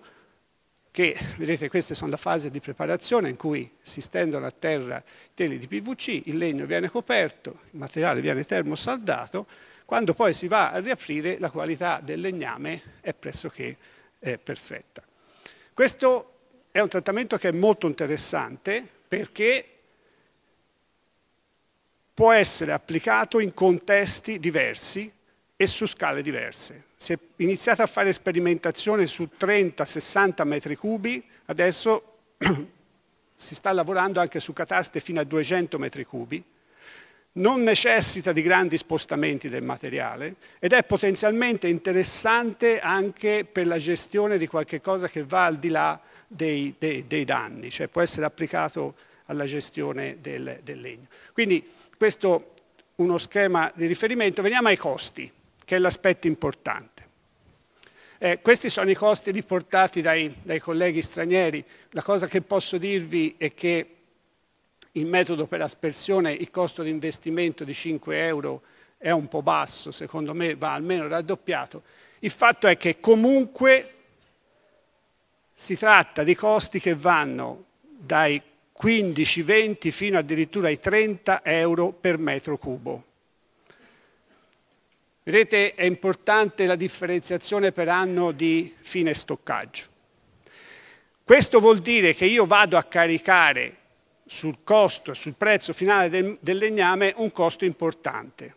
che, 0.97 1.15
vedete, 1.37 1.69
queste 1.69 1.95
sono 1.95 2.13
la 2.13 2.17
fase 2.17 2.51
di 2.51 2.59
preparazione 2.59 3.29
in 3.29 3.37
cui 3.37 3.71
si 3.83 4.01
stendono 4.01 4.47
a 4.47 4.51
terra 4.51 5.05
teli 5.35 5.59
di 5.59 5.67
PVC, 5.67 6.23
il 6.25 6.39
legno 6.39 6.65
viene 6.65 6.89
coperto, 6.89 7.59
il 7.73 7.79
materiale 7.79 8.23
viene 8.23 8.47
termosaldato, 8.47 9.47
quando 9.85 10.15
poi 10.15 10.33
si 10.33 10.49
va 10.49 10.71
a 10.71 10.79
riaprire 10.79 11.39
la 11.39 11.51
qualità 11.51 12.01
del 12.03 12.21
legname 12.21 12.81
è 13.03 13.13
pressoché 13.13 13.77
eh, 14.19 14.39
perfetta. 14.39 15.03
Questo 15.75 16.33
è 16.71 16.81
un 16.81 16.89
trattamento 16.89 17.37
che 17.37 17.49
è 17.49 17.53
molto 17.53 17.87
interessante 17.87 18.89
perché 19.07 19.69
può 22.15 22.33
essere 22.33 22.73
applicato 22.73 23.39
in 23.39 23.53
contesti 23.53 24.39
diversi 24.39 25.13
e 25.57 25.67
su 25.67 25.87
scale 25.87 26.23
diverse. 26.23 26.85
Si 26.97 27.15
è 27.15 27.19
iniziato 27.37 27.83
a 27.83 27.87
fare 27.87 28.13
sperimentazione 28.13 29.07
su 29.07 29.29
30-60 29.39 30.47
metri 30.47 30.77
cubi, 30.77 31.23
adesso 31.47 32.19
si 33.35 33.55
sta 33.55 33.73
lavorando 33.73 34.21
anche 34.21 34.39
su 34.39 34.53
cataste 34.53 35.01
fino 35.01 35.21
a 35.21 35.25
200 35.25 35.79
metri 35.79 36.05
cubi, 36.05 36.43
non 37.33 37.63
necessita 37.63 38.33
di 38.33 38.43
grandi 38.43 38.79
spostamenti 38.79 39.49
del 39.49 39.63
materiale 39.63 40.37
ed 40.59 40.73
è 40.73 40.85
potenzialmente 40.85 41.69
interessante 41.69 42.81
anche 42.81 43.45
per 43.45 43.67
la 43.67 43.79
gestione 43.79 44.39
di 44.39 44.47
qualche 44.47 44.81
cosa 44.81 45.09
che 45.09 45.23
va 45.23 45.45
al 45.45 45.59
di 45.59 45.69
là 45.69 46.01
dei, 46.27 46.75
dei, 46.79 47.07
dei 47.07 47.25
danni, 47.25 47.71
cioè 47.71 47.89
può 47.89 48.01
essere 48.01 48.25
applicato 48.25 48.95
alla 49.27 49.45
gestione 49.45 50.19
del, 50.21 50.61
del 50.63 50.81
legno. 50.81 51.07
Quindi 51.33 51.67
questo 51.97 52.39
è 52.39 52.55
uno 52.97 53.19
schema 53.19 53.71
di 53.75 53.87
riferimento. 53.87 54.41
Veniamo 54.41 54.69
ai 54.69 54.79
costi 54.79 55.31
che 55.67 55.77
è 55.77 55.79
l'aspetto 55.81 56.29
importante. 56.29 57.05
Eh, 58.19 58.41
questi 58.41 58.71
sono 58.71 58.89
i 58.89 58.95
costi 58.95 59.33
riportati 59.33 60.01
dai, 60.01 60.35
dai, 60.43 60.61
colleghi 60.61 61.03
stranieri. 61.03 61.63
La 61.91 62.03
cosa 62.03 62.29
che 62.29 62.41
posso 62.41 62.79
dirvi 62.79 63.35
è 63.37 63.53
che 63.53 63.97
il 64.93 65.07
metodo 65.07 65.47
per 65.47 65.61
aspersione, 65.61 66.33
il 66.33 66.51
costo 66.51 66.85
di 66.85 66.89
investimento 66.89 67.65
di 67.65 67.75
5 67.75 68.25
euro 68.25 68.63
è 68.97 69.11
un 69.11 69.27
po' 69.27 69.43
basso, 69.43 69.91
secondo 69.91 70.33
me 70.33 70.55
va 70.55 70.73
almeno 70.73 71.09
raddoppiato. 71.09 71.83
Il 72.21 72.31
fatto 72.31 72.69
è 72.69 72.77
che 72.77 73.01
comunque 73.01 73.93
si 75.53 75.77
tratta 75.77 76.23
di 76.23 76.37
costi 76.37 76.79
che 76.79 76.95
vanno 76.95 77.65
dai 77.81 78.41
15-20 78.81 79.91
fino 79.91 80.17
addirittura 80.17 80.69
ai 80.69 80.79
30 80.79 81.45
euro 81.45 81.91
per 81.93 82.19
metro 82.19 82.57
cubo. 82.57 83.06
Vedete, 85.27 85.75
è 85.75 85.83
importante 85.83 86.67
la 86.67 86.77
differenziazione 86.77 87.73
per 87.73 87.89
anno 87.89 88.31
di 88.31 88.73
fine 88.79 89.13
stoccaggio. 89.13 89.87
Questo 91.25 91.59
vuol 91.59 91.81
dire 91.81 92.15
che 92.15 92.27
io 92.27 92.47
vado 92.47 92.77
a 92.77 92.85
caricare 92.85 93.77
sul 94.25 94.59
costo, 94.63 95.15
sul 95.15 95.35
prezzo 95.35 95.73
finale 95.73 96.09
del, 96.11 96.39
del 96.41 96.59
legname 96.59 97.13
un 97.17 97.33
costo 97.33 97.65
importante. 97.65 98.55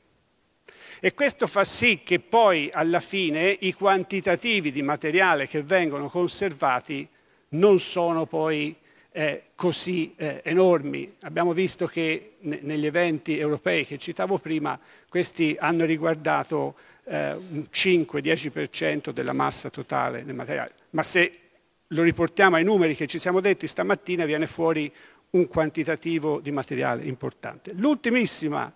E 1.00 1.16
questo 1.16 1.48
fa 1.48 1.64
sì 1.64 2.02
che 2.04 2.20
poi 2.20 2.70
alla 2.72 3.00
fine 3.00 3.58
i 3.62 3.74
quantitativi 3.74 4.72
di 4.72 4.84
materiale 4.84 5.48
che 5.48 5.64
vengono 5.64 6.08
conservati 6.08 7.10
non 7.50 7.80
sono 7.80 8.28
poi 8.28 8.78
eh, 9.12 9.44
così 9.56 10.14
eh, 10.16 10.42
enormi. 10.44 11.16
Abbiamo 11.22 11.54
visto 11.54 11.88
che 11.88 12.34
ne- 12.40 12.60
negli 12.62 12.86
eventi 12.86 13.38
europei 13.38 13.86
che 13.86 13.98
citavo 13.98 14.38
prima, 14.38 14.80
questi 15.08 15.56
hanno 15.60 15.86
riguardato 15.86 16.76
eh, 17.06 17.34
un 17.34 17.68
5-10% 17.72 19.10
della 19.12 19.34
massa 19.34 19.70
totale 19.70 20.24
del 20.24 20.36
materiale, 20.36 20.74
ma 20.92 21.04
se 21.04 21.40
lo 21.88 22.04
riportiamo 22.04 22.56
ai 22.56 22.64
numeri 22.64 22.96
che 22.96 23.08
ci 23.08 23.18
siamo 23.18 23.40
detti 23.40 23.66
stamattina 23.66 24.26
viene 24.26 24.46
fuori 24.46 24.92
un 25.32 25.48
quantitativo 25.48 26.40
di 26.40 26.52
materiale 26.52 27.04
importante. 27.06 27.72
L'ultimissima 27.74 28.72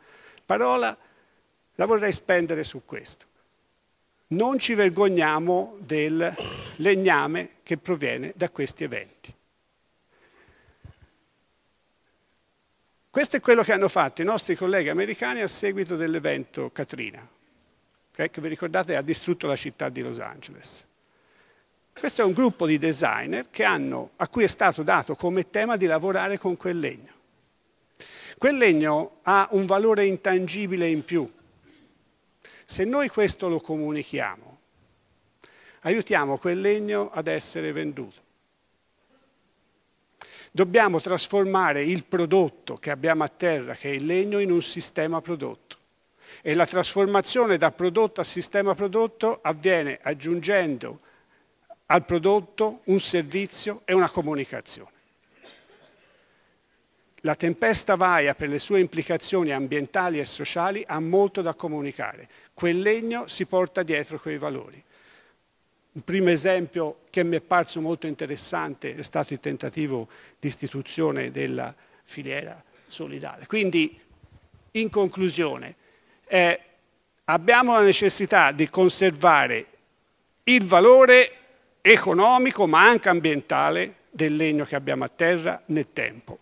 parola 0.45 0.95
la 1.75 1.85
vorrei 1.85 2.11
spendere 2.11 2.63
su 2.63 2.81
questo. 2.85 3.25
Non 4.27 4.57
ci 4.57 4.73
vergogniamo 4.73 5.75
del 5.79 6.33
legname 6.77 7.49
che 7.61 7.77
proviene 7.77 8.33
da 8.35 8.49
questi 8.49 8.83
eventi. 8.83 9.33
Questo 13.13 13.35
è 13.35 13.41
quello 13.41 13.61
che 13.61 13.71
hanno 13.71 13.89
fatto 13.89 14.23
i 14.23 14.25
nostri 14.25 14.55
colleghi 14.55 14.89
americani 14.89 15.41
a 15.41 15.47
seguito 15.47 15.95
dell'evento 15.95 16.71
Katrina, 16.71 17.23
okay, 18.11 18.31
che 18.31 18.41
vi 18.41 18.47
ricordate 18.47 18.95
ha 18.95 19.03
distrutto 19.03 19.45
la 19.45 19.55
città 19.55 19.89
di 19.89 20.01
Los 20.01 20.17
Angeles. 20.17 20.83
Questo 21.93 22.23
è 22.23 22.25
un 22.25 22.31
gruppo 22.31 22.65
di 22.65 22.79
designer 22.79 23.45
hanno, 23.65 24.13
a 24.15 24.27
cui 24.27 24.45
è 24.45 24.47
stato 24.47 24.81
dato 24.81 25.15
come 25.15 25.51
tema 25.51 25.77
di 25.77 25.85
lavorare 25.85 26.39
con 26.39 26.57
quel 26.57 26.79
legno. 26.79 27.11
Quel 28.39 28.57
legno 28.57 29.17
ha 29.21 29.47
un 29.51 29.67
valore 29.67 30.05
intangibile 30.05 30.87
in 30.87 31.05
più. 31.05 31.31
Se 32.65 32.83
noi 32.83 33.09
questo 33.09 33.47
lo 33.47 33.59
comunichiamo, 33.59 34.57
aiutiamo 35.81 36.39
quel 36.39 36.59
legno 36.59 37.11
ad 37.11 37.27
essere 37.27 37.71
venduto. 37.73 38.22
Dobbiamo 40.55 41.01
trasformare 41.01 41.83
il 41.83 42.05
prodotto 42.05 42.77
che 42.77 42.91
abbiamo 42.91 43.23
a 43.23 43.27
terra, 43.27 43.73
che 43.73 43.89
è 43.89 43.93
il 43.93 44.05
legno, 44.05 44.37
in 44.37 44.51
un 44.51 44.61
sistema 44.61 45.19
prodotto. 45.19 45.77
E 46.43 46.53
la 46.53 46.67
trasformazione 46.67 47.57
da 47.57 47.71
prodotto 47.71 48.21
a 48.21 48.23
sistema 48.23 48.75
prodotto 48.75 49.39
avviene 49.41 49.97
aggiungendo 49.99 50.99
al 51.87 52.05
prodotto 52.05 52.81
un 52.83 52.99
servizio 52.99 53.81
e 53.85 53.95
una 53.95 54.11
comunicazione. 54.11 54.91
La 57.21 57.33
tempesta 57.33 57.95
Vaia, 57.95 58.35
per 58.35 58.49
le 58.49 58.59
sue 58.59 58.79
implicazioni 58.79 59.51
ambientali 59.51 60.19
e 60.19 60.25
sociali, 60.25 60.83
ha 60.85 60.99
molto 60.99 61.41
da 61.41 61.55
comunicare. 61.55 62.29
Quel 62.53 62.79
legno 62.79 63.27
si 63.27 63.47
porta 63.47 63.81
dietro 63.81 64.19
quei 64.19 64.37
valori. 64.37 64.83
Un 65.93 66.03
primo 66.03 66.29
esempio 66.29 67.01
che 67.09 67.23
mi 67.23 67.35
è 67.35 67.41
parso 67.41 67.79
molto 67.79 68.07
interessante 68.07 68.95
è 68.95 69.03
stato 69.03 69.33
il 69.33 69.39
tentativo 69.39 70.07
di 70.39 70.47
istituzione 70.47 71.29
della 71.29 71.73
filiera 72.03 72.61
solidale. 72.85 73.45
Quindi, 73.45 73.99
in 74.71 74.89
conclusione, 74.89 75.75
eh, 76.25 76.59
abbiamo 77.25 77.73
la 77.73 77.81
necessità 77.81 78.51
di 78.51 78.67
conservare 78.69 79.67
il 80.45 80.63
valore 80.65 81.31
economico 81.81 82.65
ma 82.65 82.87
anche 82.87 83.09
ambientale 83.09 83.95
del 84.09 84.35
legno 84.35 84.65
che 84.65 84.75
abbiamo 84.75 85.03
a 85.03 85.09
terra 85.09 85.61
nel 85.67 85.93
tempo. 85.93 86.39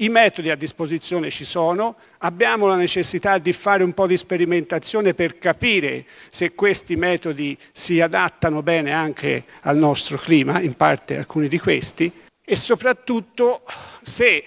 I 0.00 0.08
metodi 0.10 0.48
a 0.50 0.54
disposizione 0.54 1.28
ci 1.28 1.44
sono, 1.44 1.96
abbiamo 2.18 2.68
la 2.68 2.76
necessità 2.76 3.38
di 3.38 3.52
fare 3.52 3.82
un 3.82 3.94
po' 3.94 4.06
di 4.06 4.16
sperimentazione 4.16 5.12
per 5.12 5.38
capire 5.38 6.04
se 6.30 6.54
questi 6.54 6.94
metodi 6.94 7.58
si 7.72 8.00
adattano 8.00 8.62
bene 8.62 8.92
anche 8.92 9.44
al 9.62 9.76
nostro 9.76 10.16
clima, 10.16 10.60
in 10.60 10.74
parte 10.74 11.18
alcuni 11.18 11.48
di 11.48 11.58
questi, 11.58 12.12
e 12.44 12.54
soprattutto 12.54 13.64
se 14.02 14.44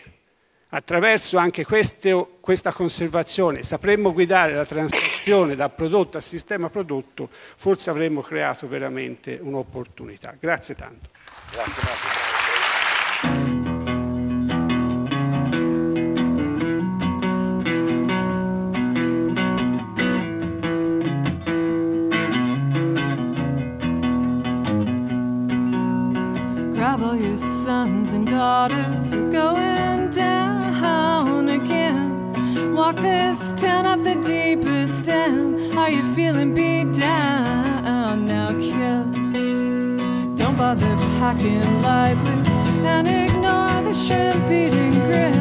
attraverso 0.69 1.37
anche 1.37 1.65
queste, 1.65 2.37
questa 2.39 2.71
conservazione 2.71 3.61
sapremmo 3.63 4.13
guidare 4.13 4.53
la 4.53 4.65
transizione 4.65 5.55
da 5.55 5.67
prodotto 5.67 6.17
a 6.17 6.21
sistema 6.21 6.69
prodotto, 6.69 7.29
forse 7.57 7.89
avremmo 7.89 8.21
creato 8.21 8.69
veramente 8.69 9.37
un'opportunità. 9.41 10.33
Grazie 10.39 10.75
tanto. 10.75 11.09
Grazie 11.51 11.81
your 27.15 27.37
sons 27.37 28.13
and 28.13 28.27
daughters. 28.27 29.11
We're 29.11 29.31
going 29.31 30.09
down 30.11 31.49
again. 31.49 32.73
Walk 32.73 32.95
this 32.95 33.53
town 33.53 33.85
of 33.85 34.03
the 34.03 34.15
deepest 34.15 35.09
end. 35.09 35.77
Are 35.77 35.89
you 35.89 36.03
feeling 36.15 36.53
beat 36.53 36.93
down 36.93 38.27
now, 38.27 38.51
kid? 38.53 40.35
Don't 40.37 40.57
bother 40.57 40.95
packing 41.19 41.81
lightly 41.81 42.49
and 42.85 43.07
ignore 43.07 43.81
the 43.83 43.93
shrimp 43.93 44.49
eating 44.49 44.93
grits. 45.07 45.37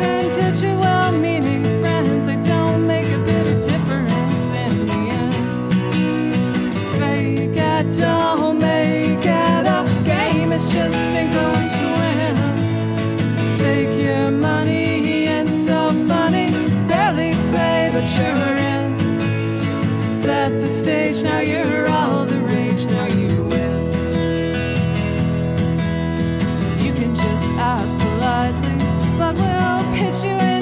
Then 0.00 0.32
ditch 0.32 0.62
your 0.62 0.78
well 0.78 1.12
meaning 1.12 1.62
friends. 1.80 2.26
They 2.26 2.36
don't 2.36 2.86
make 2.86 3.08
a 3.08 3.18
bit 3.18 3.46
of 3.46 3.64
difference 3.64 4.50
in 4.50 4.86
the 4.86 4.98
end. 5.22 6.72
Just 6.72 6.92
fake 6.98 7.56
it 7.56 8.02
up 8.02 8.45
just 10.72 11.10
a 11.10 11.28
go 11.30 11.52
swim. 11.76 12.36
Take 13.56 14.02
your 14.02 14.30
money, 14.30 15.02
funny. 16.08 16.46
Barely 16.88 17.34
play, 17.50 17.90
but 17.92 18.08
in. 18.56 20.10
Set 20.10 20.58
the 20.62 20.68
stage, 20.68 21.22
now 21.22 21.40
you're 21.40 21.88
all 21.88 22.24
the 22.24 22.40
rage, 22.40 22.86
now 22.86 23.04
you 23.04 23.44
win. 23.44 23.82
You 26.84 26.92
can 26.94 27.14
just 27.14 27.52
ask 27.54 27.98
politely, 27.98 28.78
but 29.18 29.34
we'll 29.36 29.84
pitch 29.92 30.24
you 30.24 30.30
into 30.30 30.55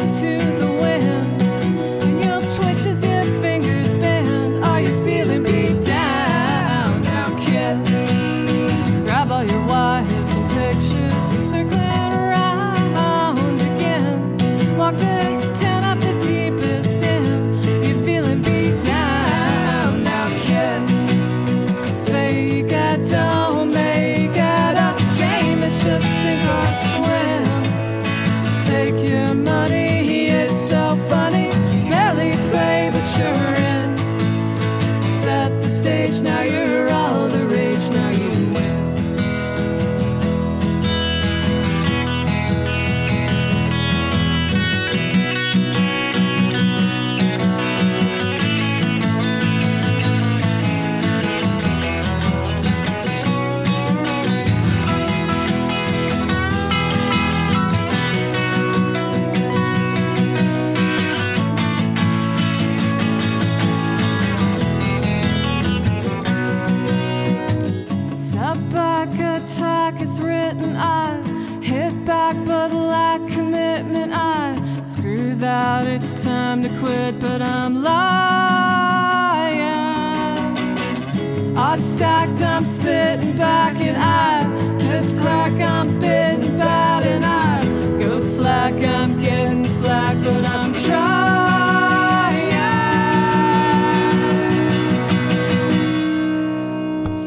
Odds 81.75 81.93
stacked, 81.93 82.41
I'm 82.41 82.65
sitting 82.65 83.37
back, 83.37 83.75
and 83.81 83.97
I 83.97 84.79
just 84.79 85.17
crack, 85.17 85.61
I'm 85.61 85.99
bitten 85.99 86.57
bad, 86.57 87.05
and 87.05 87.27
I 87.27 87.65
go 88.01 88.21
slack, 88.21 88.75
I'm 88.75 89.21
getting 89.21 89.67
flack, 89.81 90.17
but 90.23 90.49
I'm 90.49 90.73
trying. 90.73 91.35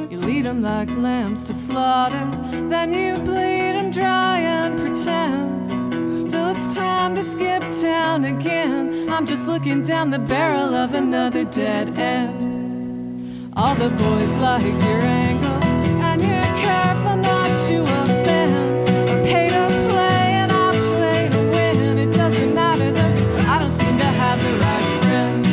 You 0.10 0.18
lead 0.22 0.46
them 0.46 0.62
like 0.62 0.90
lambs 0.92 1.44
to 1.44 1.54
slaughter. 1.54 2.26
Then 2.70 2.94
you 2.94 3.18
bleed 3.18 3.74
them 3.74 3.92
dry 3.92 4.40
and 4.40 4.80
pretend 4.80 6.30
till 6.30 6.52
it's 6.52 6.74
time 6.74 7.16
to 7.16 7.24
skip 7.24 7.64
town 7.82 8.24
again. 8.24 9.10
I'm 9.10 9.26
just 9.26 9.50
looking 9.50 9.84
down 9.84 10.10
the 10.10 10.20
barrel 10.20 10.74
of 10.74 10.94
another 10.94 11.44
dead 11.44 12.00
end. 12.00 12.37
All 13.60 13.74
the 13.74 13.90
boys 13.90 14.36
like 14.36 14.64
your 14.84 15.02
angle, 15.02 15.64
and 16.04 16.22
you're 16.22 16.56
careful 16.56 17.18
not 17.18 17.58
to 17.66 17.82
offend. 17.82 18.88
I 19.10 19.24
pay 19.24 19.50
to 19.50 19.68
play 19.90 20.26
and 20.42 20.52
I 20.52 20.78
play 20.92 21.30
to 21.32 21.40
win. 21.52 21.98
It 21.98 22.14
doesn't 22.14 22.54
matter 22.54 22.92
though, 22.92 23.38
I 23.50 23.58
don't 23.58 23.68
seem 23.68 23.98
to 23.98 24.06
have 24.06 24.40
the 24.44 24.60
right 24.60 25.02
friends. 25.02 25.48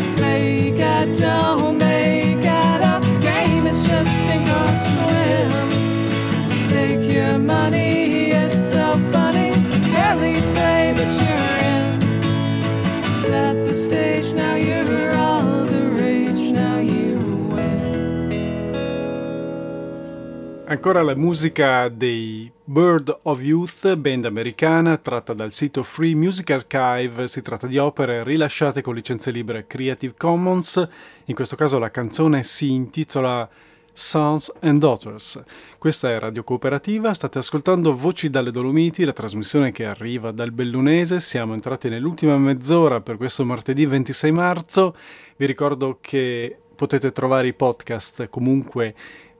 Just 0.00 0.20
make 0.20 0.78
it, 0.78 1.18
don't 1.18 1.78
make 1.78 2.44
it 2.44 2.80
a 2.92 3.00
game. 3.22 3.66
It's 3.66 3.86
just 3.86 4.10
sink 4.26 4.46
or 4.46 4.76
swim. 4.92 6.68
Take 6.68 7.10
your 7.10 7.38
money, 7.38 8.32
it's 8.32 8.58
so 8.72 8.92
funny. 9.10 9.52
Barely 9.94 10.42
play, 10.52 10.92
but 10.94 11.10
you're 11.22 11.56
in. 11.72 12.00
Set 13.16 13.64
the 13.64 13.72
stage, 13.72 14.34
now 14.34 14.56
Ancora 20.70 21.00
la 21.00 21.14
musica 21.14 21.88
dei 21.88 22.52
Bird 22.62 23.20
of 23.22 23.40
Youth, 23.40 23.96
band 23.96 24.26
americana 24.26 24.98
tratta 24.98 25.32
dal 25.32 25.50
sito 25.50 25.82
Free 25.82 26.14
Music 26.14 26.50
Archive. 26.50 27.26
Si 27.26 27.40
tratta 27.40 27.66
di 27.66 27.78
opere 27.78 28.22
rilasciate 28.22 28.82
con 28.82 28.94
licenze 28.94 29.30
libere 29.30 29.66
Creative 29.66 30.12
Commons. 30.14 30.86
In 31.24 31.34
questo 31.34 31.56
caso 31.56 31.78
la 31.78 31.90
canzone 31.90 32.42
si 32.42 32.70
intitola 32.70 33.48
Sons 33.94 34.52
and 34.60 34.78
Daughters. 34.78 35.42
Questa 35.78 36.10
è 36.10 36.18
Radio 36.18 36.44
Cooperativa, 36.44 37.14
state 37.14 37.38
ascoltando 37.38 37.96
Voci 37.96 38.28
dalle 38.28 38.50
Dolomiti, 38.50 39.06
la 39.06 39.14
trasmissione 39.14 39.72
che 39.72 39.86
arriva 39.86 40.32
dal 40.32 40.52
Bellunese. 40.52 41.18
Siamo 41.18 41.54
entrati 41.54 41.88
nell'ultima 41.88 42.36
mezz'ora 42.36 43.00
per 43.00 43.16
questo 43.16 43.42
martedì 43.42 43.86
26 43.86 44.32
marzo. 44.32 44.94
Vi 45.34 45.46
ricordo 45.46 45.96
che 46.02 46.58
potete 46.78 47.10
trovare 47.10 47.48
i 47.48 47.54
podcast 47.54 48.28
comunque 48.28 48.94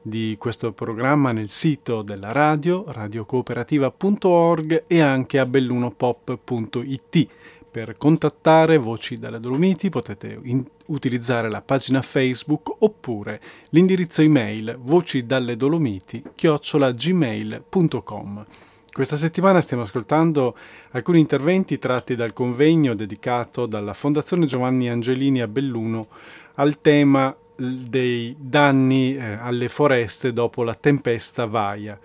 di 0.08 0.36
questo 0.38 0.72
programma 0.72 1.32
nel 1.32 1.48
sito 1.48 2.02
della 2.02 2.30
radio, 2.32 2.84
radiocooperativa.org 2.88 4.84
e 4.86 5.00
anche 5.00 5.38
a 5.38 5.46
bellunopop.it. 5.46 7.26
Per 7.70 7.96
contattare 7.96 8.76
Voci 8.78 9.18
dalle 9.18 9.40
Dolomiti 9.40 9.90
potete 9.90 10.38
in- 10.42 10.64
utilizzare 10.86 11.50
la 11.50 11.60
pagina 11.60 12.00
Facebook 12.02 12.76
oppure 12.78 13.40
l'indirizzo 13.70 14.22
email 14.22 14.78
vocidalledolomiti 14.80 16.22
chiocciolagmail.com. 16.34 18.46
Questa 18.90 19.16
settimana 19.16 19.60
stiamo 19.60 19.84
ascoltando 19.84 20.56
alcuni 20.90 21.20
interventi 21.20 21.78
tratti 21.78 22.16
dal 22.16 22.32
convegno 22.32 22.94
dedicato 22.94 23.66
dalla 23.66 23.94
Fondazione 23.94 24.46
Giovanni 24.46 24.88
Angelini 24.88 25.40
a 25.40 25.46
Belluno 25.46 26.08
al 26.54 26.80
tema 26.80 27.32
dei 27.58 28.36
danni 28.38 29.16
eh, 29.16 29.32
alle 29.32 29.68
foreste 29.68 30.32
dopo 30.32 30.62
la 30.62 30.74
tempesta 30.74 31.46
Vaia 31.46 31.98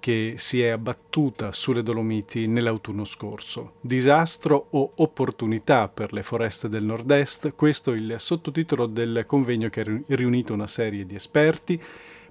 che 0.00 0.34
si 0.36 0.60
è 0.60 0.68
abbattuta 0.68 1.50
sulle 1.52 1.82
Dolomiti 1.82 2.46
nell'autunno 2.46 3.04
scorso. 3.04 3.76
Disastro 3.80 4.66
o 4.72 4.92
opportunità 4.96 5.88
per 5.88 6.12
le 6.12 6.22
foreste 6.22 6.68
del 6.68 6.84
nord-est? 6.84 7.54
Questo 7.54 7.92
è 7.92 7.96
il 7.96 8.16
sottotitolo 8.18 8.84
del 8.84 9.24
convegno 9.26 9.70
che 9.70 9.80
ha 9.80 10.14
riunito 10.14 10.52
una 10.52 10.66
serie 10.66 11.06
di 11.06 11.14
esperti. 11.14 11.80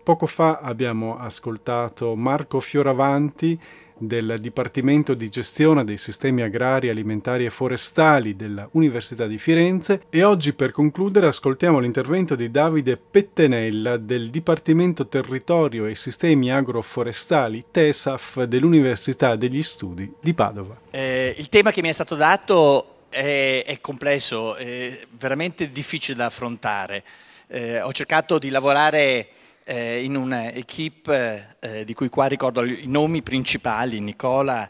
Poco 0.03 0.27
fa 0.27 0.59
abbiamo 0.59 1.17
ascoltato 1.17 2.13
Marco 2.15 2.59
Fioravanti 2.59 3.59
del 3.97 4.37
Dipartimento 4.39 5.13
di 5.13 5.29
Gestione 5.29 5.83
dei 5.83 5.97
Sistemi 5.97 6.41
Agrari, 6.41 6.89
Alimentari 6.89 7.45
e 7.45 7.49
Forestali 7.49 8.35
della 8.35 8.67
Università 8.71 9.27
di 9.27 9.37
Firenze 9.37 10.03
e 10.09 10.23
oggi 10.23 10.53
per 10.53 10.71
concludere 10.71 11.27
ascoltiamo 11.27 11.79
l'intervento 11.79 12.35
di 12.35 12.49
Davide 12.51 12.97
Pettenella 12.97 13.97
del 13.97 14.29
Dipartimento 14.29 15.07
Territorio 15.07 15.85
e 15.85 15.95
Sistemi 15.95 16.51
Agroforestali 16.51 17.65
TESAF 17.71 18.43
dell'Università 18.43 19.35
degli 19.35 19.63
Studi 19.63 20.11
di 20.19 20.33
Padova. 20.33 20.79
Eh, 20.91 21.35
il 21.37 21.49
tema 21.49 21.71
che 21.71 21.81
mi 21.81 21.89
è 21.89 21.93
stato 21.93 22.15
dato 22.15 23.07
è, 23.09 23.63
è 23.65 23.79
complesso, 23.79 24.55
è 24.55 24.99
veramente 25.17 25.71
difficile 25.71 26.17
da 26.17 26.25
affrontare. 26.25 27.03
Eh, 27.47 27.81
ho 27.81 27.91
cercato 27.91 28.39
di 28.39 28.49
lavorare 28.49 29.27
eh, 29.63 30.03
in 30.03 30.15
un'equipe 30.15 31.55
eh, 31.59 31.85
di 31.85 31.93
cui 31.93 32.09
qua 32.09 32.25
ricordo 32.27 32.63
i 32.63 32.87
nomi 32.87 33.21
principali, 33.21 33.99
Nicola 33.99 34.69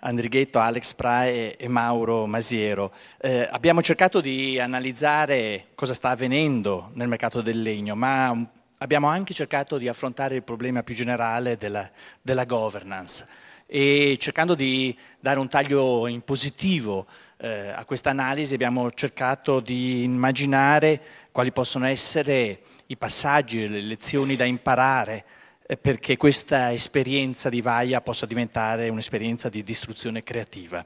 Andrighetto, 0.00 0.58
Alex 0.58 0.92
Prae 0.94 1.56
e 1.56 1.68
Mauro 1.68 2.26
Masiero. 2.26 2.92
Eh, 3.20 3.48
abbiamo 3.50 3.80
cercato 3.80 4.20
di 4.20 4.58
analizzare 4.60 5.68
cosa 5.74 5.94
sta 5.94 6.10
avvenendo 6.10 6.90
nel 6.94 7.08
mercato 7.08 7.40
del 7.40 7.62
legno, 7.62 7.94
ma 7.94 8.36
abbiamo 8.78 9.08
anche 9.08 9.32
cercato 9.32 9.78
di 9.78 9.88
affrontare 9.88 10.34
il 10.34 10.42
problema 10.42 10.82
più 10.82 10.94
generale 10.94 11.56
della, 11.56 11.90
della 12.20 12.44
governance 12.44 13.26
e 13.66 14.16
cercando 14.20 14.54
di 14.54 14.96
dare 15.18 15.38
un 15.38 15.48
taglio 15.48 16.06
in 16.06 16.22
positivo 16.22 17.06
eh, 17.38 17.70
a 17.70 17.84
questa 17.84 18.10
analisi 18.10 18.54
abbiamo 18.54 18.90
cercato 18.92 19.60
di 19.60 20.02
immaginare 20.02 21.00
quali 21.32 21.50
possono 21.50 21.86
essere 21.86 22.60
i 22.94 22.96
passaggi, 22.96 23.68
le 23.68 23.80
lezioni 23.80 24.36
da 24.36 24.44
imparare 24.44 25.24
eh, 25.66 25.76
perché 25.76 26.16
questa 26.16 26.72
esperienza 26.72 27.48
di 27.48 27.60
Vaia 27.60 28.00
possa 28.00 28.24
diventare 28.24 28.88
un'esperienza 28.88 29.48
di 29.48 29.62
distruzione 29.62 30.22
creativa. 30.22 30.84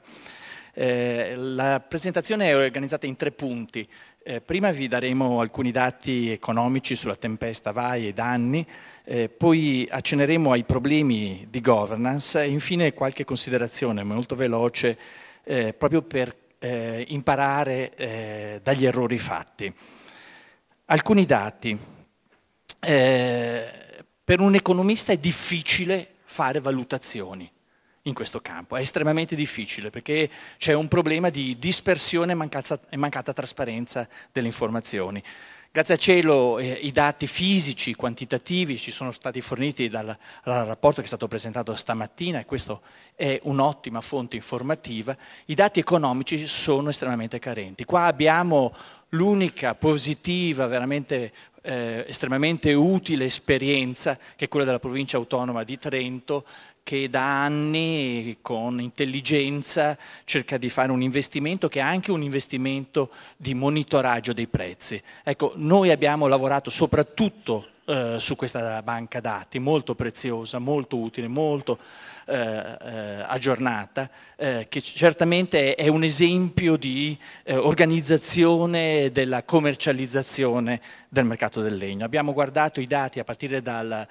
Eh, 0.73 1.33
la 1.35 1.79
presentazione 1.79 2.49
è 2.49 2.55
organizzata 2.55 3.05
in 3.05 3.15
tre 3.15 3.31
punti. 3.31 3.87
Eh, 4.21 4.41
prima 4.41 4.71
vi 4.71 4.87
daremo 4.87 5.39
alcuni 5.39 5.71
dati 5.71 6.29
economici 6.29 6.95
sulla 6.95 7.15
tempesta 7.15 7.71
Vaia 7.71 8.09
e 8.09 8.13
danni, 8.13 8.65
eh, 9.05 9.29
poi 9.29 9.87
accenneremo 9.89 10.51
ai 10.51 10.63
problemi 10.63 11.47
di 11.49 11.61
governance 11.61 12.41
e 12.41 12.49
infine 12.49 12.93
qualche 12.93 13.23
considerazione 13.23 14.03
molto 14.03 14.35
veloce 14.35 14.97
eh, 15.43 15.73
proprio 15.73 16.01
per 16.01 16.35
eh, 16.59 17.05
imparare 17.09 18.59
dagli 18.61 18.85
errori 18.85 19.17
fatti. 19.17 19.73
Alcuni 20.85 21.25
dati. 21.25 21.98
Eh, 22.79 24.03
per 24.23 24.39
un 24.39 24.55
economista 24.55 25.11
è 25.11 25.17
difficile 25.17 26.15
fare 26.23 26.59
valutazioni 26.59 27.49
in 28.03 28.13
questo 28.13 28.39
campo, 28.41 28.75
è 28.75 28.81
estremamente 28.81 29.35
difficile 29.35 29.89
perché 29.89 30.29
c'è 30.57 30.73
un 30.73 30.87
problema 30.87 31.29
di 31.29 31.57
dispersione 31.59 32.31
e 32.89 32.97
mancata 32.97 33.33
trasparenza 33.33 34.07
delle 34.31 34.47
informazioni. 34.47 35.21
Grazie 35.71 35.93
a 35.93 35.97
cielo 35.97 36.57
eh, 36.57 36.79
i 36.81 36.91
dati 36.91 37.27
fisici, 37.27 37.93
quantitativi 37.93 38.75
ci 38.79 38.89
sono 38.89 39.11
stati 39.11 39.39
forniti 39.39 39.87
dal, 39.87 40.17
dal, 40.43 40.65
rapporto 40.65 40.97
che 40.97 41.03
è 41.03 41.07
stato 41.07 41.27
presentato 41.27 41.75
stamattina 41.75 42.39
e 42.39 42.45
questo 42.45 42.81
è 43.13 43.39
un'ottima 43.43 44.01
fonte 44.01 44.35
informativa. 44.35 45.15
I 45.45 45.53
dati 45.53 45.79
economici 45.79 46.47
sono 46.47 46.89
estremamente 46.89 47.37
carenti. 47.37 47.85
Qua 47.85 48.05
abbiamo 48.05 48.73
l'unica 49.09 49.75
positiva, 49.75 50.65
veramente 50.65 51.31
eh, 51.61 52.05
estremamente 52.07 52.73
utile 52.73 53.25
esperienza 53.25 54.17
che 54.35 54.45
è 54.45 54.47
quella 54.47 54.65
della 54.65 54.79
provincia 54.79 55.17
autonoma 55.17 55.63
di 55.63 55.77
Trento 55.77 56.45
che 56.83 57.09
da 57.09 57.43
anni 57.43 58.37
con 58.41 58.81
intelligenza 58.81 59.95
cerca 60.23 60.57
di 60.57 60.69
fare 60.69 60.91
un 60.91 61.03
investimento 61.03 61.67
che 61.69 61.79
è 61.79 61.83
anche 61.83 62.11
un 62.11 62.23
investimento 62.23 63.11
di 63.37 63.53
monitoraggio 63.53 64.33
dei 64.33 64.47
prezzi. 64.47 64.99
Ecco, 65.23 65.53
noi 65.57 65.91
abbiamo 65.91 66.25
lavorato 66.25 66.71
soprattutto 66.71 67.67
eh, 67.85 68.15
su 68.19 68.35
questa 68.35 68.81
banca 68.81 69.19
dati, 69.19 69.59
molto 69.59 69.93
preziosa, 69.95 70.57
molto 70.59 70.97
utile, 70.97 71.27
molto 71.27 71.77
eh, 72.29 72.77
eh, 72.79 73.23
aggiornata, 73.25 74.07
eh, 74.35 74.67
che 74.69 74.81
certamente 74.81 75.73
è 75.73 75.87
un 75.87 76.03
esempio 76.03 76.77
di 76.77 77.17
eh, 77.43 77.55
organizzazione 77.55 79.09
della 79.11 79.41
commercializzazione 79.41 80.79
del 81.09 81.25
mercato 81.25 81.61
del 81.61 81.75
legno. 81.75 82.05
Abbiamo 82.05 82.31
guardato 82.31 82.81
i 82.81 82.85
dati 82.85 83.19
a 83.19 83.23
partire 83.23 83.63
dal 83.63 84.07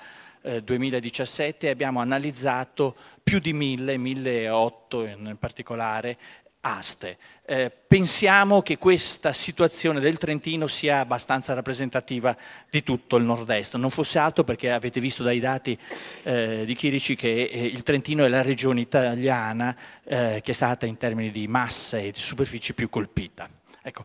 2017 0.62 1.66
e 1.66 1.70
abbiamo 1.70 2.00
analizzato 2.00 2.94
più 3.22 3.38
di 3.38 3.52
mille, 3.52 3.96
1008 3.98 5.04
in 5.04 5.36
particolare, 5.38 6.16
aste. 6.60 7.16
Eh, 7.46 7.70
pensiamo 7.70 8.62
che 8.62 8.78
questa 8.78 9.32
situazione 9.32 10.00
del 10.00 10.18
Trentino 10.18 10.66
sia 10.66 11.00
abbastanza 11.00 11.54
rappresentativa 11.54 12.36
di 12.68 12.82
tutto 12.82 13.16
il 13.16 13.24
nord-est, 13.24 13.76
non 13.76 13.90
fosse 13.90 14.18
altro 14.18 14.44
perché 14.44 14.70
avete 14.70 15.00
visto 15.00 15.22
dai 15.22 15.40
dati 15.40 15.78
eh, 16.24 16.64
di 16.66 16.74
Chirici 16.74 17.16
che 17.16 17.44
eh, 17.44 17.64
il 17.64 17.82
Trentino 17.82 18.24
è 18.24 18.28
la 18.28 18.42
regione 18.42 18.80
italiana 18.80 19.76
eh, 20.04 20.40
che 20.42 20.50
è 20.50 20.54
stata 20.54 20.86
in 20.86 20.96
termini 20.96 21.30
di 21.30 21.46
massa 21.46 21.98
e 21.98 22.10
di 22.10 22.20
superficie 22.20 22.74
più 22.74 22.88
colpita. 22.88 23.48
Ecco. 23.82 24.04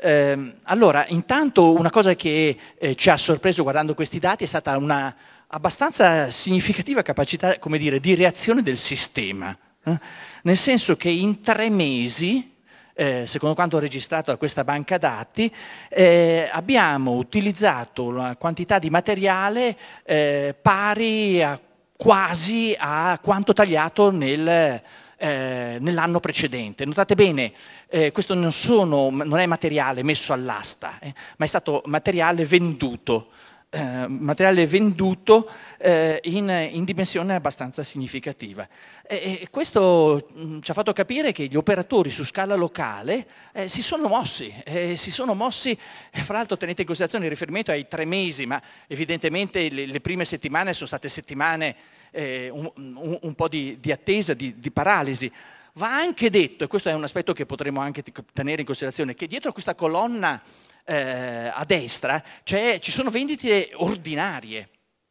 Ehm, 0.00 0.60
allora, 0.64 1.04
intanto 1.08 1.72
una 1.72 1.90
cosa 1.90 2.14
che 2.14 2.56
eh, 2.78 2.94
ci 2.94 3.10
ha 3.10 3.16
sorpreso 3.16 3.62
guardando 3.64 3.94
questi 3.94 4.18
dati 4.18 4.44
è 4.44 4.46
stata 4.46 4.76
una 4.76 5.14
abbastanza 5.48 6.30
significativa 6.30 7.02
capacità, 7.02 7.58
come 7.58 7.78
dire, 7.78 8.00
di 8.00 8.14
reazione 8.14 8.62
del 8.62 8.76
sistema, 8.76 9.56
eh? 9.88 10.00
nel 10.42 10.56
senso 10.56 10.96
che 10.96 11.08
in 11.08 11.40
tre 11.42 11.70
mesi, 11.70 12.56
eh, 12.94 13.26
secondo 13.26 13.54
quanto 13.54 13.78
registrato 13.78 14.30
da 14.30 14.36
questa 14.36 14.64
banca 14.64 14.98
dati, 14.98 15.52
eh, 15.88 16.48
abbiamo 16.52 17.12
utilizzato 17.12 18.04
una 18.04 18.36
quantità 18.36 18.78
di 18.78 18.90
materiale 18.90 19.76
eh, 20.04 20.54
pari 20.60 21.42
a 21.42 21.60
quasi 21.96 22.76
a 22.78 23.18
quanto 23.20 23.52
tagliato 23.52 24.12
nel, 24.12 24.80
eh, 25.18 25.78
nell'anno 25.80 26.20
precedente. 26.20 26.84
Notate 26.84 27.14
bene, 27.16 27.52
eh, 27.88 28.12
questo 28.12 28.34
non, 28.34 28.52
sono, 28.52 29.10
non, 29.10 29.38
è 29.38 29.46
materiale 29.46 30.04
messo 30.04 30.32
all'asta, 30.32 30.98
eh, 31.00 31.12
ma 31.36 31.44
è 31.44 31.48
stato 31.48 31.82
materiale 31.86 32.44
venduto. 32.44 33.30
Eh, 33.70 34.06
materiale 34.08 34.66
venduto 34.66 35.46
eh, 35.76 36.20
in, 36.22 36.48
in, 36.72 36.84
dimensione 36.84 37.34
abbastanza 37.34 37.82
significativa. 37.82 38.66
E, 39.06 39.40
e 39.42 39.48
questo 39.50 40.26
mh, 40.32 40.42
mm, 40.42 40.60
ci 40.60 40.70
ha 40.70 40.74
fatto 40.74 40.94
capire 40.94 41.32
che 41.32 41.44
gli 41.44 41.54
operatori 41.54 42.08
su 42.08 42.24
scala 42.24 42.54
locale 42.54 43.26
eh, 43.52 43.68
si 43.68 43.82
sono 43.82 44.08
mossi, 44.08 44.50
eh, 44.64 44.96
si 44.96 45.10
sono 45.10 45.34
mossi, 45.34 45.78
fra 46.12 46.38
l'altro 46.38 46.56
tenete 46.56 46.80
in 46.80 46.86
considerazione 46.86 47.26
il 47.26 47.30
riferimento 47.30 47.70
ai 47.70 47.86
tre 47.86 48.06
mesi, 48.06 48.46
ma 48.46 48.58
evidentemente 48.86 49.68
le, 49.68 49.84
le 49.84 50.00
prime 50.00 50.24
settimane 50.24 50.72
sono 50.72 50.86
state 50.86 51.10
settimane 51.10 51.76
eh, 52.10 52.48
un, 52.48 52.72
un, 52.74 53.18
un, 53.20 53.34
po' 53.34 53.48
di, 53.48 53.76
di 53.78 53.92
attesa, 53.92 54.32
di, 54.32 54.58
di 54.58 54.70
paralisi. 54.70 55.30
Va 55.74 55.94
anche 55.94 56.30
detto, 56.30 56.64
e 56.64 56.68
questo 56.68 56.88
è 56.88 56.94
un 56.94 57.04
aspetto 57.04 57.34
che 57.34 57.44
potremmo 57.44 57.82
anche 57.82 58.02
tenere 58.32 58.60
in 58.60 58.66
considerazione, 58.66 59.14
che 59.14 59.26
dietro 59.26 59.52
questa 59.52 59.74
colonna 59.74 60.40
eh, 60.88 61.50
a 61.52 61.64
destra 61.66 62.22
ci 62.42 62.90
sono 62.90 63.10
vendite 63.10 63.70
ordinarie. 63.74 64.70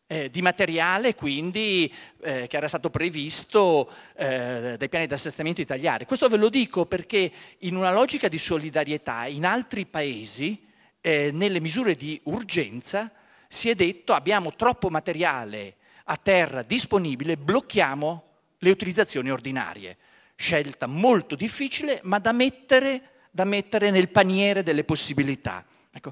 Eh, 0.10 0.30
di 0.30 0.42
materiale 0.42 1.16
quindi 1.16 1.94
eh, 2.22 2.48
che 2.48 2.56
era 2.56 2.70
stato 2.70 2.90
previsto 2.90 3.92
eh, 4.16 4.76
dai 4.78 4.88
piani 4.88 5.06
di 5.06 5.14
assestamento 5.14 5.60
italiani. 5.60 6.06
Questo 6.06 6.30
ve 6.30 6.38
lo 6.38 6.48
dico 6.48 6.86
perché 6.86 7.30
in 7.60 7.76
una 7.76 7.92
logica 7.92 8.30
di 8.30 8.38
solidarietà 8.38 9.26
in 9.26 9.46
altri 9.46 9.86
paesi, 9.86 10.66
eh, 11.02 11.32
nelle 11.34 11.60
misure 11.60 11.94
di 11.96 12.18
urgenza, 12.24 13.12
si 13.50 13.70
è 13.70 13.76
detto 13.76 14.14
abbiamo 14.14 14.56
troppo 14.56 14.90
materiale 14.90 15.76
a 16.06 16.16
terra 16.16 16.62
disponibile, 16.62 17.36
blocchiamo 17.36 18.24
le 18.60 18.70
utilizzazioni 18.70 19.30
ordinarie. 19.30 19.98
Scelta 20.38 20.86
molto 20.86 21.36
difficile, 21.36 22.00
ma 22.04 22.20
da 22.20 22.32
mettere, 22.32 23.10
da 23.38 23.44
mettere 23.44 23.92
nel 23.92 24.10
paniere 24.10 24.64
delle 24.64 24.84
possibilità. 24.84 25.64
Ecco. 25.92 26.12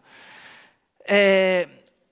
Eh, 1.04 1.68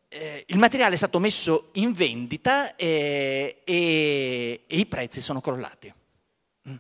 eh, 0.10 0.44
il 0.48 0.58
materiale 0.58 0.96
è 0.96 0.98
stato 0.98 1.20
messo 1.20 1.70
in 1.74 1.94
vendita 1.94 2.76
e, 2.76 3.62
e, 3.64 4.64
e 4.66 4.78
i 4.80 4.88
prezzi 4.88 5.22
sono 5.22 5.40
crollati. 5.40 5.94
Mm. 6.68 6.76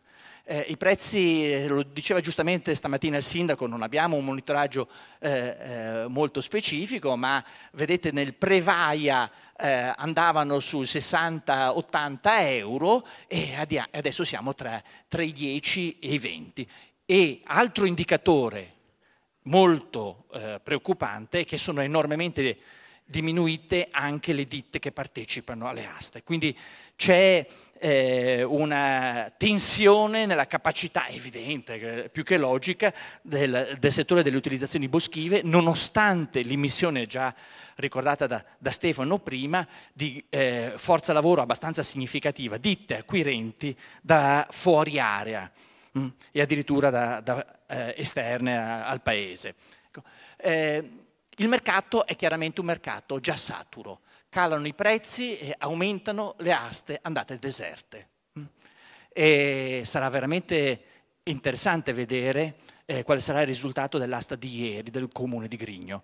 Eh, 0.45 0.65
I 0.69 0.77
prezzi, 0.77 1.47
eh, 1.47 1.67
lo 1.67 1.83
diceva 1.83 2.21
giustamente 2.21 2.73
stamattina 2.73 3.17
il 3.17 3.23
sindaco, 3.23 3.67
non 3.67 3.83
abbiamo 3.83 4.15
un 4.15 4.25
monitoraggio 4.25 4.87
eh, 5.19 5.29
eh, 5.29 6.05
molto 6.07 6.41
specifico, 6.41 7.15
ma 7.15 7.43
vedete 7.73 8.11
nel 8.11 8.33
Prevaia 8.33 9.29
eh, 9.55 9.93
andavano 9.95 10.59
sui 10.59 10.85
60-80 10.85 12.19
euro 12.23 13.05
e 13.27 13.53
adesso 13.91 14.23
siamo 14.23 14.55
tra, 14.55 14.81
tra 15.07 15.21
i 15.21 15.31
10 15.31 15.99
e 15.99 16.13
i 16.13 16.17
20. 16.17 16.67
E 17.05 17.41
altro 17.45 17.85
indicatore 17.85 18.71
molto 19.43 20.25
eh, 20.33 20.61
preoccupante 20.63 21.41
è 21.41 21.45
che 21.45 21.57
sono 21.57 21.81
enormemente 21.81 22.57
diminuite 23.03 23.89
anche 23.91 24.31
le 24.31 24.47
ditte 24.47 24.79
che 24.79 24.93
partecipano 24.93 25.67
alle 25.67 25.85
aste. 25.85 26.23
Quindi 26.23 26.57
c'è 26.95 27.45
eh, 27.77 28.43
una 28.43 29.31
tensione 29.35 30.25
nella 30.25 30.47
capacità 30.47 31.07
evidente, 31.09 32.09
più 32.09 32.23
che 32.23 32.37
logica, 32.37 32.93
del, 33.21 33.75
del, 33.77 33.91
settore 33.91 34.23
delle 34.23 34.37
utilizzazioni 34.37 34.87
boschive, 34.87 35.41
nonostante 35.43 36.39
l'immissione 36.41 37.05
già 37.05 37.35
ricordata 37.75 38.27
da, 38.27 38.43
da 38.57 38.71
Stefano 38.71 39.19
prima, 39.19 39.67
di 39.91 40.23
eh, 40.29 40.73
forza 40.77 41.11
lavoro 41.11 41.41
abbastanza 41.41 41.83
significativa, 41.83 42.55
ditte 42.55 42.97
acquirenti 42.97 43.77
da 44.01 44.47
fuori 44.49 44.99
area 44.99 45.51
mm, 45.97 46.07
e 46.31 46.41
addirittura 46.41 46.89
da, 46.89 47.19
da 47.21 47.65
eh, 47.67 47.95
esterne 47.97 48.57
a, 48.57 48.87
al 48.87 49.01
paese. 49.01 49.55
Ecco. 49.87 50.03
Eh, 50.37 50.89
il 51.37 51.47
mercato 51.47 52.05
è 52.05 52.15
chiaramente 52.15 52.59
un 52.59 52.67
mercato 52.67 53.19
già 53.19 53.35
saturo, 53.35 54.01
calano 54.29 54.67
i 54.67 54.73
prezzi 54.73 55.37
e 55.37 55.55
aumentano 55.57 56.35
le 56.39 56.53
aste 56.53 56.99
andate 57.01 57.39
deserte. 57.39 58.07
Mm. 58.39 58.43
E 59.11 59.81
sarà 59.85 60.09
veramente 60.09 60.83
interessante 61.23 61.93
vedere 61.93 62.55
eh, 62.85 63.03
quale 63.03 63.19
sarà 63.19 63.41
il 63.41 63.47
risultato 63.47 63.97
dell'asta 63.97 64.35
di 64.35 64.61
ieri 64.61 64.91
del 64.91 65.09
comune 65.11 65.47
di 65.47 65.55
Grigno. 65.55 66.03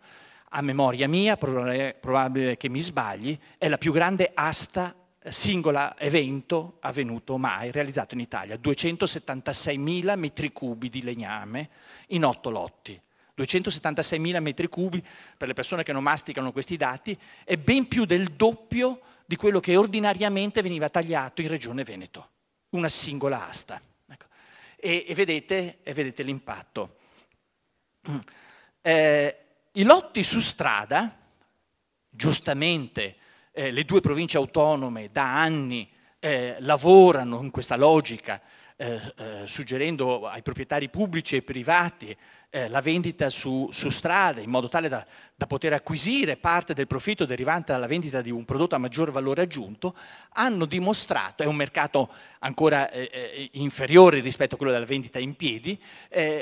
A 0.52 0.62
memoria 0.62 1.08
mia, 1.08 1.38
probabile 1.38 2.58
che 2.58 2.70
mi 2.70 2.80
sbagli, 2.80 3.38
è 3.58 3.68
la 3.68 3.78
più 3.78 3.92
grande 3.92 4.32
asta 4.34 4.96
singola 5.28 5.98
evento 6.00 6.78
avvenuto 6.80 7.38
mai, 7.38 7.72
realizzato 7.72 8.16
in 8.16 8.22
Italia. 8.22 8.56
276.000 8.56 10.18
metri 10.18 10.52
cubi 10.52 10.90
di 10.90 11.04
legname 11.04 11.70
in 12.08 12.24
otto 12.24 12.50
lotti. 12.50 13.00
276.000 13.38 14.42
metri 14.42 14.68
cubi, 14.68 15.04
per 15.38 15.48
le 15.48 15.54
persone 15.54 15.84
che 15.84 15.94
non 15.94 16.04
masticano 16.04 16.52
questi 16.52 16.78
dati, 16.78 17.18
è 17.44 17.58
ben 17.58 17.88
più 17.88 18.06
del 18.06 18.32
doppio 18.32 19.02
di 19.26 19.36
quello 19.36 19.60
che 19.60 19.76
ordinariamente 19.76 20.62
veniva 20.62 20.90
tagliato 20.90 21.42
in 21.42 21.48
Regione 21.48 21.84
Veneto, 21.84 22.30
una 22.70 22.90
singola 22.90 23.48
asta. 23.48 23.80
Ecco. 24.08 24.26
E, 24.76 25.06
e, 25.08 25.14
vedete, 25.14 25.80
e, 25.84 25.94
vedete, 25.94 26.24
l'impatto. 26.24 26.98
Eh, 28.82 29.38
I 29.74 29.84
lotti 29.84 30.24
su 30.24 30.40
strada, 30.40 31.16
giustamente 32.10 33.16
eh, 33.52 33.72
le 33.72 33.84
due 33.84 34.00
province 34.00 34.38
autonome 34.38 35.10
da 35.12 35.42
anni 35.42 35.90
eh, 36.20 36.58
lavorano 36.60 37.42
in 37.42 37.52
questa 37.52 37.76
logica, 37.76 38.42
eh, 38.76 39.00
eh 39.18 39.42
suggerendo 39.46 40.28
ai 40.28 40.42
proprietari 40.42 40.90
pubblici 40.90 41.36
e 41.36 41.42
privati 41.42 42.16
eh, 42.52 42.68
la 42.68 42.82
vendita 42.82 43.30
su, 43.30 43.70
su, 43.72 43.90
strade 43.90 44.42
in 44.42 44.50
modo 44.50 44.68
tale 44.68 44.90
da, 44.90 45.06
da, 45.36 45.46
poter 45.46 45.74
acquisire 45.74 46.36
parte 46.36 46.74
del 46.74 46.88
profitto 46.88 47.26
derivante 47.26 47.72
dalla 47.72 47.88
vendita 47.88 48.22
di 48.22 48.32
un 48.32 48.44
prodotto 48.44 48.76
a 48.76 48.80
maggior 48.80 49.12
valore 49.12 49.44
aggiunto, 49.44 49.96
hanno 50.34 50.66
dimostrato, 50.66 51.44
è 51.44 51.46
un 51.46 51.56
mercato 51.56 52.10
ancora 52.40 52.90
eh, 52.90 53.50
inferiore 53.54 54.20
rispetto 54.20 54.56
a 54.56 54.58
quello 54.58 54.72
della 54.72 54.86
vendita 54.86 55.20
in 55.20 55.36
piedi, 55.36 55.80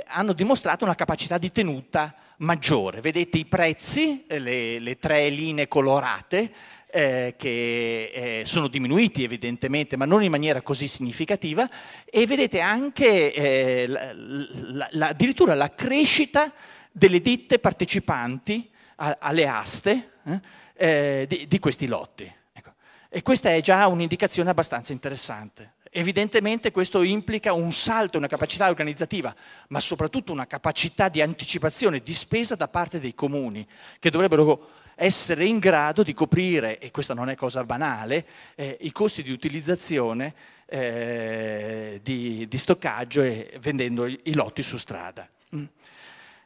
hanno 0.08 0.34
dimostrato 0.34 0.86
una 0.86 0.96
capacità 0.96 1.38
di 1.38 1.52
tenuta 1.52 2.16
maggiore. 2.38 3.02
Vedete 3.02 3.38
i 3.38 3.46
prezzi, 3.46 4.26
le, 4.28 4.80
le 4.80 4.98
tre 4.98 5.30
linee 5.30 5.68
colorate, 5.68 6.52
eh, 6.90 7.36
che 7.38 8.12
eh, 8.14 8.44
sono 8.46 8.68
diminuiti 8.68 9.24
evidentemente, 9.24 9.98
ma 9.98 10.06
non 10.06 10.24
in 10.24 10.32
maniera 10.32 10.62
così 10.62 10.88
significativa, 10.88 11.70
e 12.06 12.26
vedete 12.26 12.60
anche 12.60 13.34
eh, 13.34 13.88
la, 13.88 14.12
la, 14.14 14.88
la, 14.92 15.08
addirittura 15.10 15.54
la 15.54 15.74
crescita 15.74 16.52
delle 16.92 17.20
ditte 17.20 17.60
partecipanti 17.60 18.70
a, 18.96 19.18
alle 19.20 19.48
aste 19.48 20.12
eh, 20.26 20.42
eh, 20.74 21.26
di, 21.28 21.48
di, 21.48 21.60
questi 21.60 21.88
lotti. 21.88 22.32
Ecco. 22.54 22.74
E 23.10 23.22
questa 23.22 23.54
è 23.54 23.62
già 23.62 23.88
un'indicazione 23.88 24.50
abbastanza 24.50 24.94
interessante. 24.94 25.74
Evidentemente 25.90 26.72
questo 26.72 27.02
implica 27.02 27.54
un 27.54 27.72
salto, 27.72 28.18
una 28.18 28.28
capacità 28.28 28.68
organizzativa, 28.68 29.34
ma 29.70 29.80
soprattutto 29.80 30.32
una 30.32 30.46
capacità 30.46 31.10
di 31.10 31.22
anticipazione 31.22 32.00
di 32.00 32.14
spesa 32.14 32.56
da 32.56 32.68
parte 32.68 33.00
dei 33.00 33.16
comuni, 33.16 33.66
che 34.00 34.10
dovrebbero 34.10 34.86
essere 35.00 35.46
in 35.46 35.60
grado 35.60 36.02
di 36.02 36.14
coprire, 36.14 36.80
e 36.80 36.90
questa 36.90 37.14
non 37.14 37.30
è 37.30 37.36
cosa 37.36 37.64
banale, 37.64 38.26
eh, 38.56 38.78
i 38.82 38.92
costi 38.92 39.22
di 39.22 39.32
utilizzazione 39.32 40.34
eh, 40.66 42.00
di, 42.02 42.48
di, 42.48 42.58
stoccaggio 42.58 43.22
e 43.22 43.58
vendendo 43.62 44.08
i, 44.08 44.34
lotti 44.34 44.64
su 44.64 44.78
strada. 44.78 45.30
Mm. 45.56 45.64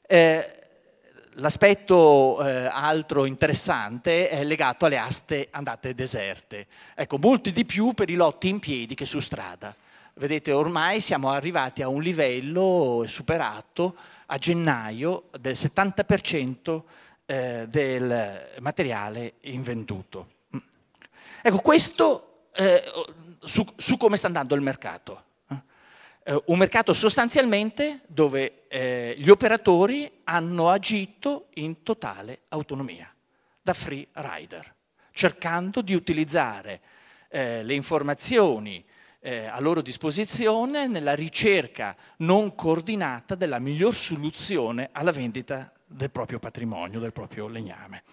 Eh, 0.05 0.55
L'aspetto 1.35 2.45
eh, 2.45 2.65
altro 2.69 3.23
interessante 3.23 4.27
è 4.27 4.43
legato 4.43 4.85
alle 4.85 4.97
aste 4.97 5.47
andate 5.51 5.95
deserte. 5.95 6.67
Ecco, 6.93 7.17
molti 7.17 7.53
di 7.53 7.63
più 7.63 7.93
per 7.93 8.09
i 8.09 8.15
lotti 8.15 8.49
in 8.49 8.59
piedi 8.59 8.95
che 8.95 9.05
su 9.05 9.19
strada. 9.19 9.73
Vedete, 10.15 10.51
ormai 10.51 10.99
siamo 10.99 11.29
arrivati 11.29 11.81
a 11.81 11.87
un 11.87 12.01
livello 12.01 13.05
superato 13.07 13.95
a 14.25 14.37
gennaio 14.37 15.29
del 15.39 15.53
70% 15.53 16.81
eh, 17.31 17.65
del 17.69 18.57
materiale 18.59 19.35
invenduto. 19.41 20.39
Ecco, 21.41 21.59
questo 21.59 22.47
eh, 22.53 22.83
su, 23.39 23.65
su, 23.77 23.95
come 23.95 24.17
sta 24.17 24.27
andando 24.27 24.53
il 24.53 24.61
mercato. 24.61 25.23
Eh, 26.23 26.43
un 26.47 26.57
mercato 26.57 26.91
sostanzialmente 26.91 28.01
dove 28.07 28.67
eh, 28.67 29.15
gli 29.17 29.29
operatori 29.29 30.11
hanno 30.25 30.69
agito 30.69 31.47
in 31.53 31.83
totale 31.83 32.41
autonomia, 32.49 33.09
da 33.61 33.73
free 33.73 34.05
rider. 34.11 34.75
cercando 35.13 35.81
di 35.81 35.93
utilizzare 35.93 36.81
eh, 37.29 37.63
le 37.63 37.73
informazioni 37.73 38.83
eh, 39.19 39.45
a 39.45 39.59
loro 39.59 39.81
disposizione 39.81 40.87
nella 40.87 41.15
ricerca 41.15 41.95
non 42.17 42.55
coordinata 42.55 43.35
della 43.35 43.59
miglior 43.59 43.95
soluzione 43.95 44.89
alla 44.91 45.11
vendita 45.11 45.71
del 45.91 46.09
proprio 46.09 46.39
patrimonio, 46.39 46.99
del 46.99 47.13
proprio 47.13 47.47
legname. 47.47 48.03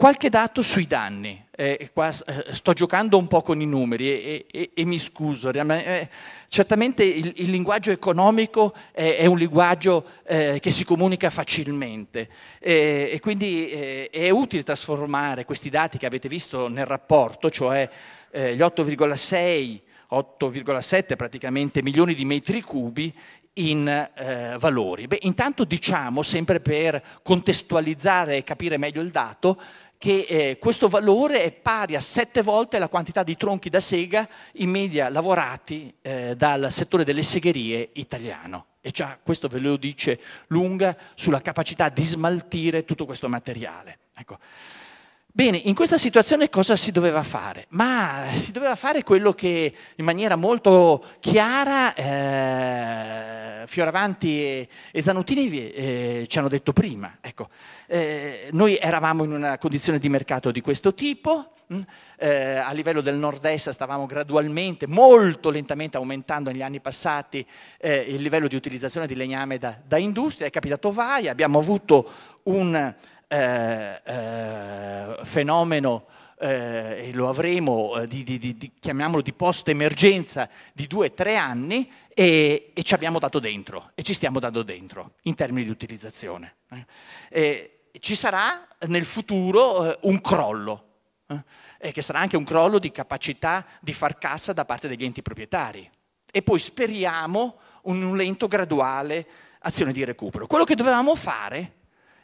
Qualche 0.00 0.30
dato 0.30 0.62
sui 0.62 0.86
danni, 0.86 1.44
eh, 1.50 1.90
qua 1.92 2.08
eh, 2.08 2.54
sto 2.54 2.72
giocando 2.72 3.18
un 3.18 3.26
po' 3.26 3.42
con 3.42 3.60
i 3.60 3.66
numeri 3.66 4.08
e, 4.08 4.46
e, 4.50 4.70
e 4.72 4.84
mi 4.86 4.98
scuso, 4.98 5.50
eh, 5.52 6.08
certamente 6.48 7.04
il, 7.04 7.34
il, 7.36 7.50
linguaggio 7.50 7.90
economico 7.90 8.72
è, 8.92 9.16
è 9.16 9.26
un 9.26 9.36
linguaggio 9.36 10.06
eh, 10.24 10.56
che 10.58 10.70
si 10.70 10.86
comunica 10.86 11.28
facilmente 11.28 12.30
e 12.60 13.18
quindi 13.20 13.68
eh, 13.68 14.08
è 14.10 14.30
utile 14.30 14.62
trasformare 14.62 15.44
questi 15.44 15.68
dati 15.68 15.98
che 15.98 16.06
avete 16.06 16.28
visto 16.28 16.68
nel 16.68 16.86
rapporto, 16.86 17.50
cioè 17.50 17.86
eh, 18.30 18.56
gli 18.56 18.60
8,6 18.60 19.80
8,7 20.12 21.14
praticamente 21.14 21.82
milioni 21.82 22.14
di 22.14 22.24
metri 22.24 22.62
cubi 22.62 23.14
in 23.54 23.88
eh, 23.88 24.56
valori. 24.58 25.06
Beh, 25.06 25.18
intanto 25.22 25.64
diciamo, 25.64 26.22
sempre 26.22 26.60
per 26.60 27.02
contestualizzare 27.22 28.38
e 28.38 28.44
capire 28.44 28.78
meglio 28.78 29.00
il 29.00 29.10
dato, 29.10 29.60
che 29.98 30.24
eh, 30.26 30.58
questo 30.58 30.88
valore 30.88 31.42
è 31.42 31.52
pari 31.52 31.94
a 31.94 32.00
sette 32.00 32.40
volte 32.40 32.78
la 32.78 32.88
quantità 32.88 33.22
di 33.22 33.36
tronchi 33.36 33.68
da 33.68 33.80
sega 33.80 34.26
in 34.54 34.70
media 34.70 35.10
lavorati 35.10 35.94
eh, 36.00 36.34
dal 36.36 36.72
settore 36.72 37.04
delle 37.04 37.22
segherie 37.22 37.90
italiano. 37.92 38.66
E 38.80 38.92
già 38.92 39.18
questo 39.22 39.46
ve 39.48 39.58
lo 39.58 39.76
dice 39.76 40.18
lunga 40.46 40.96
sulla 41.14 41.42
capacità 41.42 41.90
di 41.90 42.02
smaltire 42.02 42.86
tutto 42.86 43.04
questo 43.04 43.28
materiale. 43.28 43.98
Ecco. 44.14 44.38
Bene, 45.32 45.58
in 45.58 45.76
questa 45.76 45.96
situazione 45.96 46.50
cosa 46.50 46.74
si 46.74 46.90
doveva 46.90 47.22
fare? 47.22 47.66
Ma 47.68 48.32
si 48.34 48.50
doveva 48.50 48.74
fare 48.74 49.04
quello 49.04 49.32
che 49.32 49.72
in 49.94 50.04
maniera 50.04 50.34
molto 50.34 51.04
chiara 51.20 51.94
eh, 51.94 53.64
Fioravanti 53.64 54.40
e, 54.40 54.68
e 54.90 55.00
Zanutini 55.00 55.70
eh, 55.72 56.24
ci 56.26 56.38
hanno 56.38 56.48
detto 56.48 56.72
prima. 56.72 57.18
Ecco, 57.20 57.48
eh, 57.86 58.48
noi 58.50 58.76
eravamo 58.76 59.22
in 59.22 59.30
una 59.30 59.56
condizione 59.58 60.00
di 60.00 60.08
mercato 60.08 60.50
di 60.50 60.60
questo 60.60 60.94
tipo? 60.94 61.52
Mm, 61.72 61.80
eh, 62.18 62.56
a 62.56 62.72
livello 62.72 63.00
del 63.00 63.14
nord-est 63.14 63.70
stavamo 63.70 64.06
gradualmente, 64.06 64.88
molto 64.88 65.50
lentamente 65.50 65.96
aumentando 65.96 66.50
negli 66.50 66.62
anni 66.62 66.80
passati 66.80 67.46
eh, 67.78 67.98
il 67.98 68.20
livello 68.20 68.48
di 68.48 68.56
utilizzazione 68.56 69.06
di 69.06 69.14
legname 69.14 69.58
da, 69.58 69.78
da 69.86 69.96
industria, 69.96 70.48
è 70.48 70.50
capitato 70.50 70.90
Vaia, 70.90 71.30
abbiamo 71.30 71.60
avuto 71.60 72.10
un 72.42 72.94
eh, 73.32 74.00
eh, 74.04 75.18
fenomeno, 75.22 76.06
eh, 76.36 77.06
e 77.06 77.12
lo 77.12 77.28
avremo, 77.28 78.04
di, 78.08 78.24
di, 78.24 78.38
di, 78.40 78.72
chiamiamolo 78.80 79.22
di 79.22 79.32
post-emergenza, 79.32 80.50
di 80.72 80.88
due 80.88 81.06
o 81.06 81.12
tre 81.12 81.36
anni 81.36 81.88
e, 82.12 82.72
e, 82.74 82.82
ci 82.82 82.92
abbiamo 82.92 83.20
dato 83.20 83.38
dentro 83.38 83.92
e 83.94 84.02
ci 84.02 84.14
stiamo 84.14 84.40
dando 84.40 84.64
dentro 84.64 85.12
in 85.22 85.36
termini 85.36 85.64
di 85.64 85.70
utilizzazione. 85.70 86.56
ci 88.00 88.14
sarà 88.16 88.66
nel 88.88 89.04
futuro 89.04 89.96
un 90.00 90.20
crollo, 90.20 90.86
eh, 91.78 91.92
che 91.92 92.02
sarà 92.02 92.18
anche 92.18 92.36
un 92.36 92.42
crollo 92.42 92.80
di 92.80 92.90
capacità 92.90 93.64
di 93.78 93.92
far 93.92 94.18
cassa 94.18 94.52
da 94.52 94.64
parte 94.64 94.88
degli 94.88 95.04
enti 95.04 95.22
proprietari. 95.22 95.88
E 96.32 96.42
poi 96.42 96.58
speriamo 96.58 97.58
un 97.82 98.16
lento, 98.16 98.48
graduale 98.48 99.24
azione 99.60 99.92
di 99.92 100.02
recupero. 100.02 100.48
Quello 100.48 100.64
che 100.64 100.74
dovevamo 100.74 101.14
fare 101.14 101.74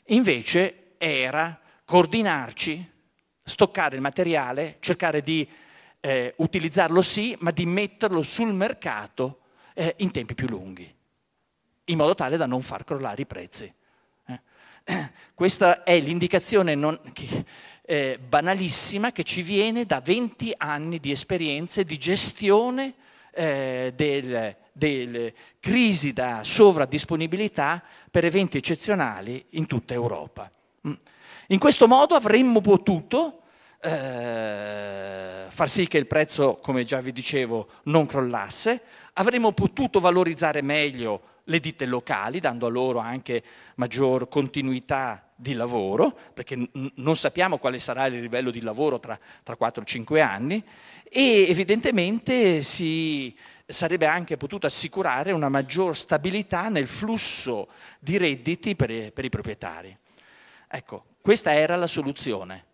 invece 0.06 0.85
era 0.98 1.60
coordinarci, 1.84 2.92
stoccare 3.42 3.96
il 3.96 4.02
materiale, 4.02 4.76
cercare 4.80 5.22
di 5.22 5.48
eh, 6.00 6.34
utilizzarlo 6.36 7.02
sì, 7.02 7.36
ma 7.40 7.50
di 7.50 7.66
metterlo 7.66 8.22
sul 8.22 8.52
mercato 8.52 9.40
eh, 9.74 9.94
in 9.98 10.10
tempi 10.10 10.34
più 10.34 10.46
lunghi, 10.48 10.92
in 11.84 11.96
modo 11.96 12.14
tale 12.14 12.36
da 12.36 12.46
non 12.46 12.62
far 12.62 12.84
crollare 12.84 13.22
i 13.22 13.26
prezzi. 13.26 13.72
Eh. 14.26 14.40
Questa 15.34 15.82
è 15.82 15.98
l'indicazione 16.00 16.74
non, 16.74 16.98
che, 17.12 17.44
eh, 17.82 18.18
banalissima 18.18 19.12
che 19.12 19.22
ci 19.22 19.42
viene 19.42 19.84
da 19.84 20.00
20 20.00 20.54
anni 20.56 20.98
di 20.98 21.10
esperienze 21.10 21.84
di 21.84 21.98
gestione 21.98 22.94
eh, 23.32 23.92
del, 23.94 24.56
delle 24.72 25.34
crisi 25.60 26.12
da 26.12 26.42
sovradisponibilità 26.42 27.82
per 28.10 28.24
eventi 28.24 28.56
eccezionali 28.56 29.44
in 29.50 29.66
tutta 29.66 29.94
Europa. 29.94 30.50
Mm. 30.88 30.92
In 31.48 31.58
questo 31.58 31.86
modo 31.86 32.14
avremmo 32.14 32.60
potuto 32.60 33.42
eh, 33.80 35.46
far 35.48 35.68
sì 35.68 35.86
che 35.86 35.98
il 35.98 36.06
prezzo, 36.06 36.58
come 36.60 36.84
già 36.84 37.00
vi 37.00 37.12
dicevo, 37.12 37.68
non 37.84 38.06
crollasse, 38.06 38.82
avremmo 39.14 39.52
potuto 39.52 40.00
valorizzare 40.00 40.62
meglio 40.62 41.34
le 41.44 41.60
ditte 41.60 41.86
locali, 41.86 42.40
dando 42.40 42.66
a 42.66 42.70
loro 42.70 42.98
anche 42.98 43.42
maggior 43.76 44.28
continuità 44.28 45.30
di 45.36 45.52
lavoro, 45.52 46.18
perché 46.34 46.56
n- 46.56 46.90
non 46.96 47.14
sappiamo 47.14 47.58
quale 47.58 47.78
sarà 47.78 48.06
il 48.06 48.20
livello 48.20 48.50
di 48.50 48.60
lavoro 48.60 48.98
tra, 48.98 49.18
tra 49.42 49.56
4-5 49.58 50.20
anni, 50.20 50.62
e 51.08 51.46
evidentemente 51.48 52.62
si 52.62 53.36
sarebbe 53.64 54.06
anche 54.06 54.36
potuto 54.36 54.66
assicurare 54.66 55.32
una 55.32 55.48
maggior 55.48 55.96
stabilità 55.96 56.68
nel 56.68 56.86
flusso 56.86 57.68
di 58.00 58.16
redditi 58.16 58.74
per, 58.74 59.12
per 59.12 59.24
i 59.24 59.28
proprietari. 59.28 59.96
Ecco, 60.76 61.04
questa 61.22 61.54
era 61.54 61.74
la 61.74 61.86
soluzione, 61.86 62.64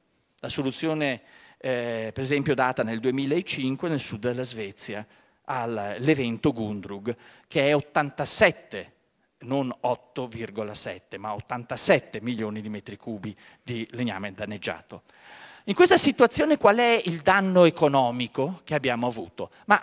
la 0.41 0.49
soluzione 0.49 1.23
eh, 1.57 2.11
per 2.13 2.25
esempio 2.25 2.53
data 2.53 2.83
nel 2.83 2.99
2005 2.99 3.89
nel 3.89 4.01
sud 4.01 4.23
della 4.23 4.43
Svezia 4.43 5.07
all'evento 5.45 6.53
Gundrug, 6.53 7.17
che 7.47 7.69
è 7.69 7.73
87, 7.77 8.93
non 9.43 9.73
8,7, 9.85 11.17
ma 11.17 11.33
87 11.33 12.21
milioni 12.23 12.61
di 12.61 12.69
metri 12.69 12.97
cubi 12.97 13.37
di 13.63 13.87
legname 13.93 14.33
danneggiato. 14.33 15.03
In 15.67 15.75
questa 15.75 15.97
situazione 15.97 16.59
qual 16.59 16.79
è 16.79 17.01
il 17.05 17.21
danno 17.21 17.67
economico 17.67 18.63
che 18.65 18.75
abbiamo 18.75 19.07
avuto? 19.07 19.51
Ma 19.67 19.81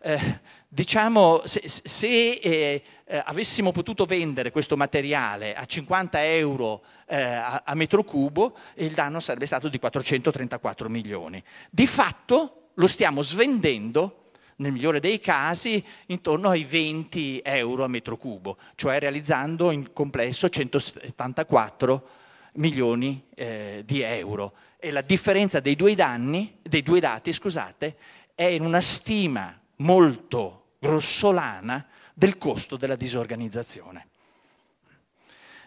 eh, 0.00 0.40
diciamo, 0.68 1.42
se, 1.44 1.62
se 1.64 2.30
eh, 2.30 2.82
eh, 3.04 3.22
avessimo 3.24 3.72
potuto 3.72 4.04
vendere 4.04 4.50
questo 4.50 4.76
materiale 4.76 5.54
a 5.54 5.64
50 5.64 6.24
euro 6.24 6.82
eh, 7.06 7.20
a, 7.22 7.62
a, 7.64 7.74
metro 7.74 8.04
cubo, 8.04 8.56
il 8.74 8.92
danno 8.92 9.18
sarebbe 9.20 9.46
stato 9.46 9.68
di 9.68 9.78
434 9.78 10.88
milioni. 10.88 11.42
Di 11.70 11.86
fatto 11.86 12.70
lo 12.74 12.86
stiamo 12.86 13.22
svendendo, 13.22 14.30
nel 14.56 14.72
migliore 14.72 15.00
dei 15.00 15.20
casi, 15.20 15.84
intorno 16.06 16.50
ai 16.50 16.64
20 16.64 17.40
euro 17.44 17.84
a 17.84 17.88
metro 17.88 18.16
cubo, 18.16 18.56
cioè 18.74 18.98
realizzando 18.98 19.70
in 19.70 19.92
complesso 19.92 20.48
174 20.48 22.08
milioni 22.54 23.24
eh, 23.34 23.82
di 23.84 24.00
euro. 24.02 24.52
E 24.78 24.90
la 24.92 25.00
differenza 25.00 25.58
dei 25.60 25.74
due, 25.74 25.94
danni, 25.94 26.58
dei 26.62 26.82
due 26.82 27.00
dati 27.00 27.32
scusate, 27.32 27.96
è 28.34 28.44
in 28.44 28.62
una 28.62 28.80
stima 28.80 29.57
molto 29.78 30.74
grossolana 30.78 31.86
del 32.14 32.38
costo 32.38 32.76
della 32.76 32.96
disorganizzazione. 32.96 34.08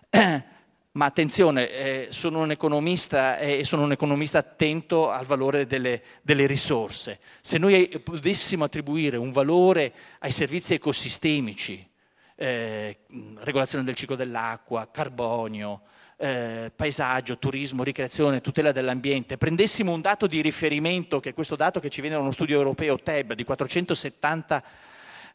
Ma 0.93 1.05
attenzione, 1.05 1.69
eh, 1.69 2.07
sono 2.09 2.41
un 2.41 2.51
economista 2.51 3.37
e 3.37 3.59
eh, 3.59 3.63
sono 3.63 3.83
un 3.83 3.93
economista 3.93 4.39
attento 4.39 5.09
al 5.09 5.25
valore 5.25 5.65
delle, 5.65 6.03
delle, 6.21 6.45
risorse. 6.45 7.19
Se 7.39 7.57
noi 7.57 7.87
potessimo 8.03 8.65
attribuire 8.65 9.15
un 9.15 9.31
valore 9.31 9.93
ai 10.19 10.31
servizi 10.31 10.73
ecosistemici, 10.73 11.89
eh, 12.35 12.97
regolazione 13.37 13.85
del 13.85 13.95
ciclo 13.95 14.17
dell'acqua, 14.17 14.89
carbonio, 14.91 15.83
eh, 16.21 16.71
paesaggio, 16.75 17.39
turismo, 17.39 17.83
ricreazione, 17.83 18.41
tutela 18.41 18.71
dell'ambiente, 18.71 19.37
prendessimo 19.37 19.91
un 19.91 20.01
dato 20.01 20.27
di 20.27 20.39
riferimento, 20.41 21.19
che 21.19 21.29
è 21.29 21.33
questo 21.33 21.55
dato 21.55 21.79
che 21.79 21.89
ci 21.89 21.99
viene 22.01 22.15
da 22.15 22.21
uno 22.21 22.31
studio 22.31 22.57
europeo 22.57 22.99
TEB 22.99 23.33
di 23.33 23.43
470 23.43 24.63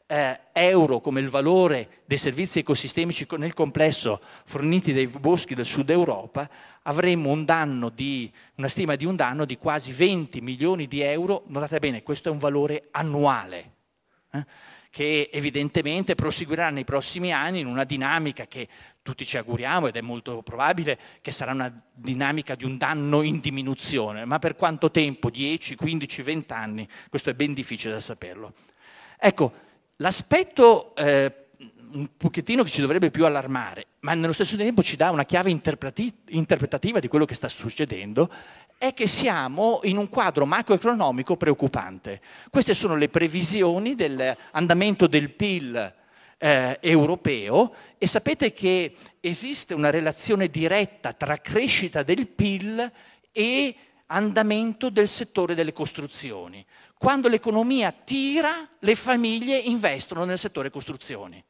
eh, 0.07 0.41
euro 0.53 1.01
come 1.01 1.19
il 1.21 1.29
valore 1.29 2.03
dei 2.05 2.17
servizi 2.17 2.61
ecosistemici 2.61 3.27
nel 3.37 3.55
complesso 3.55 4.21
forniti 4.45 4.93
dai 4.93 5.09
boschi 5.09 5.57
del 5.57 5.65
sud 5.65 5.91
Europa, 5.91 6.49
avremmo 6.83 7.31
un 7.31 7.91
di, 7.93 8.33
una 8.55 8.69
stima 8.69 8.95
di 8.95 9.07
un 9.07 9.17
danno 9.17 9.45
di 9.45 9.59
quasi 9.59 9.93
20 9.93 10.41
milioni 10.41 10.87
di 10.87 11.01
euro. 11.01 11.43
Notate 11.49 11.81
bene, 11.81 12.05
questo 12.05 12.29
è 12.29 12.33
un 12.33 12.39
valore 12.39 12.87
annuale. 12.93 13.73
Eh? 14.31 14.47
Che 14.97 15.29
evidentemente 15.31 16.15
proseguirà 16.15 16.71
nei 16.71 16.85
prossimi 16.85 17.31
anni 17.31 17.61
in 17.61 17.67
una 17.67 17.85
dinamica 17.85 18.47
che 18.47 18.67
tutti 19.03 19.27
ci 19.27 19.37
auguriamo 19.37 19.89
ed 19.89 19.97
è 19.97 20.01
molto 20.01 20.41
probabile 20.41 20.99
che 21.21 21.33
sarà 21.33 21.53
una 21.53 21.71
dinamica 21.93 22.55
di 22.55 22.65
un 22.65 22.79
danno 22.79 23.21
in 23.21 23.41
diminuzione, 23.41 24.25
ma 24.25 24.39
per 24.39 24.57
quanto 24.57 24.91
tempo? 24.91 25.29
10, 25.29 25.77
15, 25.77 26.23
20 26.23 26.53
anni? 26.55 26.89
Questo 27.11 27.29
è 27.29 27.35
ben 27.35 27.53
difficile 27.53 27.93
da 27.93 28.01
saperlo. 28.01 28.55
Ecco, 29.19 29.53
l'aspetto 29.97 30.95
eh, 30.97 31.46
un 31.93 32.09
pochettino 32.17 32.63
che 32.63 32.71
ci 32.71 32.81
dovrebbe 32.81 33.11
più 33.11 33.25
allarmare, 33.25 33.87
ma 34.01 34.15
nello 34.15 34.33
stesso 34.33 34.57
tempo 34.57 34.83
ci 34.83 34.97
dà 34.97 35.11
una 35.11 35.25
chiave 35.25 35.51
interpretativa 35.51 36.99
di 36.99 37.09
quello 37.09 37.25
che 37.25 37.35
sta 37.35 37.49
succedendo, 37.49 38.31
è 38.79 38.93
che 38.93 39.07
siamo 39.07 39.81
in 39.85 39.97
un 39.97 40.09
quadro 40.09 40.45
macroeconomico 40.45 41.37
preoccupante. 41.37 42.21
Queste 42.51 42.75
sono 42.75 42.97
le 42.97 43.09
previsioni 43.09 43.95
dell'andamento 43.95 45.07
del 45.07 45.31
PIL 45.31 45.95
eh, 46.39 46.79
europeo 46.81 47.73
e 47.97 48.07
sapete 48.07 48.53
che 48.53 48.93
esiste 49.21 49.75
una 49.75 49.91
relazione 49.91 50.49
diretta 50.49 51.13
tra 51.13 51.39
crescita 51.39 52.03
del 52.03 52.29
PIL 52.29 52.93
e 53.33 53.75
andamento 54.07 54.91
del 54.91 55.09
settore 55.09 55.55
delle 55.55 55.73
costruzioni. 55.73 56.65
Quando 56.99 57.29
l'economia 57.29 57.93
tira, 57.93 58.67
le 58.79 58.95
famiglie 58.95 59.59
investono 59.59 60.25
nel 60.25 60.39
settore 60.39 60.71
costruzioni. 60.71 61.43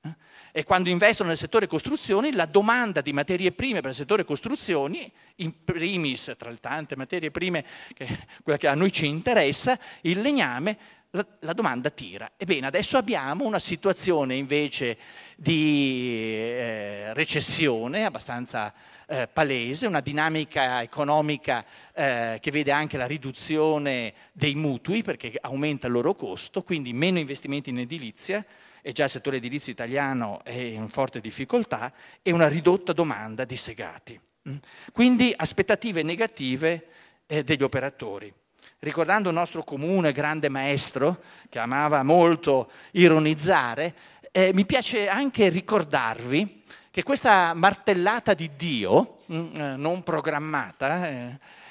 Eh? 0.00 0.16
E 0.52 0.64
quando 0.64 0.88
investono 0.88 1.28
nel 1.28 1.38
settore 1.38 1.66
costruzioni, 1.66 2.32
la 2.32 2.46
domanda 2.46 3.02
di 3.02 3.12
materie 3.12 3.52
prime 3.52 3.80
per 3.80 3.90
il 3.90 3.96
settore 3.96 4.24
costruzioni, 4.24 5.12
in 5.36 5.64
primis 5.64 6.34
tra 6.38 6.48
le 6.48 6.60
tante 6.60 6.96
materie 6.96 7.30
prime, 7.30 7.62
che, 7.92 8.06
quella 8.42 8.58
che 8.58 8.68
a 8.68 8.74
noi 8.74 8.90
ci 8.90 9.06
interessa, 9.06 9.78
il 10.02 10.20
legname, 10.22 10.78
la, 11.10 11.26
la 11.40 11.52
domanda 11.52 11.90
tira. 11.90 12.32
Ebbene, 12.36 12.66
adesso 12.66 12.96
abbiamo 12.96 13.44
una 13.44 13.58
situazione 13.58 14.34
invece 14.36 14.96
di 15.36 16.32
eh, 16.32 17.12
recessione 17.12 18.06
abbastanza 18.06 18.72
eh, 19.06 19.28
palese, 19.32 19.86
una 19.86 20.00
dinamica 20.00 20.82
economica 20.82 21.64
eh, 21.94 22.38
che 22.40 22.50
vede 22.50 22.72
anche 22.72 22.96
la 22.96 23.06
riduzione 23.06 24.12
dei 24.32 24.54
mutui 24.54 25.02
perché 25.02 25.36
aumenta 25.40 25.86
il 25.86 25.92
loro 25.92 26.14
costo, 26.14 26.62
quindi 26.62 26.92
meno 26.92 27.18
investimenti 27.18 27.70
in 27.70 27.78
edilizia 27.78 28.44
e 28.82 28.92
già 28.92 29.04
il 29.04 29.10
settore 29.10 29.38
edilizio 29.38 29.72
italiano 29.72 30.44
è 30.44 30.52
in 30.52 30.88
forte 30.88 31.20
difficoltà 31.20 31.92
e 32.22 32.30
una 32.32 32.48
ridotta 32.48 32.92
domanda 32.92 33.44
di 33.44 33.56
segati. 33.56 34.20
Mm. 34.48 34.56
Quindi 34.92 35.32
aspettative 35.36 36.02
negative 36.02 36.86
eh, 37.26 37.42
degli 37.42 37.62
operatori. 37.62 38.32
Ricordando 38.78 39.30
il 39.30 39.34
nostro 39.34 39.64
comune 39.64 40.12
grande 40.12 40.48
maestro, 40.48 41.22
che 41.48 41.58
amava 41.58 42.02
molto 42.02 42.70
ironizzare, 42.92 43.94
eh, 44.30 44.52
mi 44.52 44.66
piace 44.66 45.08
anche 45.08 45.48
ricordarvi 45.48 46.55
che 46.96 47.02
questa 47.02 47.52
martellata 47.52 48.32
di 48.32 48.52
Dio, 48.56 49.18
mm, 49.30 49.54
eh, 49.54 49.76
non 49.76 50.02
programmata, 50.02 51.06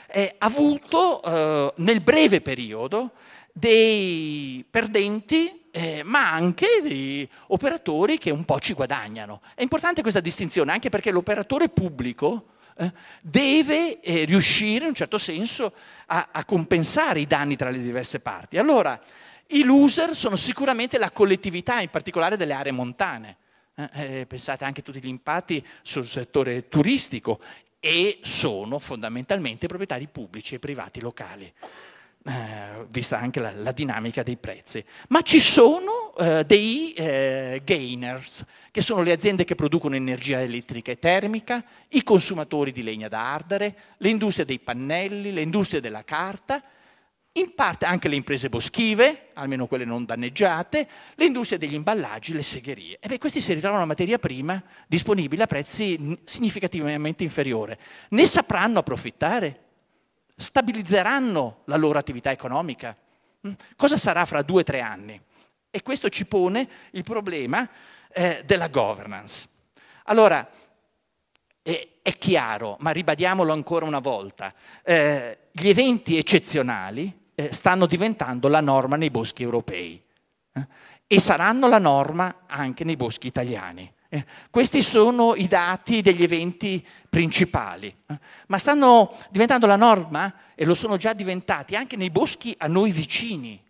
eh, 0.06 0.36
ha 0.38 0.46
avuto 0.46 1.20
eh, 1.24 1.74
nel 1.78 2.02
breve 2.02 2.42
periodo 2.42 3.14
dei 3.52 4.64
perdenti, 4.70 5.64
eh, 5.72 6.04
ma 6.04 6.32
anche 6.32 6.80
dei 6.84 7.28
operatori 7.48 8.20
che 8.20 8.30
un 8.30 8.46
po' 8.46 8.60
ci 8.60 8.74
guadagnano. 8.74 9.42
È 9.56 9.64
importante 9.64 10.04
questa 10.04 10.20
distinzione, 10.20 10.72
anche 10.72 10.90
perché 10.90 11.10
l'operatore 11.10 11.70
pubblico 11.70 12.50
eh, 12.78 12.94
deve 13.20 14.02
eh, 14.02 14.26
riuscire 14.26 14.84
in 14.84 14.90
un 14.90 14.96
certo 14.96 15.18
senso 15.18 15.74
a 16.06 16.46
compensare 16.46 17.20
i 17.20 17.26
danni 17.26 17.56
tra 17.56 17.72
le 17.72 17.82
diverse 17.82 18.20
parti. 18.20 18.60
Allora, 18.60 19.02
i 19.48 19.64
loser 19.64 20.16
sono 20.16 20.36
sicuramente 20.36 21.00
la 21.00 21.10
collettività, 21.10 21.80
in 21.80 21.90
particolare 21.90 22.38
delle 22.38 22.54
aree 22.54 22.72
montane. 22.72 23.38
Eh, 23.78 23.90
eh, 24.20 24.26
pensate 24.26 24.64
anche 24.64 24.80
a 24.80 24.84
tutti 24.84 25.02
gli 25.02 25.08
impatti 25.08 25.62
sul 25.82 26.06
settore 26.06 26.70
turistico 26.70 27.42
e 27.82 28.20
sono 28.22 28.80
fondamentalmente 28.80 29.68
proprietari 29.68 30.08
pubblici 30.08 30.56
e 30.56 30.60
privati 30.60 31.02
locali. 31.02 31.52
Eh, 32.28 32.86
vista 32.88 33.20
anche 33.20 33.42
la, 33.42 33.52
la, 33.52 33.74
dinamica 33.74 34.24
dei 34.24 34.38
prezzi. 34.38 34.84
Ma 35.10 35.22
ci 35.22 35.42
sono 35.42 36.16
eh, 36.18 36.46
dei 36.46 36.94
eh, 36.94 37.62
gainers, 37.66 38.46
che 38.72 38.80
sono 38.80 39.04
le 39.04 39.12
aziende 39.12 39.44
che 39.44 39.56
producono 39.56 39.96
energia 39.96 40.42
elettrica 40.42 40.92
e 40.94 40.98
termica, 40.98 41.64
i 41.90 42.02
consumatori 42.02 42.72
di 42.72 42.82
legna 42.82 43.10
da 43.10 43.34
ardere, 43.34 43.76
le 43.98 44.10
industrie 44.10 44.46
dei 44.46 44.60
pannelli, 44.60 45.34
le 45.34 45.42
industrie 45.42 45.82
della 45.82 46.06
carta 46.06 46.64
in 47.38 47.54
parte 47.54 47.86
anche 47.86 48.08
le 48.08 48.16
imprese 48.16 48.48
boschive, 48.48 49.32
almeno 49.34 49.68
quelle 49.68 49.84
non 49.84 50.06
danneggiate, 50.06 50.88
le 51.16 51.26
industrie 51.26 51.60
degli 51.60 51.74
imballaggi, 51.74 52.32
le 52.32 52.42
segherie. 52.42 52.98
E 53.00 53.08
beh, 53.10 53.18
questi 53.18 53.42
si 53.42 53.54
ritrovano 53.54 53.82
una 53.82 53.90
materia 53.90 54.18
prima 54.20 54.62
disponibile 54.88 55.44
a 55.44 55.48
prezzi 55.48 56.18
significativamente 56.24 57.24
inferiori. 57.24 57.76
Ne 58.10 58.26
sapranno 58.26 58.80
approfittare? 58.80 59.64
Stabilizzeranno 60.34 61.64
la 61.66 61.76
loro 61.76 62.00
attività 62.00 62.32
economica? 62.32 62.96
Mm? 63.46 63.52
Cosa 63.76 63.98
sarà 63.98 64.24
fra 64.24 64.42
due 64.42 64.62
o 64.62 64.64
tre 64.64 64.80
anni? 64.80 65.22
E 65.70 65.82
questo 65.82 66.08
ci 66.08 66.26
pone 66.26 66.68
il 66.92 67.04
problema 67.04 67.70
eh, 68.14 68.44
della 68.46 68.70
governance. 68.70 69.50
Allora, 70.06 70.48
eh, 71.62 71.98
è 72.02 72.18
chiaro, 72.18 72.78
ma 72.80 72.92
ribadiamolo 72.92 73.52
ancora 73.52 73.86
una 73.86 74.00
volta, 74.00 74.54
eh, 74.84 75.50
gli 75.52 75.68
eventi 75.68 76.18
eccezionali 76.18 77.24
eh, 77.36 77.54
stanno 77.54 77.86
diventando 77.86 78.48
la 78.48 78.62
norma 78.62 78.96
nei 78.96 79.12
boschi 79.12 79.44
europei 79.44 80.02
eh? 80.54 80.68
e 81.06 81.20
saranno 81.20 81.68
la 81.68 81.80
norma 81.80 82.44
anche 82.48 82.84
nei 82.84 82.96
boschi 82.96 83.28
italiani. 83.28 83.92
Eh, 84.08 84.26
questi 84.50 84.82
sono 84.82 85.36
i 85.36 85.48
dati 85.48 86.02
degli 86.02 86.24
eventi 86.24 86.86
principali, 87.10 87.94
eh. 88.08 88.20
ma 88.48 88.58
stanno 88.58 89.14
diventando 89.30 89.68
la 89.68 89.76
norma 89.76 90.34
e 90.56 90.66
lo 90.66 90.74
sono 90.74 90.96
già 90.98 91.14
diventati 91.14 91.76
anche 91.76 91.96
nei 91.96 92.10
boschi 92.10 92.56
a 92.58 92.68
noi 92.68 92.92
vicini. 92.92 93.62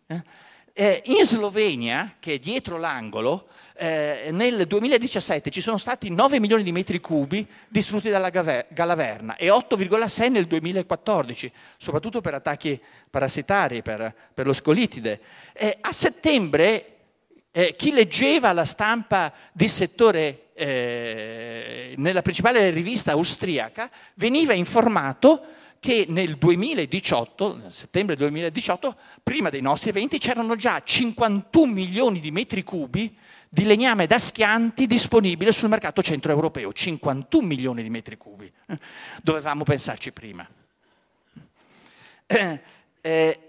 Eh. 0.77 1.01
In 1.05 1.23
Slovenia, 1.23 2.15
che 2.19 2.33
è 2.33 2.37
dietro 2.37 2.77
l'angolo, 2.77 3.47
eh, 3.77 4.27
nel 4.31 4.67
2017 4.67 5.49
ci 5.49 5.61
sono 5.61 5.77
stati 5.77 6.09
9 6.09 6.37
milioni 6.41 6.63
di 6.63 6.73
metri 6.73 6.99
cubi 6.99 7.47
distrutti 7.69 8.09
dalla 8.09 8.29
Galaverna 8.29 9.37
e 9.37 9.47
8,6 9.47 10.31
nel 10.31 10.47
2014, 10.47 11.49
soprattutto 11.77 12.19
per 12.19 12.33
attacchi 12.33 12.77
parassitari, 13.09 13.81
per, 13.81 14.13
per 14.33 14.45
lo 14.45 14.51
scolitide. 14.51 15.21
Eh, 15.53 15.77
a 15.79 15.93
settembre 15.93 16.95
eh, 17.51 17.73
chi 17.77 17.93
leggeva 17.93 18.51
la 18.51 18.65
stampa 18.65 19.31
di 19.53 19.69
settore 19.69 20.47
eh, 20.55 21.93
nella 21.95 22.21
principale 22.21 22.69
rivista 22.71 23.13
austriaca 23.13 23.89
veniva 24.15 24.51
informato 24.51 25.41
che 25.85 26.07
nel 26.09 26.37
2018, 26.37 27.57
nel 27.57 27.71
settembre 27.71 28.15
2018, 28.15 28.95
prima 29.21 29.51
dei 29.51 29.61
nostri 29.61 29.91
eventi, 29.91 30.17
c'erano 30.17 30.55
già 30.55 30.81
51 30.83 31.71
milioni 31.71 32.19
di 32.19 32.31
metri 32.31 32.63
cubi 32.63 33.15
di 33.47 33.65
legname 33.65 34.07
da 34.07 34.17
schianti 34.17 34.87
disponibile 34.87 35.51
sul 35.51 35.69
mercato 35.69 36.01
centroeuropeo. 36.01 36.73
51 36.73 37.45
milioni 37.45 37.83
di 37.83 37.91
metri 37.91 38.17
cubi. 38.17 38.51
Dovevamo 39.21 39.63
pensarci 39.63 40.11
prima. 40.11 40.49
Eh, 42.25 42.61
eh, 43.01 43.39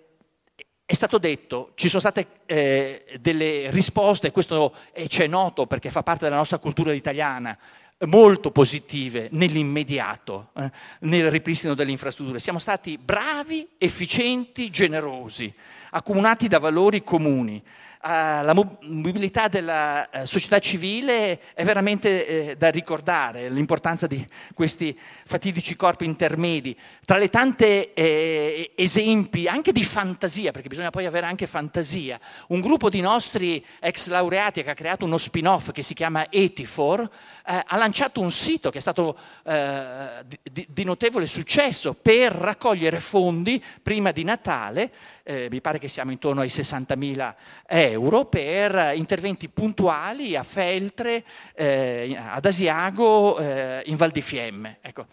è 0.85 0.95
stato 0.95 1.17
detto, 1.17 1.73
ci 1.75 1.89
sono 1.89 2.01
state 2.01 2.27
eh, 2.45 3.19
delle 3.19 3.71
risposte, 3.71 4.31
questo 4.31 4.75
è 4.93 5.27
noto 5.27 5.67
perché 5.67 5.91
fa 5.91 6.03
parte 6.03 6.25
della 6.25 6.37
nostra 6.37 6.59
cultura 6.59 6.93
italiana, 6.93 7.59
molto 8.07 8.51
positive 8.51 9.29
nell'immediato, 9.33 10.51
eh, 10.57 10.71
nel 11.01 11.31
ripristino 11.31 11.75
delle 11.75 11.91
infrastrutture. 11.91 12.39
Siamo 12.39 12.59
stati 12.59 12.99
bravi, 12.99 13.67
efficienti, 13.79 14.71
generosi, 14.71 15.53
accomunati 15.91 16.47
da 16.49 16.59
valori 16.59 17.03
comuni 17.03 17.63
la 18.07 18.53
mobilità 18.53 19.49
della 19.49 20.09
eh, 20.11 20.27
società 20.27 20.59
civile 20.59 21.41
è 21.55 21.65
veramente 21.65 22.51
eh, 22.51 22.57
da 22.57 22.69
ricordare, 22.69 23.49
l'importanza 23.49 24.07
di 24.07 24.25
questi 24.55 24.97
fatidici 25.25 25.75
corpi 25.75 26.05
intermedi. 26.05 26.77
Tra 27.05 27.17
le 27.17 27.29
tante 27.29 27.95
eh, 27.95 28.73
esempi 28.77 29.49
anche 29.49 29.73
di 29.73 29.83
fantasia, 29.83 30.53
perché 30.53 30.69
bisogna 30.69 30.91
poi 30.91 31.07
avere 31.07 31.27
anche 31.27 31.47
fantasia, 31.47 32.21
un 32.49 32.61
gruppo 32.61 32.89
di 32.89 33.01
nostri 33.01 33.65
ex 33.81 34.09
laureati 34.09 34.63
che 34.63 34.71
ha 34.71 34.75
creato 34.75 35.05
uno 35.05 35.19
spin-off 35.19 35.73
che 35.73 35.83
si 35.83 35.95
chiama 35.95 36.31
Etifor, 36.31 37.01
eh, 37.01 37.63
ha 37.67 37.77
lanciato 37.77 38.21
un 38.21 38.31
sito 38.31 38.71
che 38.71 38.79
è 38.79 38.81
stato 38.81 39.19
eh, 39.45 40.25
di, 40.43 40.85
notevole 40.85 41.27
successo 41.27 41.95
per 41.95 42.33
raccogliere 42.33 43.01
fondi 43.01 43.63
prima 43.83 44.13
di 44.13 44.23
Natale 44.23 44.93
eh, 45.29 45.49
mi 45.51 45.61
pare 45.61 45.81
che 45.81 45.89
siamo 45.89 46.13
intorno 46.13 46.43
ai 46.43 46.47
60.000 46.47 47.35
euro 47.67 47.96
per 48.29 48.93
interventi 48.95 49.49
puntuali 49.49 50.37
a 50.37 50.43
Feltre, 50.43 51.25
eh, 51.55 52.17
ad 52.19 52.45
Asiago, 52.45 53.39
eh, 53.39 53.83
in 53.87 53.97
Val 53.97 54.11
di 54.11 54.23
Fiemme, 54.23 54.79
ecco, 54.81 55.07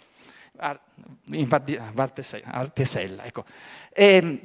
in 1.32 1.48
Val 1.48 1.64
di 1.64 1.78
Altesella. 1.78 3.24
Ecco. 3.24 3.46
E, 3.92 4.06
ehm, 4.06 4.40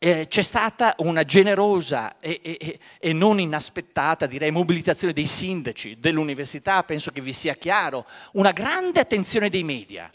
eh, 0.00 0.26
c'è 0.28 0.42
stata 0.42 0.94
una 0.98 1.24
generosa 1.24 2.18
e, 2.18 2.40
e, 2.42 2.78
e, 3.00 3.12
non 3.12 3.40
inaspettata, 3.40 4.26
direi, 4.26 4.52
mobilitazione 4.52 5.12
dei 5.12 5.26
sindaci 5.26 5.98
dell'università, 5.98 6.84
penso 6.84 7.10
che 7.10 7.20
vi 7.20 7.32
sia 7.32 7.54
chiaro, 7.54 8.06
una 8.32 8.52
grande 8.52 9.00
attenzione 9.00 9.48
dei 9.48 9.64
media 9.64 10.08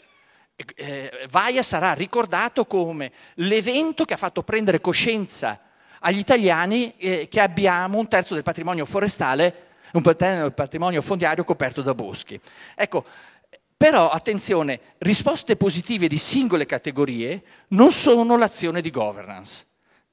eh, 0.76 1.26
Vaia 1.30 1.62
sarà 1.62 1.92
ricordato 1.94 2.64
come 2.66 3.12
l'evento 3.34 4.04
che 4.04 4.14
ha 4.14 4.18
fatto 4.18 4.42
prendere 4.42 4.80
coscienza 4.80 5.60
agli 6.06 6.18
italiani 6.18 6.94
eh, 6.98 7.28
che 7.30 7.40
abbiamo 7.40 7.98
un 7.98 8.08
terzo 8.08 8.34
del 8.34 8.42
patrimonio 8.42 8.84
forestale, 8.84 9.54
un 9.92 10.02
terzo 10.02 10.42
del 10.42 10.52
patrimonio 10.52 11.00
fondiario 11.00 11.44
coperto 11.44 11.80
da 11.80 11.94
boschi. 11.94 12.38
Ecco, 12.74 13.04
Però 13.76 14.08
attenzione, 14.08 14.80
risposte 14.98 15.56
positive 15.56 16.08
di 16.08 16.16
singole 16.16 16.64
categorie 16.64 17.42
non 17.68 17.90
sono 17.90 18.36
l'azione 18.38 18.80
di 18.80 18.90
governance, 18.90 19.66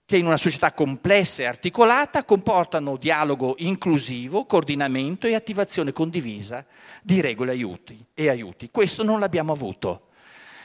che 0.05 0.17
in 0.17 0.25
una 0.25 0.35
società 0.35 0.73
complessa 0.73 1.43
e 1.43 1.45
articolata 1.45 2.25
comportano 2.25 2.97
dialogo 2.97 3.55
inclusivo, 3.59 4.45
coordinamento 4.45 5.27
e 5.27 5.35
attivazione 5.35 5.93
condivisa 5.93 6.65
di 7.01 7.21
regole 7.21 7.51
aiuti 7.51 8.03
e 8.13 8.29
aiuti. 8.29 8.69
Questo 8.71 9.03
non 9.03 9.19
l'abbiamo 9.19 9.53
avuto. 9.53 10.07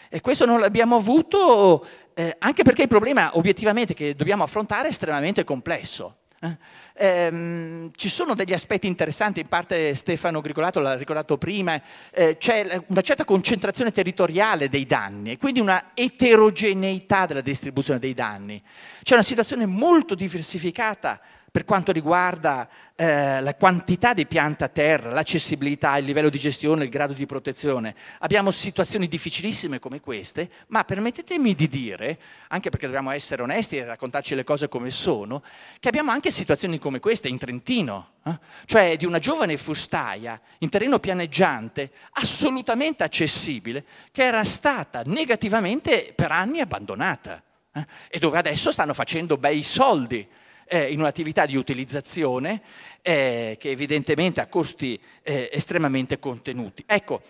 E 0.08 0.20
questo 0.20 0.46
non 0.46 0.58
l'abbiamo 0.58 0.96
avuto 0.96 1.86
eh, 2.18 2.34
anche 2.38 2.62
perché 2.62 2.80
il 2.80 2.88
problema 2.88 3.36
obiettivamente 3.36 3.92
che 3.92 4.14
dobbiamo 4.14 4.42
affrontare 4.42 4.88
è 4.88 4.90
estremamente 4.90 5.44
complesso. 5.44 6.16
Eh, 6.40 6.56
ehm, 6.94 7.90
ci 7.94 8.08
sono 8.08 8.34
degli 8.34 8.54
aspetti 8.54 8.86
interessanti, 8.86 9.40
in 9.40 9.48
parte 9.48 9.94
Stefano 9.94 10.40
Grigolato 10.40 10.80
l'ha 10.80 10.96
ricordato 10.96 11.36
prima, 11.36 11.78
eh, 12.10 12.38
c'è 12.38 12.82
una 12.86 13.02
certa 13.02 13.26
concentrazione 13.26 13.92
territoriale 13.92 14.70
dei 14.70 14.86
danni 14.86 15.32
e 15.32 15.36
quindi 15.36 15.60
una 15.60 15.90
eterogeneità 15.92 17.26
della 17.26 17.42
distribuzione 17.42 17.98
dei 17.98 18.14
danni. 18.14 18.62
C'è 19.02 19.12
una 19.12 19.22
situazione 19.22 19.66
molto 19.66 20.14
diversificata 20.14 21.20
per 21.56 21.64
quanto 21.64 21.90
riguarda 21.90 22.68
eh, 22.96 23.40
la 23.40 23.54
quantità 23.54 24.12
di 24.12 24.26
pianta 24.26 24.66
a 24.66 24.68
terra, 24.68 25.10
l'accessibilità, 25.10 25.96
il 25.96 26.04
livello 26.04 26.28
di 26.28 26.38
gestione, 26.38 26.84
il 26.84 26.90
grado 26.90 27.14
di 27.14 27.24
protezione. 27.24 27.94
Abbiamo 28.18 28.50
situazioni 28.50 29.08
difficilissime 29.08 29.78
come 29.78 30.02
queste, 30.02 30.50
ma 30.66 30.84
permettetemi 30.84 31.54
di 31.54 31.66
dire, 31.66 32.18
anche 32.48 32.68
perché 32.68 32.84
dobbiamo 32.84 33.10
essere 33.10 33.40
onesti 33.40 33.78
e 33.78 33.86
raccontarci 33.86 34.34
le 34.34 34.44
cose 34.44 34.68
come 34.68 34.90
sono, 34.90 35.42
che 35.80 35.88
abbiamo 35.88 36.10
anche 36.10 36.30
situazioni 36.30 36.78
come 36.78 37.00
queste 37.00 37.28
in 37.28 37.38
Trentino, 37.38 38.16
eh? 38.26 38.38
cioè 38.66 38.98
di 38.98 39.06
una 39.06 39.18
giovane 39.18 39.56
fustaia 39.56 40.38
in 40.58 40.68
terreno 40.68 40.98
pianeggiante, 40.98 41.90
assolutamente 42.20 43.02
accessibile, 43.02 43.82
che 44.12 44.24
era 44.24 44.44
stata 44.44 45.00
negativamente 45.06 46.12
per 46.14 46.32
anni 46.32 46.60
abbandonata 46.60 47.42
eh? 47.72 47.86
e 48.08 48.18
dove 48.18 48.36
adesso 48.36 48.70
stanno 48.70 48.92
facendo 48.92 49.38
bei 49.38 49.62
soldi 49.62 50.28
eh, 50.66 50.90
in 50.90 51.00
un'attività 51.00 51.46
di 51.46 51.56
utilizzazione 51.56 52.60
eh, 53.02 53.56
che 53.58 53.70
evidentemente 53.70 54.40
ha 54.40 54.46
costi 54.46 55.00
eh, 55.22 55.48
estremamente 55.52 56.18
contenuti. 56.18 56.82
Ecco, 56.86 57.22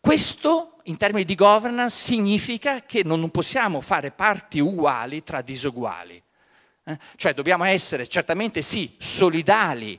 questo 0.00 0.78
in 0.84 0.96
termini 0.96 1.24
di 1.24 1.34
governance 1.34 2.02
significa 2.02 2.82
che 2.82 3.02
non 3.04 3.30
possiamo 3.30 3.80
fare 3.80 4.10
parti 4.10 4.58
uguali 4.58 5.22
tra 5.22 5.42
disuguali. 5.42 6.20
Eh? 6.84 6.98
Cioè 7.16 7.34
dobbiamo 7.34 7.64
essere 7.64 8.08
certamente 8.08 8.62
sì 8.62 8.96
solidali 8.98 9.98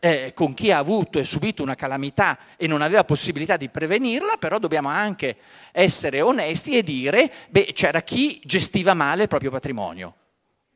eh, 0.00 0.32
con 0.34 0.52
chi 0.52 0.70
ha 0.70 0.78
avuto 0.78 1.18
e 1.18 1.24
subito 1.24 1.62
una 1.62 1.76
calamità 1.76 2.36
e 2.56 2.66
non 2.66 2.82
aveva 2.82 3.04
possibilità 3.04 3.56
di 3.56 3.68
prevenirla, 3.68 4.36
però 4.36 4.58
dobbiamo 4.58 4.88
anche 4.88 5.36
essere 5.72 6.20
onesti 6.20 6.76
e 6.76 6.82
dire, 6.82 7.32
beh, 7.48 7.72
c'era 7.72 8.02
chi 8.02 8.40
gestiva 8.44 8.92
male 8.92 9.22
il 9.22 9.28
proprio 9.28 9.50
patrimonio 9.50 10.16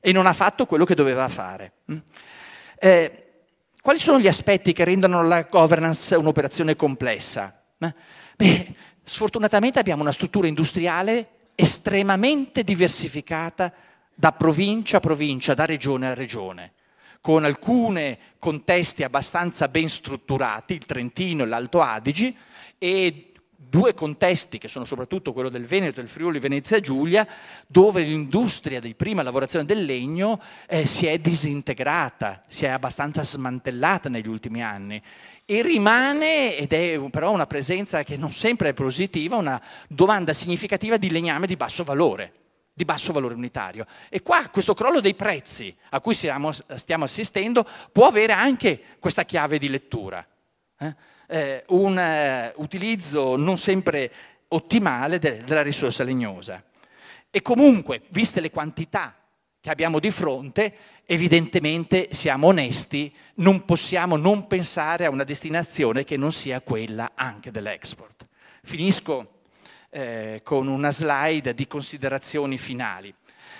e 0.00 0.12
non 0.12 0.26
ha 0.26 0.32
fatto 0.32 0.66
quello 0.66 0.84
che 0.84 0.94
doveva 0.94 1.28
fare. 1.28 1.72
Mm? 1.90 1.98
Eh, 2.78 3.24
quali 3.80 3.98
sono 3.98 4.20
gli 4.20 4.28
aspetti 4.28 4.72
che 4.72 4.84
rendono 4.84 5.22
la 5.22 5.42
governance 5.42 6.14
un'operazione 6.14 6.76
complessa? 6.76 7.62
Eh? 7.78 7.94
Beh, 8.36 8.74
sfortunatamente 9.02 9.78
abbiamo 9.78 10.02
una 10.02 10.12
struttura 10.12 10.46
industriale 10.46 11.28
estremamente 11.54 12.62
diversificata 12.62 13.72
da 14.14 14.32
provincia 14.32 14.98
a 14.98 15.00
provincia, 15.00 15.54
da 15.54 15.64
regione 15.64 16.08
a 16.08 16.14
regione, 16.14 16.72
con 17.20 17.44
alcuni 17.44 18.16
contesti 18.38 19.02
abbastanza 19.02 19.68
ben 19.68 19.88
strutturati, 19.88 20.74
il 20.74 20.86
Trentino 20.86 21.44
e 21.44 21.46
l'Alto 21.46 21.80
Adige, 21.80 22.34
e 22.78 23.27
due 23.68 23.94
contesti, 23.94 24.58
che 24.58 24.68
sono 24.68 24.84
soprattutto 24.84 25.32
quello 25.32 25.48
del 25.48 25.66
Veneto 25.66 26.00
e 26.00 26.02
del 26.02 26.08
Friuli 26.08 26.38
Venezia 26.38 26.80
Giulia, 26.80 27.26
dove 27.66 28.02
l'industria 28.02 28.80
di 28.80 28.94
prima 28.94 29.22
lavorazione 29.22 29.64
del 29.64 29.84
legno 29.84 30.40
eh, 30.66 30.86
si 30.86 31.06
è 31.06 31.18
disintegrata, 31.18 32.42
si 32.46 32.64
è 32.64 32.68
abbastanza 32.68 33.22
smantellata 33.22 34.08
negli 34.08 34.28
ultimi 34.28 34.62
anni 34.62 35.02
e 35.44 35.62
rimane, 35.62 36.56
ed 36.56 36.72
è 36.72 37.00
però 37.10 37.32
una 37.32 37.46
presenza 37.46 38.02
che 38.02 38.16
non 38.16 38.32
sempre 38.32 38.70
è 38.70 38.74
positiva, 38.74 39.36
una 39.36 39.60
domanda 39.88 40.32
significativa 40.32 40.96
di 40.96 41.10
legname 41.10 41.46
di 41.46 41.56
basso 41.56 41.84
valore 41.84 42.32
di 42.78 42.84
basso 42.84 43.12
valore 43.12 43.34
unitario. 43.34 43.86
E 44.08 44.22
qua 44.22 44.48
questo 44.50 44.72
crollo 44.72 45.00
dei 45.00 45.16
prezzi 45.16 45.76
a 45.90 46.00
cui 46.00 46.14
stiamo, 46.14 46.52
stiamo 46.52 47.02
assistendo 47.02 47.66
può 47.90 48.06
avere 48.06 48.32
anche 48.32 48.80
questa 49.00 49.24
chiave 49.24 49.58
di 49.58 49.68
lettura. 49.68 50.24
Eh? 50.78 50.94
Eh, 51.28 51.64
un 51.68 51.98
eh, 51.98 52.52
utilizzo 52.56 53.36
non 53.36 53.59
sempre 53.59 54.10
ottimale 54.48 55.18
de- 55.18 55.44
della 55.44 55.62
risorsa 55.62 56.02
legnosa. 56.02 56.62
E 57.30 57.42
comunque, 57.42 58.02
viste 58.09 58.40
le 58.40 58.50
quantità 58.50 59.14
che 59.60 59.70
abbiamo 59.70 59.98
di 59.98 60.10
fronte, 60.10 60.74
evidentemente 61.05 62.09
siamo 62.12 62.46
onesti, 62.48 63.14
non 63.34 63.64
possiamo 63.64 64.16
non 64.16 64.46
pensare 64.46 65.05
a 65.05 65.10
una 65.10 65.24
destinazione 65.24 66.05
che 66.05 66.16
non 66.16 66.32
sia 66.32 66.60
quella 66.62 67.12
anche 67.14 67.50
dell'export. 67.50 68.26
Finisco 68.62 69.40
eh, 69.90 70.40
con 70.42 70.68
una 70.68 70.90
slide 70.90 71.55
di 71.55 71.66
considerazioni 71.66 72.56
finali. 72.56 73.12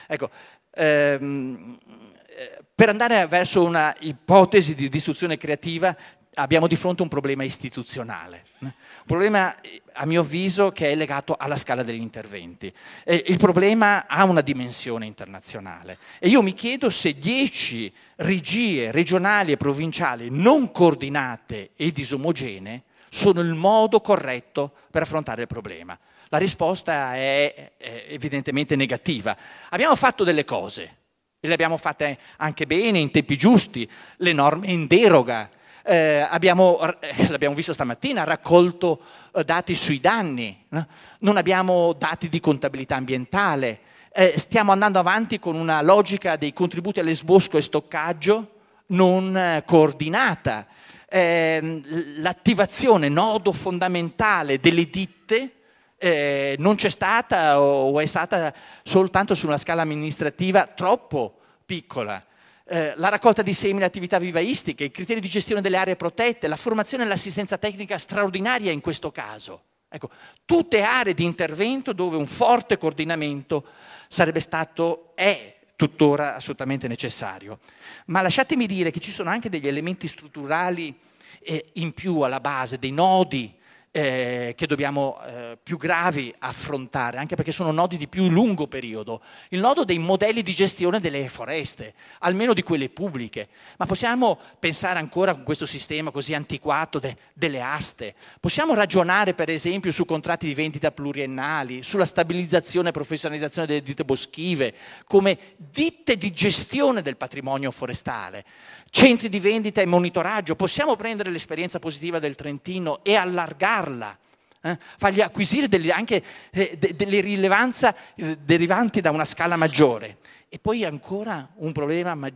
Ecco, 0.07 0.31
ehm, 0.71 1.79
eh, 2.27 2.59
per 2.75 2.89
andare 2.89 3.27
verso 3.27 3.65
una 3.65 3.95
ipotesi 4.01 4.75
di 4.75 4.89
distruzione 4.89 5.37
creativa 5.37 5.97
abbiamo 6.35 6.67
di 6.67 6.77
fronte 6.77 7.03
un 7.03 7.09
problema 7.09 7.43
istituzionale, 7.43 8.45
un 8.61 8.73
problema 9.07 9.55
a 9.93 10.07
mio 10.07 10.21
avviso 10.21 10.71
che 10.71 10.93
è 10.93 10.95
legato 10.95 11.37
alla 11.39 11.57
scala 11.57 11.83
degli 11.83 12.01
interventi. 12.01 12.73
il 13.05 13.37
problema 13.39 14.07
ha 14.07 14.25
una 14.25 14.41
dimensione 14.41 15.07
internazionale 15.07 15.99
e 16.19 16.29
io 16.29 16.43
mi 16.43 16.55
chiedo 16.55 16.91
se 16.91 17.19
dieci 17.19 17.93
regie 18.17 18.93
regionali 18.93 19.53
e 19.53 19.57
provinciali 19.57 20.29
non 20.31 20.71
coordinate 20.71 21.71
e 21.75 21.93
disomogenee 21.93 22.83
sono 23.09 23.41
il 23.41 23.55
modo 23.55 24.01
corretto 24.01 24.73
per 24.91 25.03
affrontare 25.03 25.43
il 25.43 25.49
problema. 25.49 25.99
La 26.29 26.39
risposta 26.39 27.15
è 27.15 27.73
evidentemente 27.79 28.77
negativa. 28.77 29.35
Abbiamo 29.71 29.97
fatto 29.97 30.25
delle 30.25 30.45
cose, 30.45 30.97
e 31.41 31.47
le 31.47 31.55
abbiamo 31.55 31.77
fatte 31.77 32.19
anche 32.37 32.67
bene, 32.67 32.99
in 32.99 33.11
tempi 33.11 33.37
giusti, 33.37 33.89
le 34.19 34.33
norme 34.33 34.67
in 34.67 34.87
deroga, 34.87 35.49
eh, 35.85 36.27
abbiamo, 36.29 36.81
eh, 37.01 37.29
l'abbiamo 37.29 37.55
visto 37.55 37.73
stamattina, 37.73 38.25
raccolto 38.25 39.01
eh, 39.35 39.45
dati 39.45 39.75
sui 39.75 40.01
danni, 40.01 40.65
no? 40.69 40.87
non 41.21 41.37
abbiamo 41.37 41.93
dati 41.93 42.29
di 42.29 42.41
contabilità 42.41 42.97
ambientale, 42.97 43.81
eh, 44.13 44.35
stiamo 44.37 44.73
andando 44.73 44.99
avanti 44.99 45.39
con 45.39 45.55
una 45.55 45.81
logica 45.83 46.37
dei 46.37 46.53
contributi 46.53 47.01
all'esbosco 47.01 47.57
e 47.57 47.63
stoccaggio 47.63 48.53
non 48.87 49.37
eh, 49.37 49.63
coordinata. 49.67 50.67
Ehm, 51.09 51.83
l'attivazione, 52.21 53.09
nodo 53.09 53.53
fondamentale 53.53 54.61
delle 54.61 54.89
ditte, 54.89 55.53
eh, 55.97 56.55
non 56.59 56.77
c'è 56.77 56.91
stata 56.91 57.61
o 57.61 57.99
è 57.99 58.07
stata 58.07 58.53
soltanto 58.83 59.35
su 59.35 59.47
una 59.47 59.57
scala 59.57 59.83
amministrativa 59.83 60.67
troppo 60.67 61.39
piccola. 61.65 62.25
Eh, 62.71 62.93
la 62.97 63.09
raccolta 63.09 63.41
di 63.41 63.55
semi, 63.55 63.79
le 63.79 63.87
attività 63.87 64.19
vivaistiche, 64.19 64.85
i 64.85 64.91
criteri 64.91 65.21
di 65.21 65.29
gestione 65.29 65.63
delle 65.63 65.79
aree 65.79 65.97
protette, 65.97 66.49
la 66.49 66.57
formazione 66.57 67.05
e 67.05 67.07
l'assistenza 67.07 67.57
tecnica 67.57 67.97
straordinaria 67.97 68.71
in 68.71 68.83
questo 68.83 69.11
caso. 69.11 69.63
Ecco, 69.89 70.11
tutte 70.45 70.83
aree 70.83 71.15
di 71.15 71.25
intervento 71.25 71.95
dove 71.95 72.17
un 72.17 72.27
forte 72.27 72.77
coordinamento 72.77 73.65
sarebbe 74.07 74.41
stato, 74.41 75.13
è 75.15 75.57
tuttora 75.77 76.35
assolutamente 76.35 76.89
necessario. 76.89 77.59
Ma 78.07 78.21
lasciatemi 78.21 78.67
dire 78.67 78.91
che 78.91 79.01
ci 79.01 79.13
sono 79.13 79.31
anche 79.31 79.49
degli 79.49 79.67
elementi 79.67 80.07
strutturali 80.07 80.95
eh, 81.41 81.71
in 81.75 81.93
più 81.93 82.21
alla 82.21 82.41
base, 82.41 82.79
dei 82.79 82.93
nodi 82.93 83.58
eh, 83.91 84.55
che 84.57 84.67
dobbiamo 84.67 85.19
eh, 85.25 85.59
più 85.63 85.77
gravi 85.77 86.35
affrontare, 86.39 87.19
anche 87.19 87.37
perché 87.37 87.53
sono 87.53 87.71
nodi 87.71 87.97
di 87.97 88.09
più 88.09 88.29
lungo 88.29 88.67
periodo. 88.67 89.21
Il 89.51 89.61
nodo 89.61 89.85
dei 89.85 89.99
modelli 89.99 90.43
di 90.43 90.53
gestione 90.53 91.01
delle 91.01 91.29
foreste, 91.29 91.95
almeno 92.21 92.53
di 92.53 92.63
quelle 92.63 92.89
pubbliche. 92.89 93.49
Ma 93.79 93.87
possiamo 93.87 94.39
pensare 94.59 94.99
ancora 94.99 95.35
con 95.35 95.43
questo 95.43 95.67
sistema 95.67 96.11
così 96.11 96.35
antiquato 96.35 96.99
de, 96.99 97.17
delle 97.33 97.61
aste? 97.61 98.15
Possiamo 98.41 98.75
ragionare, 98.75 99.35
per 99.35 99.51
esempio, 99.51 99.91
su 99.91 100.05
contratti 100.05 100.47
di 100.47 100.55
vendita 100.55 100.93
pluriennali, 100.93 101.83
sulla 101.83 102.05
stabilizzazione 102.05 102.91
e 102.91 102.93
professionalizzazione 102.93 103.67
delle 103.67 103.83
ditte 103.83 104.05
boschive, 104.05 104.75
come 105.07 105.39
ditte 105.57 106.17
di 106.17 106.31
gestione 106.33 107.03
del 107.03 107.17
patrimonio 107.17 107.71
forestale 107.71 108.45
centri 108.91 109.29
di 109.29 109.41
vendita 109.41 109.81
e 109.81 109.87
monitoraggio. 109.87 110.57
Possiamo 110.57 110.97
prendere 110.97 111.31
l'esperienza 111.31 111.79
positiva 111.79 112.19
del 112.19 112.35
Trentino 112.35 113.03
e 113.03 113.15
allargarla, 113.15 114.19
eh? 114.63 114.79
fargli 114.97 115.21
acquisire 115.21 115.69
delle, 115.69 115.93
anche 115.93 116.23
eh, 116.51 116.77
de, 116.79 116.95
delle 116.95 117.21
rilevanze 117.21 117.95
eh, 118.17 118.39
derivanti 118.39 119.01
da 119.01 119.11
una 119.11 119.25
scala 119.25 119.57
maggiore. 119.57 120.19
E 120.49 120.59
poi 120.59 120.85
ancora 120.85 121.49
un 121.57 121.73
problema 121.73 122.15
ma- 122.15 122.33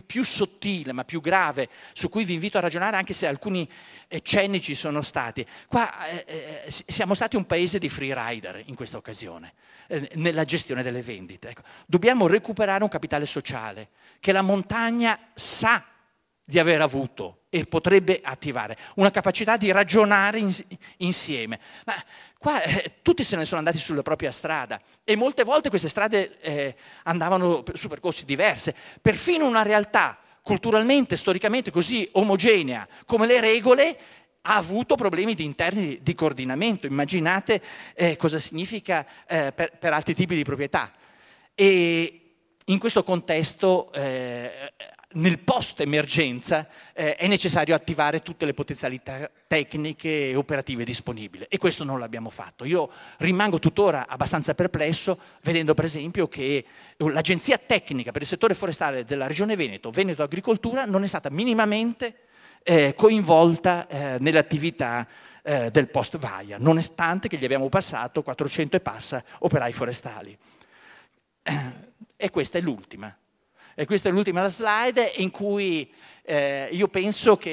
più 0.00 0.24
sottile 0.24 0.92
ma 0.92 1.04
più 1.04 1.20
grave, 1.20 1.68
su 1.92 2.08
cui 2.08 2.24
vi 2.24 2.34
invito 2.34 2.56
a 2.56 2.62
ragionare 2.62 2.96
anche 2.96 3.12
se 3.12 3.26
alcuni 3.26 3.68
cenni 4.22 4.60
ci 4.60 4.74
sono 4.74 5.02
stati. 5.02 5.44
Qua 5.66 6.06
eh, 6.08 6.24
eh 6.64 6.70
siamo 6.70 7.14
stati 7.14 7.36
un 7.36 7.44
paese 7.44 7.78
di 7.78 7.88
free 7.88 8.14
rider 8.14 8.62
in 8.64 8.74
questa 8.74 8.96
occasione, 8.96 9.52
eh, 9.88 10.08
nella 10.14 10.44
gestione 10.44 10.82
delle 10.82 11.02
vendite. 11.02 11.50
Ecco. 11.50 11.62
Dobbiamo 11.86 12.26
recuperare 12.26 12.82
un 12.82 12.88
capitale 12.88 13.26
sociale 13.26 13.88
che 14.22 14.30
la 14.30 14.42
montagna 14.42 15.18
sa 15.34 15.84
di 16.44 16.60
aver 16.60 16.80
avuto 16.80 17.46
e 17.50 17.66
potrebbe 17.66 18.20
attivare, 18.22 18.76
una 18.94 19.10
capacità 19.10 19.56
di 19.56 19.72
ragionare 19.72 20.38
in, 20.38 20.54
insieme. 20.98 21.58
Ma 21.84 21.94
qua 22.38 22.62
eh, 22.62 22.98
tutti 23.02 23.24
se 23.24 23.34
ne 23.34 23.44
sono 23.44 23.58
andati 23.58 23.78
sulla 23.78 24.02
propria 24.02 24.30
strada 24.30 24.80
e 25.02 25.16
molte 25.16 25.42
volte 25.42 25.70
queste 25.70 25.88
strade 25.88 26.38
eh, 26.40 26.76
andavano 27.02 27.64
su 27.72 27.88
percorsi 27.88 28.24
diversi. 28.24 28.72
Perfino 29.00 29.44
una 29.44 29.62
realtà 29.62 30.16
culturalmente, 30.40 31.16
storicamente 31.16 31.72
così 31.72 32.08
omogenea 32.12 32.86
come 33.06 33.26
le 33.26 33.40
regole 33.40 33.98
ha 34.42 34.54
avuto 34.54 34.94
problemi 34.94 35.34
di 35.34 35.42
interni 35.42 35.98
di 36.00 36.14
coordinamento. 36.14 36.86
Immaginate 36.86 37.60
eh, 37.94 38.16
cosa 38.16 38.38
significa 38.38 39.04
eh, 39.26 39.50
per, 39.50 39.76
per, 39.80 39.92
altri 39.92 40.14
tipi 40.14 40.36
di 40.36 40.44
proprietà. 40.44 40.92
E 41.56 42.21
in 42.66 42.78
questo 42.78 43.02
contesto 43.02 43.92
eh, 43.92 44.72
nel 45.14 45.40
post-emergenza 45.40 46.68
eh, 46.92 47.16
è 47.16 47.26
necessario 47.26 47.74
attivare 47.74 48.20
tutte 48.20 48.44
le 48.44 48.54
potenzialità 48.54 49.28
tecniche 49.46 50.30
e 50.30 50.36
operative 50.36 50.84
disponibili 50.84 51.44
e 51.48 51.58
questo 51.58 51.84
non 51.84 51.98
l'abbiamo 51.98 52.30
fatto. 52.30 52.64
Io 52.64 52.90
rimango 53.18 53.58
tuttora 53.58 54.06
abbastanza 54.08 54.54
perplesso 54.54 55.18
vedendo 55.42 55.74
per 55.74 55.84
esempio 55.84 56.28
che 56.28 56.64
l'agenzia 56.98 57.58
tecnica 57.58 58.12
per 58.12 58.22
il 58.22 58.28
settore 58.28 58.54
forestale 58.54 59.04
della 59.04 59.26
Regione 59.26 59.56
Veneto, 59.56 59.90
Veneto 59.90 60.22
Agricoltura, 60.22 60.84
non 60.84 61.02
è 61.02 61.08
stata 61.08 61.30
minimamente 61.30 62.14
eh, 62.62 62.94
coinvolta 62.94 63.88
eh, 63.88 64.16
nelle 64.20 64.38
attività 64.38 65.06
eh, 65.42 65.70
del 65.70 65.88
post-VAIA, 65.88 66.58
nonostante 66.60 67.28
che 67.28 67.36
gli 67.36 67.44
abbiamo 67.44 67.68
passato 67.68 68.22
400 68.22 68.76
e 68.76 68.80
passa 68.80 69.24
operai 69.40 69.72
forestali. 69.72 70.38
E 72.22 72.30
questa 72.30 72.58
è 72.58 72.60
l'ultima. 72.60 73.12
E 73.74 73.84
questa 73.84 74.08
è 74.08 74.12
l'ultima 74.12 74.46
slide 74.46 75.14
in 75.16 75.32
cui 75.32 75.92
eh, 76.22 76.68
io 76.70 76.86
penso 76.86 77.36
che 77.36 77.50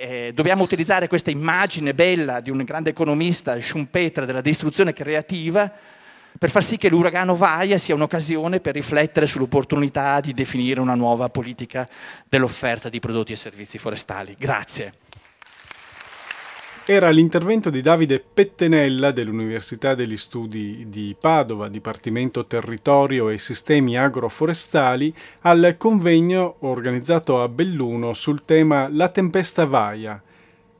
eh, 0.00 0.32
dobbiamo 0.34 0.64
utilizzare 0.64 1.06
questa 1.06 1.30
immagine 1.30 1.94
bella 1.94 2.40
di 2.40 2.50
un 2.50 2.64
grande 2.64 2.90
economista, 2.90 3.56
Schumpeter, 3.60 4.24
della 4.24 4.40
distruzione 4.40 4.92
creativa, 4.92 5.72
per 6.36 6.50
far 6.50 6.64
sì 6.64 6.76
che 6.76 6.88
l'uragano 6.88 7.36
Vaia 7.36 7.78
sia 7.78 7.94
un'occasione 7.94 8.58
per 8.58 8.74
riflettere 8.74 9.26
sull'opportunità 9.26 10.18
di 10.18 10.34
definire 10.34 10.80
una 10.80 10.96
nuova 10.96 11.28
politica 11.28 11.88
dell'offerta 12.28 12.88
di 12.88 12.98
prodotti 12.98 13.30
e 13.30 13.36
servizi 13.36 13.78
forestali. 13.78 14.34
Grazie 14.36 14.92
era 16.86 17.10
l'intervento 17.10 17.70
di 17.70 17.82
Davide 17.82 18.20
Pettenella 18.20 19.12
dell'Università 19.12 19.94
degli 19.94 20.16
Studi 20.16 20.88
di 20.88 21.14
Padova, 21.18 21.68
Dipartimento 21.68 22.46
Territorio 22.46 23.28
e 23.28 23.38
Sistemi 23.38 23.96
Agroforestali, 23.96 25.14
al 25.42 25.76
convegno 25.78 26.56
organizzato 26.60 27.40
a 27.40 27.48
Belluno 27.48 28.12
sul 28.14 28.44
tema 28.44 28.88
La 28.90 29.08
tempesta 29.08 29.66
Vaia, 29.66 30.20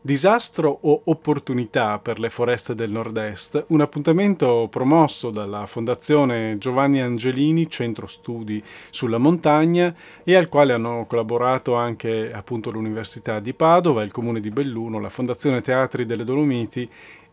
Disastro 0.03 0.79
o 0.81 1.03
opportunità 1.05 1.99
per 1.99 2.19
le 2.21 2.31
foreste 2.31 2.75
del 2.75 2.91
nord-est? 2.91 3.67
Un 3.67 3.83
appuntamento 3.83 4.67
promosso 4.71 5.29
dalla 5.29 5.67
Fondazione 5.67 6.57
Giovanni 6.57 7.03
Angelini, 7.03 7.69
Centro 7.69 8.07
Studi 8.07 8.65
sulla 8.89 9.19
Montagna, 9.19 9.95
e 10.25 10.37
al 10.37 10.49
quale 10.49 10.73
hanno 10.73 11.05
collaborato 11.07 11.75
anche 11.75 12.33
appunto 12.33 12.71
l'Università 12.71 13.41
di 13.41 13.53
Padova, 13.53 14.03
il 14.03 14.11
Comune 14.11 14.41
di 14.41 14.49
Belluno, 14.49 15.01
la 15.01 15.11
Fondazione 15.11 15.61
Teatri 15.61 16.07
delle 16.07 16.25
Dolomiti 16.25 16.89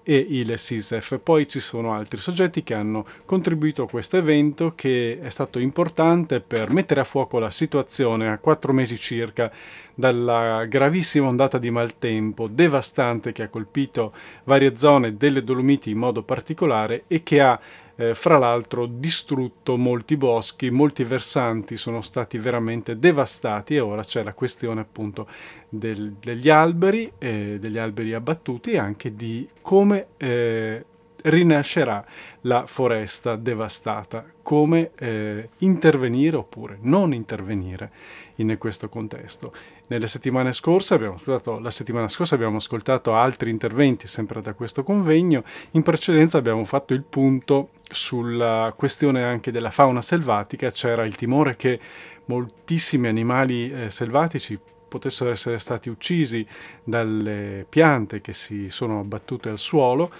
e 0.09 0.25
il 0.29 0.57
SISEF. 0.57 1.19
Poi 1.21 1.45
ci 1.49 1.59
sono 1.59 1.93
altri 1.93 2.17
soggetti 2.17 2.63
che 2.63 2.73
hanno 2.73 3.05
contribuito 3.25 3.83
a 3.83 3.89
questo 3.89 4.15
evento 4.15 4.71
che 4.73 5.19
è 5.21 5.29
stato 5.29 5.59
importante 5.59 6.39
per 6.39 6.71
mettere 6.71 7.01
a 7.01 7.03
fuoco 7.03 7.39
la 7.39 7.51
situazione 7.51 8.29
a 8.29 8.37
quattro 8.37 8.71
mesi 8.71 8.97
circa 8.97 9.51
dalla 9.93 10.63
gravissima 10.63 11.27
ondata 11.27 11.57
di 11.57 11.71
maltempo 11.71 12.47
devastante 12.47 13.33
che 13.33 13.43
ha 13.43 13.49
colpito 13.49 14.13
varie 14.45 14.77
zone 14.77 15.17
delle 15.17 15.43
Dolomiti 15.43 15.89
in 15.89 15.97
modo 15.97 16.23
particolare 16.23 17.03
e 17.07 17.21
che 17.21 17.41
ha 17.41 17.59
eh, 17.97 18.15
fra 18.15 18.37
l'altro 18.37 18.85
distrutto 18.85 19.77
molti 19.77 20.15
boschi, 20.17 20.69
molti 20.69 21.03
versanti 21.03 21.75
sono 21.75 22.01
stati 22.01 22.37
veramente 22.37 22.97
devastati 22.97 23.75
e 23.75 23.79
ora 23.79 24.03
c'è 24.03 24.23
la 24.23 24.33
questione 24.33 24.81
appunto 24.81 25.27
del, 25.67 26.13
degli 26.13 26.49
alberi, 26.49 27.11
eh, 27.17 27.57
degli 27.59 27.77
alberi 27.77 28.13
abbattuti 28.13 28.71
e 28.71 28.77
anche 28.77 29.13
di 29.13 29.47
come 29.61 30.07
eh, 30.17 30.85
rinascerà 31.23 32.05
la 32.41 32.65
foresta 32.65 33.35
devastata, 33.35 34.23
come 34.41 34.91
eh, 34.95 35.49
intervenire 35.59 36.37
oppure 36.37 36.77
non 36.81 37.13
intervenire 37.13 37.91
in 38.35 38.55
questo 38.57 38.87
contesto. 38.87 39.51
Nelle 39.89 40.07
settimane 40.07 40.51
scorse 40.51 40.95
abbiamo, 40.95 41.17
scusate, 41.17 41.59
la 41.61 41.71
settimana 41.71 42.09
scorsa 42.09 42.35
abbiamo 42.35 42.57
ascoltato 42.57 43.13
altri 43.13 43.51
interventi 43.51 44.05
sempre 44.07 44.41
da 44.41 44.53
questo 44.53 44.83
convegno, 44.83 45.43
in 45.71 45.81
precedenza 45.81 46.37
abbiamo 46.37 46.65
fatto 46.65 46.93
il 46.93 47.03
punto 47.03 47.69
sulla 47.89 48.73
questione 48.75 49.23
anche 49.23 49.49
della 49.49 49.71
fauna 49.71 50.01
selvatica, 50.01 50.71
c'era 50.71 51.05
il 51.05 51.15
timore 51.15 51.55
che 51.55 51.79
moltissimi 52.25 53.07
animali 53.07 53.71
eh, 53.71 53.89
selvatici 53.89 54.59
potessero 54.87 55.29
essere 55.31 55.59
stati 55.59 55.89
uccisi 55.89 56.45
dalle 56.83 57.65
piante 57.67 58.21
che 58.21 58.33
si 58.33 58.69
sono 58.69 58.99
abbattute 58.99 59.49
al 59.49 59.57
suolo 59.57 60.11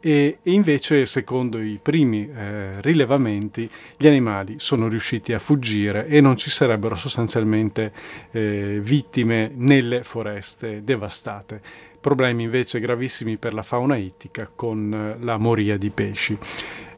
e, 0.00 0.38
invece 0.42 1.06
secondo 1.06 1.60
i 1.60 1.78
primi 1.82 2.28
eh, 2.28 2.80
rilevamenti 2.80 3.68
gli 3.96 4.06
animali 4.06 4.54
sono 4.58 4.88
riusciti 4.88 5.32
a 5.32 5.38
fuggire 5.38 6.06
e 6.06 6.20
non 6.20 6.36
ci 6.36 6.50
sarebbero 6.50 6.94
sostanzialmente 6.94 7.92
eh, 8.30 8.78
vittime 8.82 9.50
nelle 9.54 10.02
foreste 10.02 10.84
devastate. 10.84 11.60
Problemi 12.00 12.44
invece 12.44 12.78
gravissimi 12.78 13.36
per 13.36 13.52
la 13.52 13.62
fauna 13.62 13.96
ittica 13.96 14.48
con 14.54 14.92
eh, 14.92 15.24
la 15.24 15.38
moria 15.38 15.76
di 15.76 15.90
pesci. 15.90 16.38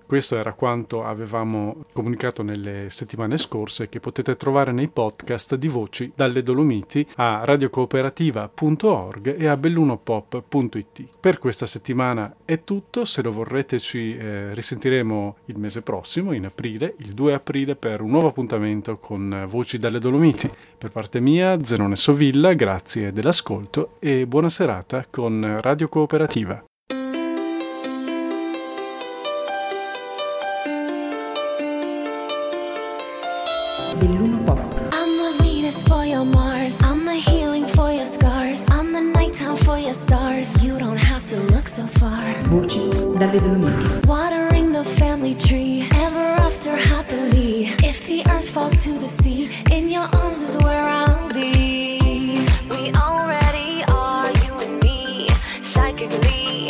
Questo 0.08 0.36
era 0.38 0.54
quanto 0.54 1.04
avevamo 1.04 1.84
comunicato 1.92 2.42
nelle 2.42 2.86
settimane 2.88 3.36
scorse 3.36 3.90
che 3.90 4.00
potete 4.00 4.36
trovare 4.36 4.72
nei 4.72 4.88
podcast 4.88 5.56
di 5.56 5.68
Voci 5.68 6.10
dalle 6.14 6.42
Dolomiti 6.42 7.06
a 7.16 7.42
radiocooperativa.org 7.44 9.38
e 9.38 9.46
a 9.46 9.58
bellunopop.it. 9.58 11.08
Per 11.20 11.38
questa 11.38 11.66
settimana 11.66 12.36
è 12.46 12.64
tutto, 12.64 13.04
se 13.04 13.20
lo 13.20 13.32
vorrete 13.32 13.78
ci 13.78 14.16
eh, 14.16 14.54
risentiremo 14.54 15.36
il 15.44 15.58
mese 15.58 15.82
prossimo, 15.82 16.32
in 16.32 16.46
aprile, 16.46 16.94
il 17.00 17.12
2 17.12 17.34
aprile, 17.34 17.76
per 17.76 18.00
un 18.00 18.08
nuovo 18.08 18.28
appuntamento 18.28 18.96
con 18.96 19.44
Voci 19.46 19.76
dalle 19.76 19.98
Dolomiti. 19.98 20.50
Per 20.78 20.90
parte 20.90 21.20
mia, 21.20 21.62
Zenone 21.62 21.96
Sovilla, 21.96 22.54
grazie 22.54 23.12
dell'ascolto 23.12 23.96
e 23.98 24.26
buona 24.26 24.48
serata 24.48 25.04
con 25.10 25.58
Radio 25.60 25.90
Cooperativa. 25.90 26.67
Voci 42.58 42.88
dalle 43.16 43.40
Dolomiti. 43.40 44.00
Watering 44.08 44.72
the 44.72 44.82
family 44.82 45.32
tree. 45.36 45.86
Ever 45.94 46.34
after 46.42 46.74
happily. 46.74 47.68
If 47.84 48.04
the 48.06 48.24
earth 48.28 48.48
falls 48.48 48.76
to 48.82 48.98
the 48.98 49.06
sea, 49.06 49.48
in 49.70 49.88
your 49.88 50.08
arms 50.12 50.42
is 50.42 50.56
where 50.64 50.82
I'll 50.82 51.28
be. 51.32 52.42
We 52.68 52.90
already 52.96 53.84
are, 53.92 54.26
you 54.44 54.58
and 54.58 54.82
me. 54.82 55.28
Psychically 55.62 56.66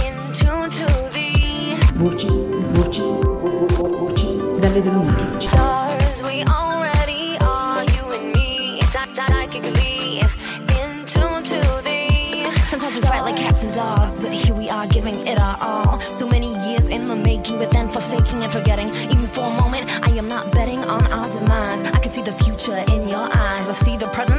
in 0.00 0.16
tune 0.32 0.70
to 0.70 0.86
the. 1.12 1.76
Voci, 1.96 2.28
voci, 2.72 3.02
voci 3.02 4.40
dalle 4.58 4.80
Dolomiti. 4.80 5.35
In 17.50 17.58
the 17.58 17.64
making, 17.64 17.66
but 17.66 17.70
then 17.72 17.88
forsaking 17.88 18.42
and 18.42 18.52
forgetting. 18.52 18.88
Even 19.10 19.26
for 19.26 19.44
a 19.44 19.50
moment, 19.60 19.88
I 20.06 20.10
am 20.10 20.28
not 20.28 20.52
betting 20.52 20.80
on 20.84 21.06
our 21.12 21.30
demise. 21.30 21.82
I 21.82 21.98
can 21.98 22.10
see 22.10 22.22
the 22.22 22.32
future 22.32 22.84
in 22.92 23.08
your 23.08 23.28
eyes. 23.32 23.68
I 23.68 23.72
see 23.72 23.96
the 23.96 24.08
presence, 24.08 24.35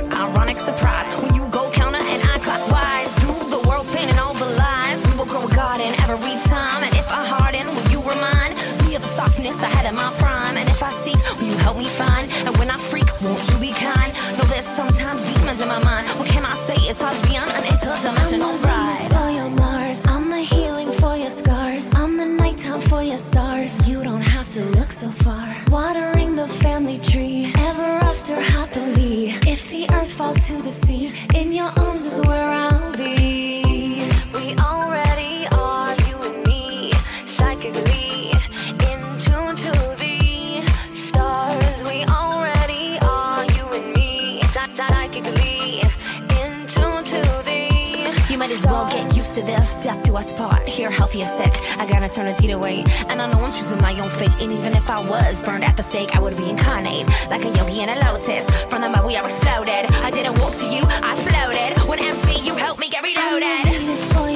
eternity 52.07 52.47
to 52.47 52.57
wait. 52.57 52.87
And 53.09 53.21
I 53.21 53.29
know 53.31 53.39
I'm 53.43 53.51
choosing 53.51 53.79
my 53.79 53.93
own 53.99 54.09
fate. 54.09 54.35
And 54.41 54.51
even 54.51 54.73
if 54.73 54.89
I 54.89 54.99
was 54.99 55.41
burned 55.41 55.63
at 55.63 55.75
the 55.77 55.83
stake, 55.83 56.15
I 56.15 56.19
would 56.19 56.35
reincarnate 56.39 57.05
like 57.29 57.43
a 57.43 57.51
yogi 57.57 57.81
in 57.81 57.89
a 57.89 57.97
lotus. 58.05 58.45
From 58.69 58.81
the 58.81 58.89
mud 58.89 59.05
we 59.05 59.15
are 59.15 59.25
exploded. 59.25 59.83
I 60.07 60.09
didn't 60.11 60.39
walk 60.39 60.53
to 60.63 60.67
you, 60.75 60.83
I 61.09 61.13
floated. 61.27 61.71
When 61.89 61.99
empty, 61.99 62.37
you 62.47 62.55
helped 62.55 62.79
me 62.79 62.89
get 62.89 63.03
reloaded. 63.03 64.26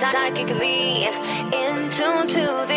psychically 0.00 1.04
in 1.04 1.90
tune 1.90 2.26
to 2.26 2.69